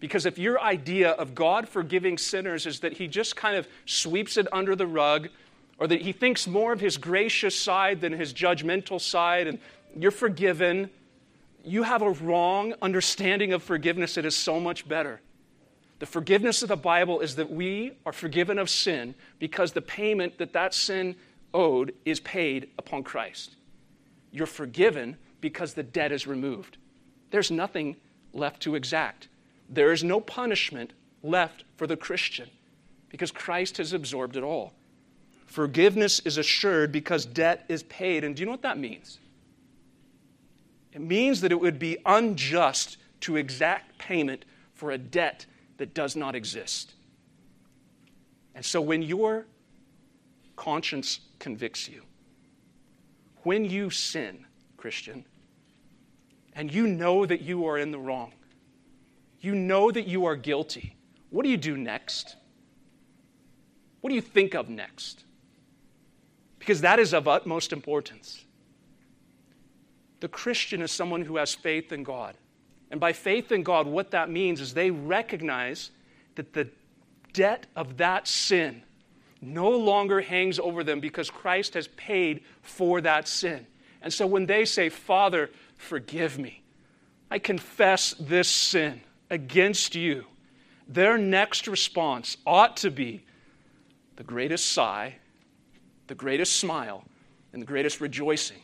Because 0.00 0.24
if 0.26 0.38
your 0.38 0.60
idea 0.60 1.10
of 1.10 1.34
God 1.34 1.68
forgiving 1.68 2.18
sinners 2.18 2.66
is 2.66 2.80
that 2.80 2.94
he 2.94 3.06
just 3.06 3.36
kind 3.36 3.56
of 3.56 3.68
sweeps 3.84 4.36
it 4.36 4.48
under 4.50 4.74
the 4.74 4.86
rug, 4.86 5.28
or 5.78 5.86
that 5.86 6.02
he 6.02 6.12
thinks 6.12 6.46
more 6.46 6.72
of 6.72 6.80
his 6.80 6.96
gracious 6.96 7.58
side 7.58 8.00
than 8.00 8.12
his 8.12 8.34
judgmental 8.34 9.00
side, 9.00 9.46
and 9.46 9.58
you're 9.96 10.10
forgiven, 10.10 10.90
you 11.64 11.82
have 11.82 12.02
a 12.02 12.10
wrong 12.10 12.74
understanding 12.82 13.52
of 13.52 13.62
forgiveness. 13.62 14.16
It 14.16 14.24
is 14.24 14.36
so 14.36 14.58
much 14.58 14.88
better. 14.88 15.20
The 15.98 16.06
forgiveness 16.06 16.62
of 16.62 16.68
the 16.68 16.76
Bible 16.76 17.20
is 17.20 17.36
that 17.36 17.50
we 17.50 17.92
are 18.06 18.12
forgiven 18.12 18.58
of 18.58 18.70
sin 18.70 19.14
because 19.38 19.72
the 19.72 19.82
payment 19.82 20.38
that 20.38 20.54
that 20.54 20.72
sin 20.72 21.14
owed 21.52 21.92
is 22.06 22.20
paid 22.20 22.70
upon 22.78 23.02
Christ. 23.02 23.56
You're 24.32 24.46
forgiven 24.46 25.18
because 25.40 25.74
the 25.74 25.82
debt 25.82 26.12
is 26.12 26.26
removed. 26.26 26.78
There's 27.30 27.50
nothing 27.50 27.96
left 28.32 28.62
to 28.62 28.74
exact. 28.74 29.28
There 29.70 29.92
is 29.92 30.02
no 30.02 30.20
punishment 30.20 30.92
left 31.22 31.64
for 31.76 31.86
the 31.86 31.96
Christian 31.96 32.50
because 33.08 33.30
Christ 33.30 33.76
has 33.76 33.92
absorbed 33.92 34.36
it 34.36 34.42
all. 34.42 34.74
Forgiveness 35.46 36.20
is 36.20 36.38
assured 36.38 36.92
because 36.92 37.24
debt 37.24 37.64
is 37.68 37.84
paid. 37.84 38.24
And 38.24 38.34
do 38.34 38.40
you 38.40 38.46
know 38.46 38.52
what 38.52 38.62
that 38.62 38.78
means? 38.78 39.18
It 40.92 41.00
means 41.00 41.40
that 41.40 41.52
it 41.52 41.60
would 41.60 41.78
be 41.78 41.98
unjust 42.04 42.96
to 43.20 43.36
exact 43.36 43.96
payment 43.98 44.44
for 44.74 44.90
a 44.90 44.98
debt 44.98 45.46
that 45.76 45.94
does 45.94 46.16
not 46.16 46.34
exist. 46.34 46.94
And 48.54 48.64
so 48.64 48.80
when 48.80 49.02
your 49.02 49.46
conscience 50.56 51.20
convicts 51.38 51.88
you, 51.88 52.02
when 53.44 53.64
you 53.64 53.90
sin, 53.90 54.44
Christian, 54.76 55.24
and 56.54 56.72
you 56.72 56.86
know 56.86 57.24
that 57.24 57.40
you 57.40 57.66
are 57.66 57.78
in 57.78 57.90
the 57.90 57.98
wrong, 57.98 58.32
you 59.40 59.54
know 59.54 59.90
that 59.90 60.06
you 60.06 60.26
are 60.26 60.36
guilty, 60.36 60.96
what 61.30 61.44
do 61.44 61.48
you 61.48 61.56
do 61.56 61.76
next? 61.76 62.36
What 64.00 64.10
do 64.10 64.14
you 64.14 64.20
think 64.20 64.54
of 64.54 64.68
next? 64.68 65.24
Because 66.58 66.82
that 66.82 66.98
is 66.98 67.14
of 67.14 67.26
utmost 67.28 67.72
importance. 67.72 68.44
The 70.20 70.28
Christian 70.28 70.82
is 70.82 70.92
someone 70.92 71.22
who 71.22 71.36
has 71.36 71.54
faith 71.54 71.92
in 71.92 72.02
God. 72.02 72.36
And 72.90 73.00
by 73.00 73.12
faith 73.12 73.52
in 73.52 73.62
God, 73.62 73.86
what 73.86 74.10
that 74.10 74.28
means 74.28 74.60
is 74.60 74.74
they 74.74 74.90
recognize 74.90 75.90
that 76.34 76.52
the 76.52 76.68
debt 77.32 77.66
of 77.76 77.96
that 77.98 78.26
sin 78.28 78.82
no 79.40 79.70
longer 79.70 80.20
hangs 80.20 80.58
over 80.58 80.84
them 80.84 81.00
because 81.00 81.30
Christ 81.30 81.74
has 81.74 81.88
paid 81.88 82.42
for 82.62 83.00
that 83.00 83.26
sin. 83.26 83.66
And 84.02 84.12
so 84.12 84.26
when 84.26 84.46
they 84.46 84.64
say, 84.64 84.88
Father, 84.88 85.50
forgive 85.76 86.38
me, 86.38 86.62
I 87.30 87.38
confess 87.38 88.14
this 88.18 88.48
sin 88.48 89.00
against 89.30 89.94
you, 89.94 90.26
their 90.88 91.16
next 91.16 91.68
response 91.68 92.36
ought 92.44 92.76
to 92.78 92.90
be 92.90 93.24
the 94.16 94.24
greatest 94.24 94.72
sigh, 94.72 95.16
the 96.08 96.14
greatest 96.14 96.56
smile, 96.56 97.04
and 97.52 97.62
the 97.62 97.66
greatest 97.66 98.00
rejoicing. 98.00 98.58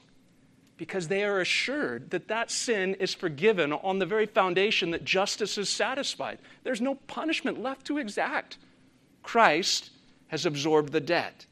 Because 0.77 1.09
they 1.09 1.25
are 1.25 1.41
assured 1.41 2.11
that 2.11 2.29
that 2.29 2.51
sin 2.51 2.95
is 2.97 3.15
forgiven 3.15 3.73
on 3.73 3.99
the 3.99 4.05
very 4.05 4.27
foundation 4.27 4.91
that 4.91 5.05
justice 5.05 5.57
is 5.57 5.71
satisfied. 5.71 6.39
There's 6.65 6.83
no 6.83 6.97
punishment 6.97 7.63
left 7.63 7.87
to 7.87 7.99
exact. 7.99 8.59
Christ 9.23 9.91
has 10.29 10.45
absorbed 10.45 10.93
the 10.93 11.01
debt. 11.01 11.47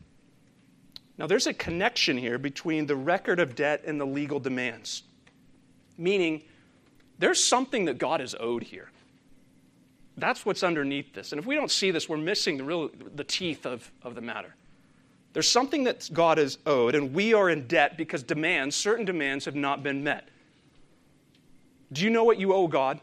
Now, 1.16 1.26
there's 1.26 1.46
a 1.46 1.54
connection 1.54 2.18
here 2.18 2.38
between 2.38 2.86
the 2.86 2.96
record 2.96 3.38
of 3.38 3.54
debt 3.54 3.84
and 3.86 4.00
the 4.00 4.04
legal 4.04 4.40
demands, 4.40 5.04
meaning 5.96 6.42
there's 7.18 7.42
something 7.42 7.84
that 7.84 7.98
God 7.98 8.20
is 8.20 8.34
owed 8.38 8.64
here. 8.64 8.90
That's 10.16 10.46
what's 10.46 10.62
underneath 10.62 11.12
this. 11.12 11.32
And 11.32 11.40
if 11.40 11.46
we 11.46 11.54
don't 11.54 11.70
see 11.70 11.90
this, 11.90 12.08
we're 12.08 12.16
missing 12.16 12.56
the, 12.56 12.64
real, 12.64 12.90
the 13.14 13.24
teeth 13.24 13.66
of, 13.66 13.90
of 14.02 14.14
the 14.14 14.20
matter. 14.20 14.54
There's 15.32 15.50
something 15.50 15.84
that 15.84 16.08
God 16.12 16.38
is 16.38 16.58
owed, 16.64 16.94
and 16.94 17.12
we 17.12 17.34
are 17.34 17.50
in 17.50 17.66
debt 17.66 17.96
because 17.96 18.22
demands, 18.22 18.76
certain 18.76 19.04
demands, 19.04 19.44
have 19.46 19.56
not 19.56 19.82
been 19.82 20.04
met. 20.04 20.28
Do 21.92 22.04
you 22.04 22.10
know 22.10 22.22
what 22.22 22.38
you 22.38 22.54
owe 22.54 22.68
God? 22.68 23.00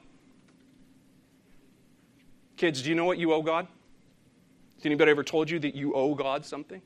Kids, 2.55 2.81
do 2.81 2.89
you 2.89 2.95
know 2.95 3.05
what 3.05 3.17
you 3.17 3.33
owe 3.33 3.41
God? 3.41 3.67
Has 4.77 4.85
anybody 4.85 5.11
ever 5.11 5.23
told 5.23 5.49
you 5.49 5.59
that 5.59 5.75
you 5.75 5.93
owe 5.93 6.15
God 6.15 6.45
something? 6.45 6.81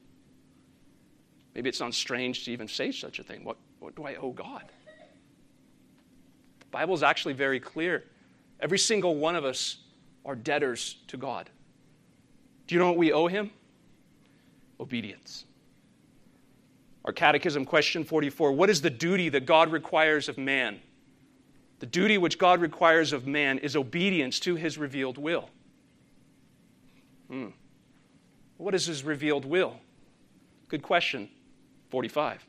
Maybe 1.53 1.69
it 1.69 1.75
sounds 1.75 1.95
strange 1.95 2.43
to 2.45 2.51
even 2.51 2.67
say 2.67 2.91
such 2.91 3.19
a 3.19 3.23
thing. 3.23 3.43
What, 3.43 3.57
what 3.79 3.95
do 3.95 4.03
I 4.03 4.15
owe 4.15 4.31
God? 4.31 4.63
The 6.59 6.65
Bible 6.71 6.95
is 6.95 7.03
actually 7.03 7.33
very 7.33 7.59
clear. 7.59 8.03
Every 8.59 8.79
single 8.79 9.15
one 9.15 9.35
of 9.35 9.45
us 9.45 9.77
are 10.25 10.35
debtors 10.35 10.97
to 11.07 11.17
God. 11.17 11.49
Do 12.67 12.75
you 12.75 12.79
know 12.79 12.87
what 12.87 12.97
we 12.97 13.13
owe 13.13 13.27
Him? 13.27 13.51
Obedience. 14.79 15.45
Our 17.05 17.13
Catechism 17.13 17.65
question 17.65 18.03
44 18.03 18.51
What 18.51 18.69
is 18.69 18.81
the 18.81 18.89
duty 18.89 19.29
that 19.29 19.45
God 19.45 19.71
requires 19.71 20.27
of 20.27 20.37
man? 20.37 20.79
The 21.79 21.85
duty 21.85 22.17
which 22.17 22.37
God 22.39 22.59
requires 22.61 23.13
of 23.13 23.27
man 23.27 23.59
is 23.59 23.75
obedience 23.75 24.39
to 24.41 24.55
His 24.55 24.77
revealed 24.77 25.17
will. 25.17 25.49
Hmm. 27.29 27.47
What 28.57 28.73
is 28.73 28.85
his 28.85 29.03
revealed 29.03 29.45
will? 29.45 29.79
Good 30.69 30.81
question. 30.81 31.29
45. 31.89 32.45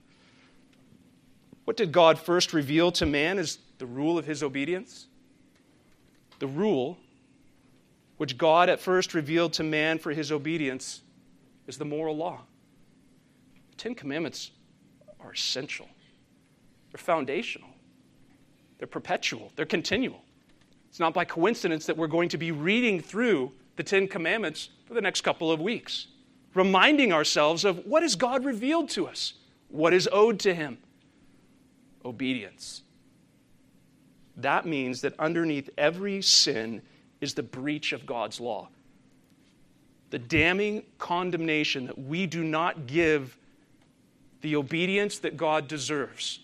What 1.65 1.77
did 1.77 1.93
God 1.93 2.19
first 2.19 2.53
reveal 2.53 2.93
to 2.93 3.07
man 3.07 3.39
as 3.39 3.59
the 3.79 3.87
rule 3.87 4.19
of 4.19 4.25
his 4.25 4.43
obedience? 4.43 5.07
The 6.39 6.47
rule 6.47 6.99
which 8.17 8.39
God 8.39 8.69
at 8.69 8.81
first 8.81 9.15
revealed 9.15 9.53
to 9.55 9.63
man 9.63 9.99
for 9.99 10.13
his 10.13 10.33
obedience 10.33 11.03
is 11.67 11.79
the 11.79 11.85
moral 11.85 12.17
law. 12.17 12.43
The 13.71 13.77
Ten 13.77 13.95
Commandments 13.95 14.51
are 15.21 15.33
essential, 15.33 15.89
they're 16.91 16.99
foundational, 16.99 17.69
they're 18.79 18.87
perpetual, 18.87 19.53
they're 19.57 19.67
continual. 19.67 20.23
It's 20.89 21.01
not 21.01 21.13
by 21.13 21.25
coincidence 21.25 21.87
that 21.87 21.97
we're 21.97 22.07
going 22.07 22.31
to 22.31 22.39
be 22.39 22.53
reading 22.53 23.01
through 23.01 23.53
the 23.77 23.83
Ten 23.83 24.09
Commandments 24.09 24.71
for 24.87 24.95
the 24.95 25.01
next 25.01 25.21
couple 25.21 25.53
of 25.53 25.61
weeks, 25.61 26.07
reminding 26.55 27.13
ourselves 27.13 27.65
of 27.65 27.85
what 27.85 28.03
has 28.03 28.17
God 28.17 28.45
revealed 28.45 28.89
to 28.91 29.07
us, 29.07 29.35
what 29.69 29.93
is 29.93 30.09
owed 30.11 30.39
to 30.41 30.55
Him 30.55 30.79
obedience. 32.05 32.83
That 34.37 34.65
means 34.65 35.01
that 35.01 35.19
underneath 35.19 35.71
every 35.77 36.23
sin 36.23 36.83
is 37.21 37.35
the 37.35 37.43
breach 37.43 37.93
of 37.93 38.07
God's 38.07 38.41
law. 38.41 38.69
The 40.11 40.19
damning 40.19 40.85
condemnation 40.99 41.87
that 41.87 41.99
we 41.99 42.27
do 42.27 42.45
not 42.45 42.87
give 42.87 43.37
the 44.41 44.57
obedience 44.57 45.19
that 45.21 45.37
God 45.37 45.67
deserves. 45.67 46.41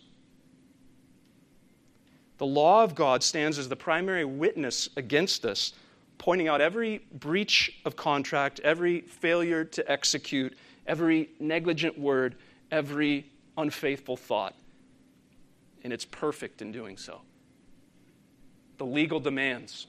The 2.39 2.47
law 2.47 2.83
of 2.83 2.95
God 2.95 3.23
stands 3.23 3.59
as 3.59 3.69
the 3.69 3.77
primary 3.77 4.25
witness 4.25 4.89
against 4.97 5.45
us 5.45 5.73
pointing 6.23 6.47
out 6.47 6.61
every 6.61 6.99
breach 7.13 7.81
of 7.85 7.97
contract, 7.97 8.61
every 8.61 9.01
failure 9.01 9.65
to 9.65 9.91
execute, 9.91 10.57
every 10.87 11.29
negligent 11.41 11.99
word, 11.99 12.37
every 12.71 13.27
unfaithful 13.59 14.17
thought. 14.17 14.55
And 15.83 15.93
it's 15.93 16.05
perfect 16.05 16.63
in 16.63 16.71
doing 16.71 16.97
so. 16.97 17.23
The 18.79 18.87
legal 18.87 19.19
demands 19.19 19.89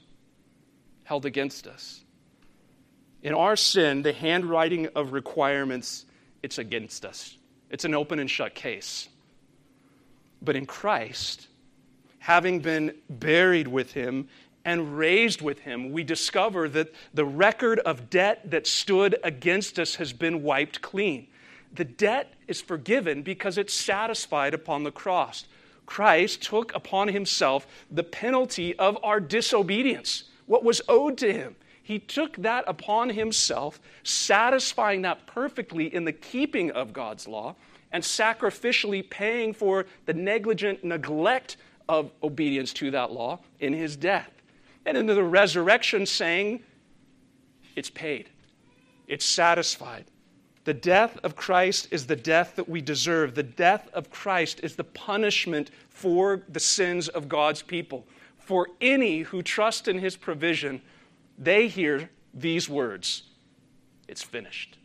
held 1.04 1.24
against 1.24 1.66
us. 1.66 2.02
In 3.22 3.32
our 3.32 3.56
sin, 3.56 4.02
the 4.02 4.12
handwriting 4.12 4.88
of 4.94 5.12
requirements, 5.12 6.04
it's 6.42 6.58
against 6.58 7.04
us. 7.04 7.38
It's 7.70 7.84
an 7.84 7.94
open 7.94 8.18
and 8.18 8.30
shut 8.30 8.54
case. 8.54 9.08
But 10.42 10.56
in 10.56 10.66
Christ, 10.66 11.48
having 12.18 12.60
been 12.60 12.94
buried 13.08 13.66
with 13.66 13.92
him 13.92 14.28
and 14.64 14.96
raised 14.98 15.40
with 15.40 15.60
him, 15.60 15.90
we 15.90 16.04
discover 16.04 16.68
that 16.70 16.92
the 17.12 17.24
record 17.24 17.78
of 17.80 18.10
debt 18.10 18.50
that 18.50 18.66
stood 18.66 19.16
against 19.24 19.78
us 19.78 19.96
has 19.96 20.12
been 20.12 20.42
wiped 20.42 20.82
clean. 20.82 21.26
The 21.72 21.84
debt 21.84 22.34
is 22.46 22.60
forgiven 22.60 23.22
because 23.22 23.58
it's 23.58 23.74
satisfied 23.74 24.54
upon 24.54 24.84
the 24.84 24.92
cross. 24.92 25.46
Christ 25.86 26.42
took 26.42 26.74
upon 26.74 27.08
himself 27.08 27.66
the 27.90 28.04
penalty 28.04 28.78
of 28.78 28.98
our 29.02 29.20
disobedience, 29.20 30.24
what 30.46 30.64
was 30.64 30.82
owed 30.88 31.18
to 31.18 31.32
him. 31.32 31.56
He 31.82 31.98
took 31.98 32.36
that 32.38 32.64
upon 32.66 33.10
himself, 33.10 33.80
satisfying 34.02 35.02
that 35.02 35.26
perfectly 35.26 35.94
in 35.94 36.04
the 36.04 36.12
keeping 36.12 36.70
of 36.70 36.92
God's 36.92 37.28
law 37.28 37.56
and 37.92 38.02
sacrificially 38.02 39.08
paying 39.08 39.52
for 39.52 39.86
the 40.06 40.14
negligent 40.14 40.82
neglect 40.82 41.58
of 41.88 42.10
obedience 42.22 42.72
to 42.72 42.90
that 42.90 43.12
law 43.12 43.38
in 43.60 43.72
his 43.72 43.96
death. 43.96 44.30
And 44.86 44.96
in 44.96 45.06
the 45.06 45.22
resurrection, 45.22 46.06
saying, 46.06 46.62
It's 47.76 47.90
paid, 47.90 48.30
it's 49.06 49.24
satisfied. 49.24 50.06
The 50.64 50.74
death 50.74 51.18
of 51.22 51.36
Christ 51.36 51.88
is 51.90 52.06
the 52.06 52.16
death 52.16 52.56
that 52.56 52.68
we 52.68 52.80
deserve. 52.80 53.34
The 53.34 53.42
death 53.42 53.88
of 53.92 54.10
Christ 54.10 54.60
is 54.62 54.76
the 54.76 54.84
punishment 54.84 55.70
for 55.90 56.42
the 56.48 56.60
sins 56.60 57.08
of 57.08 57.28
God's 57.28 57.60
people. 57.60 58.06
For 58.44 58.68
any 58.80 59.20
who 59.20 59.42
trust 59.42 59.88
in 59.88 59.98
his 59.98 60.16
provision, 60.16 60.82
they 61.38 61.66
hear 61.66 62.10
these 62.32 62.68
words 62.68 63.22
It's 64.06 64.22
finished. 64.22 64.78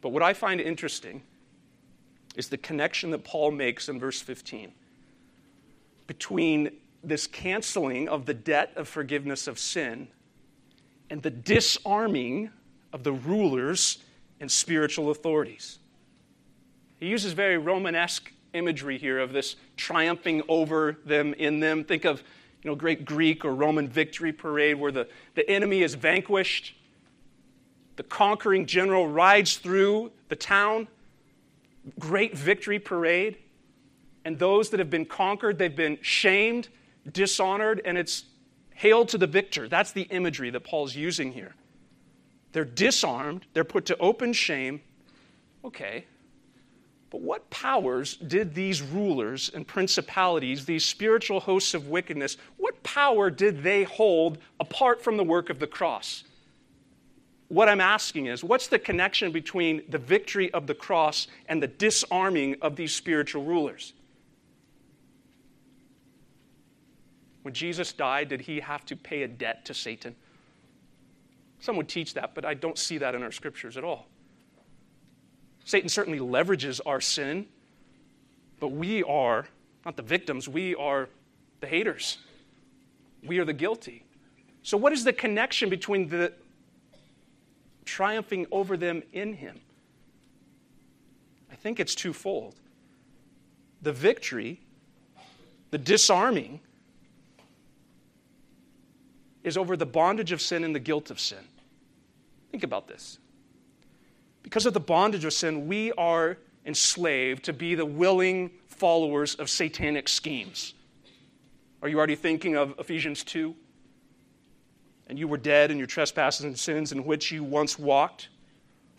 But 0.00 0.10
what 0.10 0.22
I 0.22 0.34
find 0.34 0.60
interesting 0.60 1.22
is 2.36 2.48
the 2.48 2.58
connection 2.58 3.10
that 3.10 3.24
Paul 3.24 3.50
makes 3.50 3.88
in 3.88 3.98
verse 3.98 4.20
15 4.20 4.72
between 6.06 6.70
this 7.02 7.26
canceling 7.26 8.08
of 8.08 8.26
the 8.26 8.34
debt 8.34 8.72
of 8.76 8.86
forgiveness 8.86 9.48
of 9.48 9.58
sin 9.58 10.06
and 11.10 11.22
the 11.22 11.30
disarming 11.30 12.50
of 12.92 13.02
the 13.02 13.12
rulers 13.12 13.98
and 14.38 14.50
spiritual 14.50 15.10
authorities. 15.10 15.78
He 17.00 17.06
uses 17.06 17.32
very 17.32 17.58
Romanesque 17.58 18.32
imagery 18.56 18.98
here 18.98 19.18
of 19.18 19.32
this 19.32 19.56
triumphing 19.76 20.42
over 20.48 20.98
them 21.04 21.34
in 21.34 21.60
them. 21.60 21.84
Think 21.84 22.04
of 22.04 22.22
you 22.62 22.70
know, 22.70 22.74
great 22.74 23.04
Greek 23.04 23.44
or 23.44 23.54
Roman 23.54 23.88
victory 23.88 24.32
parade 24.32 24.80
where 24.80 24.90
the, 24.90 25.06
the 25.34 25.48
enemy 25.48 25.82
is 25.82 25.94
vanquished. 25.94 26.74
The 27.94 28.02
conquering 28.02 28.66
general 28.66 29.06
rides 29.06 29.56
through 29.56 30.10
the 30.28 30.36
town. 30.36 30.88
Great 31.98 32.36
victory 32.36 32.78
parade. 32.78 33.38
And 34.24 34.38
those 34.38 34.70
that 34.70 34.80
have 34.80 34.90
been 34.90 35.04
conquered, 35.04 35.58
they've 35.58 35.76
been 35.76 35.98
shamed, 36.02 36.68
dishonored, 37.12 37.80
and 37.84 37.96
it's 37.96 38.24
hail 38.74 39.06
to 39.06 39.16
the 39.16 39.28
victor. 39.28 39.68
That's 39.68 39.92
the 39.92 40.02
imagery 40.02 40.50
that 40.50 40.64
Paul's 40.64 40.96
using 40.96 41.32
here. 41.32 41.54
They're 42.50 42.64
disarmed, 42.64 43.46
they're 43.52 43.64
put 43.64 43.86
to 43.86 43.98
open 43.98 44.32
shame. 44.32 44.80
Okay. 45.64 46.06
But 47.16 47.22
what 47.22 47.48
powers 47.48 48.18
did 48.18 48.54
these 48.54 48.82
rulers 48.82 49.50
and 49.54 49.66
principalities, 49.66 50.66
these 50.66 50.84
spiritual 50.84 51.40
hosts 51.40 51.72
of 51.72 51.88
wickedness, 51.88 52.36
what 52.58 52.82
power 52.82 53.30
did 53.30 53.62
they 53.62 53.84
hold 53.84 54.36
apart 54.60 55.02
from 55.02 55.16
the 55.16 55.24
work 55.24 55.48
of 55.48 55.58
the 55.58 55.66
cross? 55.66 56.24
What 57.48 57.70
I'm 57.70 57.80
asking 57.80 58.26
is, 58.26 58.44
what's 58.44 58.66
the 58.66 58.78
connection 58.78 59.32
between 59.32 59.80
the 59.88 59.96
victory 59.96 60.52
of 60.52 60.66
the 60.66 60.74
cross 60.74 61.26
and 61.48 61.62
the 61.62 61.68
disarming 61.68 62.56
of 62.60 62.76
these 62.76 62.94
spiritual 62.94 63.44
rulers? 63.44 63.94
When 67.40 67.54
Jesus 67.54 67.94
died, 67.94 68.28
did 68.28 68.42
he 68.42 68.60
have 68.60 68.84
to 68.84 68.94
pay 68.94 69.22
a 69.22 69.28
debt 69.28 69.64
to 69.64 69.72
Satan? 69.72 70.14
Some 71.60 71.78
would 71.78 71.88
teach 71.88 72.12
that, 72.12 72.34
but 72.34 72.44
I 72.44 72.52
don't 72.52 72.76
see 72.76 72.98
that 72.98 73.14
in 73.14 73.22
our 73.22 73.32
scriptures 73.32 73.78
at 73.78 73.84
all. 73.84 74.06
Satan 75.66 75.88
certainly 75.88 76.20
leverages 76.20 76.80
our 76.86 77.00
sin, 77.00 77.44
but 78.60 78.68
we 78.68 79.02
are 79.02 79.46
not 79.84 79.96
the 79.96 80.02
victims, 80.02 80.48
we 80.48 80.76
are 80.76 81.08
the 81.60 81.66
haters. 81.66 82.18
We 83.24 83.40
are 83.40 83.44
the 83.44 83.52
guilty. 83.52 84.04
So, 84.62 84.76
what 84.76 84.92
is 84.92 85.02
the 85.02 85.12
connection 85.12 85.68
between 85.68 86.08
the 86.08 86.32
triumphing 87.84 88.46
over 88.52 88.76
them 88.76 89.02
in 89.12 89.34
Him? 89.34 89.60
I 91.50 91.56
think 91.56 91.80
it's 91.80 91.96
twofold. 91.96 92.54
The 93.82 93.92
victory, 93.92 94.60
the 95.72 95.78
disarming, 95.78 96.60
is 99.42 99.56
over 99.56 99.76
the 99.76 99.86
bondage 99.86 100.30
of 100.30 100.40
sin 100.40 100.62
and 100.62 100.72
the 100.72 100.80
guilt 100.80 101.10
of 101.10 101.18
sin. 101.18 101.44
Think 102.52 102.62
about 102.62 102.86
this. 102.86 103.18
Because 104.46 104.64
of 104.64 104.74
the 104.74 104.80
bondage 104.80 105.24
of 105.24 105.32
sin, 105.32 105.66
we 105.66 105.90
are 105.98 106.38
enslaved 106.64 107.44
to 107.46 107.52
be 107.52 107.74
the 107.74 107.84
willing 107.84 108.52
followers 108.68 109.34
of 109.34 109.50
satanic 109.50 110.08
schemes. 110.08 110.74
Are 111.82 111.88
you 111.88 111.98
already 111.98 112.14
thinking 112.14 112.54
of 112.54 112.72
Ephesians 112.78 113.24
2? 113.24 113.52
And 115.08 115.18
you 115.18 115.26
were 115.26 115.36
dead 115.36 115.72
in 115.72 115.78
your 115.78 115.88
trespasses 115.88 116.44
and 116.44 116.56
sins 116.56 116.92
in 116.92 117.04
which 117.04 117.32
you 117.32 117.42
once 117.42 117.76
walked, 117.76 118.28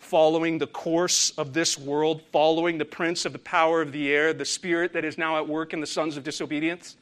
following 0.00 0.58
the 0.58 0.66
course 0.66 1.30
of 1.38 1.54
this 1.54 1.78
world, 1.78 2.20
following 2.30 2.76
the 2.76 2.84
prince 2.84 3.24
of 3.24 3.32
the 3.32 3.38
power 3.38 3.80
of 3.80 3.90
the 3.90 4.12
air, 4.12 4.34
the 4.34 4.44
spirit 4.44 4.92
that 4.92 5.06
is 5.06 5.16
now 5.16 5.38
at 5.38 5.48
work 5.48 5.72
in 5.72 5.80
the 5.80 5.86
sons 5.86 6.18
of 6.18 6.24
disobedience. 6.24 6.96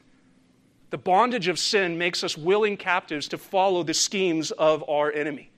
The 0.91 0.97
bondage 0.97 1.49
of 1.49 1.59
sin 1.59 1.97
makes 1.97 2.23
us 2.23 2.37
willing 2.37 2.77
captives 2.77 3.27
to 3.27 3.37
follow 3.37 3.83
the 3.83 3.93
schemes 3.93 4.51
of 4.51 4.89
our 4.89 5.11
enemy. 5.11 5.51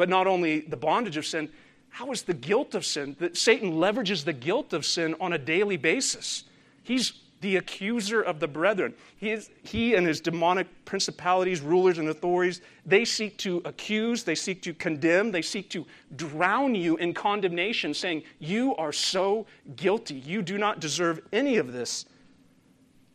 But 0.00 0.08
not 0.08 0.26
only 0.26 0.60
the 0.60 0.78
bondage 0.78 1.18
of 1.18 1.26
sin, 1.26 1.50
how 1.90 2.10
is 2.10 2.22
the 2.22 2.32
guilt 2.32 2.74
of 2.74 2.86
sin? 2.86 3.16
That 3.18 3.36
Satan 3.36 3.72
leverages 3.72 4.24
the 4.24 4.32
guilt 4.32 4.72
of 4.72 4.86
sin 4.86 5.14
on 5.20 5.34
a 5.34 5.38
daily 5.38 5.76
basis. 5.76 6.44
He's 6.82 7.12
the 7.42 7.56
accuser 7.56 8.22
of 8.22 8.40
the 8.40 8.48
brethren. 8.48 8.94
He, 9.18 9.28
is, 9.30 9.50
he 9.62 9.96
and 9.96 10.06
his 10.06 10.22
demonic 10.22 10.68
principalities, 10.86 11.60
rulers, 11.60 11.98
and 11.98 12.08
authorities, 12.08 12.62
they 12.86 13.04
seek 13.04 13.36
to 13.40 13.60
accuse, 13.66 14.24
they 14.24 14.34
seek 14.34 14.62
to 14.62 14.72
condemn, 14.72 15.32
they 15.32 15.42
seek 15.42 15.68
to 15.68 15.84
drown 16.16 16.74
you 16.74 16.96
in 16.96 17.12
condemnation, 17.12 17.92
saying, 17.92 18.22
You 18.38 18.74
are 18.76 18.92
so 18.92 19.44
guilty. 19.76 20.14
You 20.14 20.40
do 20.40 20.56
not 20.56 20.80
deserve 20.80 21.20
any 21.30 21.58
of 21.58 21.74
this 21.74 22.06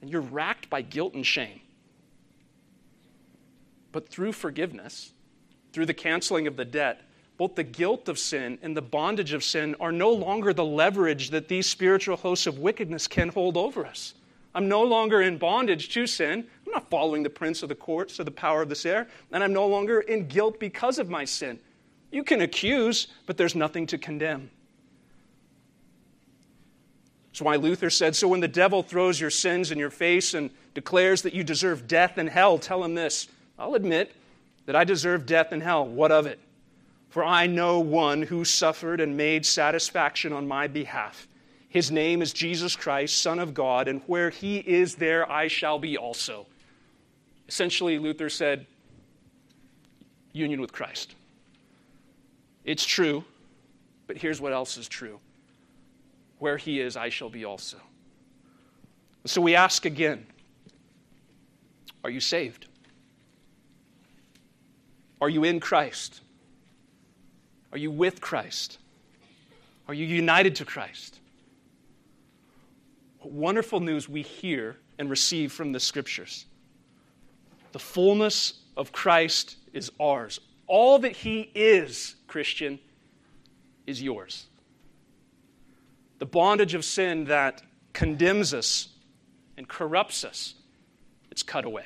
and 0.02 0.12
you're 0.12 0.22
racked 0.22 0.70
by 0.70 0.84
guilt 0.84 1.16
and 1.16 1.26
shame. 1.26 1.62
But 3.92 4.08
through 4.08 4.34
forgiveness, 4.34 5.15
through 5.76 5.86
the 5.86 5.94
canceling 5.94 6.48
of 6.48 6.56
the 6.56 6.64
debt, 6.64 7.02
both 7.36 7.56
the 7.56 7.64
guilt 7.64 8.08
of 8.08 8.18
sin 8.18 8.58
and 8.62 8.78
the 8.78 8.82
bondage 8.82 9.34
of 9.34 9.44
sin 9.44 9.76
are 9.82 9.92
no 9.92 10.10
longer 10.10 10.54
the 10.54 10.64
leverage 10.64 11.32
that 11.32 11.50
these 11.50 11.68
spiritual 11.68 12.16
hosts 12.16 12.48
of 12.48 12.60
wickedness 12.60 13.10
can 13.10 13.28
hold 13.28 13.58
over 13.58 13.86
us. 13.86 14.14
I'm 14.54 14.70
no 14.70 14.84
longer 14.84 15.22
in 15.22 15.38
bondage 15.38 15.90
to 15.90 16.08
sin. 16.08 16.48
I'm 16.66 16.72
not 16.72 16.90
following 16.90 17.24
the 17.24 17.30
prince 17.30 17.62
of 17.62 17.68
the 17.68 17.76
courts 17.76 18.22
or 18.22 18.24
the 18.24 18.32
power 18.32 18.62
of 18.62 18.70
this 18.70 18.86
air, 18.86 19.10
and 19.34 19.44
I'm 19.44 19.52
no 19.52 19.68
longer 19.68 20.00
in 20.00 20.30
guilt 20.30 20.62
because 20.62 20.98
of 20.98 21.10
my 21.10 21.26
sin. 21.26 21.60
You 22.10 22.24
can 22.24 22.40
accuse, 22.40 23.08
but 23.26 23.36
there's 23.36 23.54
nothing 23.54 23.86
to 23.88 23.98
condemn. 23.98 24.50
That's 27.34 27.42
why 27.42 27.58
Luther 27.58 27.90
said 27.90 28.16
So 28.16 28.30
when 28.30 28.40
the 28.40 28.48
devil 28.48 28.82
throws 28.82 29.20
your 29.20 29.30
sins 29.30 29.72
in 29.72 29.78
your 29.78 29.90
face 29.90 30.36
and 30.36 30.52
declares 30.74 31.22
that 31.24 31.34
you 31.34 31.44
deserve 31.44 31.86
death 31.86 32.18
and 32.18 32.30
hell, 32.30 32.58
tell 32.60 32.82
him 32.82 32.96
this 32.96 33.28
I'll 33.60 33.76
admit 33.76 34.16
that 34.66 34.76
I 34.76 34.84
deserve 34.84 35.26
death 35.26 35.52
and 35.52 35.62
hell. 35.62 35.86
What 35.86 36.12
of 36.12 36.26
it? 36.26 36.40
For 37.10 37.24
I 37.24 37.48
know 37.48 37.80
one 37.80 38.22
who 38.22 38.44
suffered 38.44 39.00
and 39.00 39.16
made 39.16 39.46
satisfaction 39.46 40.34
on 40.34 40.48
my 40.48 40.68
behalf. 40.68 41.28
His 41.70 41.92
name 41.92 42.22
is 42.22 42.34
Jesus 42.34 42.76
Christ, 42.76 43.22
Son 43.22 43.40
of 43.40 43.54
God, 43.54 43.88
and 43.88 44.02
where 44.08 44.30
he 44.30 44.58
is, 44.58 44.96
there 44.96 45.30
I 45.32 45.48
shall 45.48 45.80
be 45.80 45.98
also. 45.98 46.46
Essentially, 47.48 48.00
Luther 48.00 48.30
said, 48.30 48.66
union 50.34 50.60
with 50.60 50.72
Christ. 50.72 51.16
It's 52.64 52.86
true, 52.86 53.24
but 54.08 54.18
here's 54.18 54.42
what 54.42 54.54
else 54.54 54.78
is 54.78 54.88
true 54.88 55.20
where 56.40 56.58
he 56.58 56.80
is, 56.80 56.98
I 56.98 57.10
shall 57.10 57.30
be 57.30 57.46
also. 57.46 57.78
So 59.26 59.42
we 59.42 59.56
ask 59.56 59.86
again 59.86 60.26
Are 62.04 62.10
you 62.10 62.20
saved? 62.20 62.68
Are 65.22 65.30
you 65.30 65.44
in 65.44 65.60
Christ? 65.60 66.22
Are 67.72 67.78
you 67.78 67.92
with 67.92 68.22
Christ? 68.22 68.78
Are 69.88 69.94
you 69.94 70.06
united 70.06 70.56
to 70.58 70.66
Christ? 70.66 71.20
What 73.20 73.32
wonderful 73.32 73.80
news 73.80 74.08
we 74.08 74.22
hear 74.22 74.78
and 74.98 75.10
receive 75.10 75.52
from 75.52 75.72
the 75.72 75.80
scriptures. 75.80 76.46
The 77.72 77.80
fullness 77.80 78.54
of 78.78 78.92
Christ 78.92 79.58
is 79.74 79.92
ours. 80.00 80.40
All 80.68 81.00
that 81.00 81.12
He 81.12 81.52
is, 81.54 82.16
Christian, 82.28 82.80
is 83.86 84.02
yours 84.02 84.48
the 86.20 86.26
bondage 86.26 86.74
of 86.74 86.86
sin 86.86 87.26
that 87.26 87.62
condemns 87.94 88.54
us 88.54 88.90
and 89.58 89.68
corrupts 89.68 90.24
us, 90.24 90.56
it's 91.32 91.44
cut 91.44 91.66
away. 91.66 91.86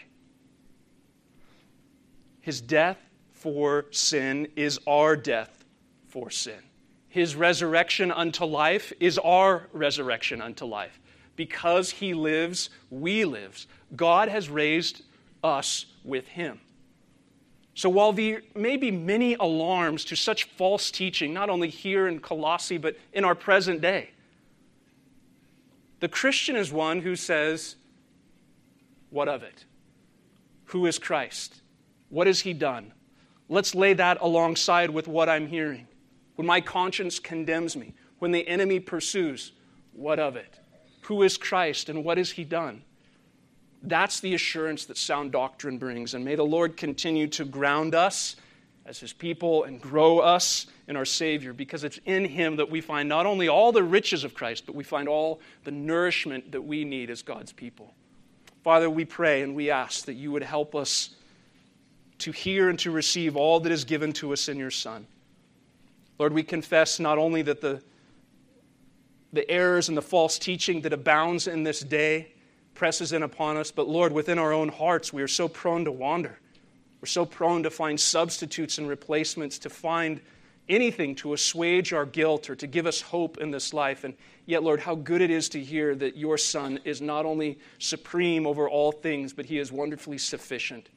His 2.42 2.62
death 2.62 2.98
for 3.40 3.86
sin 3.92 4.48
is 4.56 4.80
our 4.86 5.16
death 5.16 5.64
for 6.08 6.30
sin. 6.30 6.60
His 7.08 7.36
resurrection 7.36 8.12
unto 8.12 8.46
life 8.46 8.94
is 9.00 9.18
our 9.18 9.68
resurrection 9.72 10.42
unto 10.42 10.66
life. 10.66 11.00
Because 11.36 11.90
he 11.90 12.14
lives, 12.14 12.70
we 12.90 13.24
live. 13.26 13.66
God 13.96 14.28
has 14.28 14.50
raised 14.50 15.04
us 15.44 15.86
with 16.04 16.28
him. 16.28 16.60
So 17.74 17.90
while 17.90 18.12
there 18.12 18.42
may 18.56 18.76
be 18.76 18.92
many 18.92 19.36
alarms 19.36 20.04
to 20.06 20.16
such 20.18 20.44
false 20.44 20.92
teaching, 20.92 21.34
not 21.34 21.50
only 21.50 21.70
here 21.70 22.10
in 22.10 22.20
Colossae, 22.20 22.78
but 22.78 22.98
in 23.14 23.24
our 23.24 23.36
present 23.36 23.80
day, 23.80 24.10
the 26.02 26.10
Christian 26.10 26.58
is 26.58 26.74
one 26.74 27.00
who 27.00 27.16
says, 27.16 27.78
What 29.12 29.30
of 29.30 29.44
it? 29.44 29.64
Who 30.66 30.86
is 30.86 31.00
Christ? 31.00 31.62
What 32.10 32.28
has 32.28 32.42
he 32.42 32.54
done? 32.54 32.92
Let's 33.50 33.74
lay 33.74 33.94
that 33.94 34.20
alongside 34.22 34.92
with 34.92 35.08
what 35.08 35.28
I'm 35.28 35.48
hearing. 35.48 35.88
When 36.36 36.48
my 36.48 36.62
conscience 36.62 37.20
condemns 37.20 37.76
me, 37.76 37.94
when 38.20 38.32
the 38.32 38.48
enemy 38.48 38.80
pursues, 38.80 39.52
what 39.92 40.20
of 40.20 40.36
it? 40.36 40.60
Who 41.02 41.24
is 41.24 41.36
Christ 41.36 41.90
and 41.90 42.06
what 42.06 42.20
has 42.20 42.32
he 42.32 42.44
done? 42.44 42.84
That's 43.82 44.20
the 44.20 44.36
assurance 44.36 44.86
that 44.86 44.98
sound 44.98 45.32
doctrine 45.32 45.80
brings. 45.80 46.14
And 46.14 46.24
may 46.24 46.36
the 46.36 46.46
Lord 46.46 46.78
continue 46.78 47.28
to 47.28 47.46
ground 47.46 47.96
us 47.96 48.36
as 48.86 49.00
his 49.00 49.14
people 49.14 49.64
and 49.64 49.82
grow 49.82 50.20
us 50.20 50.68
in 50.88 50.96
our 50.96 51.06
Savior 51.06 51.54
because 51.54 51.84
it's 51.84 52.00
in 52.06 52.26
him 52.26 52.58
that 52.58 52.70
we 52.70 52.82
find 52.82 53.10
not 53.10 53.26
only 53.26 53.48
all 53.48 53.72
the 53.72 53.84
riches 53.84 54.24
of 54.24 54.34
Christ, 54.34 54.66
but 54.66 54.76
we 54.76 54.84
find 54.84 55.08
all 55.08 55.40
the 55.64 55.72
nourishment 55.72 56.52
that 56.52 56.62
we 56.62 56.84
need 56.84 57.10
as 57.10 57.22
God's 57.22 57.52
people. 57.52 57.94
Father, 58.64 58.90
we 58.90 59.06
pray 59.06 59.42
and 59.42 59.56
we 59.56 59.70
ask 59.70 60.06
that 60.06 60.14
you 60.14 60.32
would 60.32 60.44
help 60.44 60.76
us 60.76 61.12
to 62.20 62.32
hear 62.32 62.70
and 62.70 62.78
to 62.80 62.92
receive 62.92 63.36
all 63.36 63.60
that 63.62 63.72
is 63.72 63.84
given 63.84 64.14
to 64.14 64.34
us 64.34 64.48
in 64.50 64.58
your 64.58 64.72
Son. 64.72 65.08
Lord, 66.18 66.34
we 66.34 66.44
confess 66.44 67.00
not 67.00 67.18
only 67.18 67.42
that 67.44 67.62
the, 67.62 67.82
the 69.32 69.50
errors 69.50 69.88
and 69.88 69.98
the 69.98 70.02
false 70.02 70.38
teaching 70.38 70.82
that 70.82 70.94
abounds 70.94 71.48
in 71.48 71.64
this 71.64 71.80
day 71.80 72.34
presses 72.76 73.14
in 73.14 73.24
upon 73.24 73.58
us. 73.58 73.72
But 73.72 73.88
Lord, 73.88 74.12
within 74.12 74.40
our 74.40 74.54
own 74.54 74.70
hearts, 74.70 75.12
we 75.12 75.22
are 75.22 75.28
so 75.28 75.48
prone 75.48 75.86
to 75.86 75.92
wander. 75.92 76.40
We're 77.02 77.08
so 77.08 77.26
prone 77.26 77.64
to 77.64 77.70
find 77.70 78.00
substitutes 78.00 78.78
and 78.78 78.88
replacements, 78.88 79.60
to 79.60 79.70
find 79.70 80.20
anything 80.68 81.16
to 81.16 81.34
assuage 81.34 81.94
our 81.94 82.06
guilt 82.06 82.50
or 82.50 82.56
to 82.56 82.68
give 82.68 82.86
us 82.86 83.02
hope 83.02 83.38
in 83.38 83.52
this 83.52 83.74
life. 83.74 84.04
And 84.04 84.14
yet, 84.46 84.64
Lord, 84.64 84.80
how 84.80 84.96
good 84.96 85.22
it 85.22 85.30
is 85.30 85.50
to 85.50 85.64
hear 85.64 85.96
that 85.96 86.16
your 86.16 86.38
Son 86.38 86.80
is 86.84 87.02
not 87.02 87.26
only 87.26 87.60
supreme 87.80 88.46
over 88.46 88.70
all 88.70 88.92
things, 88.92 89.34
but 89.34 89.46
he 89.46 89.58
is 89.58 89.72
wonderfully 89.72 90.18
sufficient. 90.18 90.90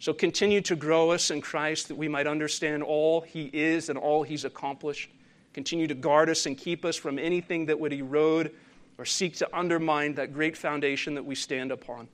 So 0.00 0.12
continue 0.12 0.60
to 0.62 0.76
grow 0.76 1.10
us 1.10 1.30
in 1.30 1.40
Christ 1.40 1.88
that 1.88 1.96
we 1.96 2.08
might 2.08 2.26
understand 2.26 2.82
all 2.82 3.20
he 3.20 3.50
is 3.52 3.88
and 3.88 3.98
all 3.98 4.22
he's 4.22 4.44
accomplished. 4.44 5.10
Continue 5.52 5.88
to 5.88 5.94
guard 5.94 6.30
us 6.30 6.46
and 6.46 6.56
keep 6.56 6.84
us 6.84 6.96
from 6.96 7.18
anything 7.18 7.66
that 7.66 7.78
would 7.78 7.92
erode 7.92 8.54
or 8.96 9.04
seek 9.04 9.36
to 9.36 9.56
undermine 9.56 10.14
that 10.14 10.32
great 10.32 10.56
foundation 10.56 11.14
that 11.14 11.24
we 11.24 11.34
stand 11.34 11.72
upon. 11.72 12.08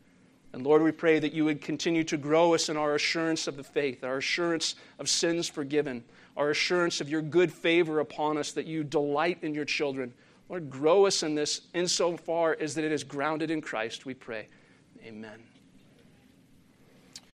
And 0.55 0.63
Lord, 0.65 0.83
we 0.83 0.93
pray 0.93 1.19
that 1.19 1.33
you 1.33 1.45
would 1.45 1.61
continue 1.61 2.05
to 2.05 2.17
grow 2.17 2.55
us 2.55 2.69
in 2.69 2.77
our 2.77 2.95
assurance 2.95 3.49
of 3.49 3.57
the 3.57 3.65
faith, 3.65 4.05
our 4.05 4.19
assurance 4.19 4.77
of 4.99 5.09
sins 5.09 5.49
forgiven, 5.49 6.05
our 6.37 6.51
assurance 6.51 7.01
of 7.01 7.09
your 7.09 7.23
good 7.23 7.53
favor 7.53 8.01
upon 8.01 8.39
us, 8.39 8.53
that 8.53 8.67
you 8.67 8.85
delight 8.85 9.39
in 9.43 9.53
your 9.53 9.65
children. 9.65 10.15
Lord, 10.49 10.71
grow 10.71 11.07
us 11.07 11.23
in 11.23 11.35
this 11.35 11.63
insofar 11.75 12.57
as 12.61 12.75
that 12.77 12.85
it 12.85 12.93
is 12.93 13.03
grounded 13.03 13.51
in 13.51 13.61
Christ, 13.61 14.07
we 14.07 14.15
pray. 14.15 14.49
Amen. 15.05 15.43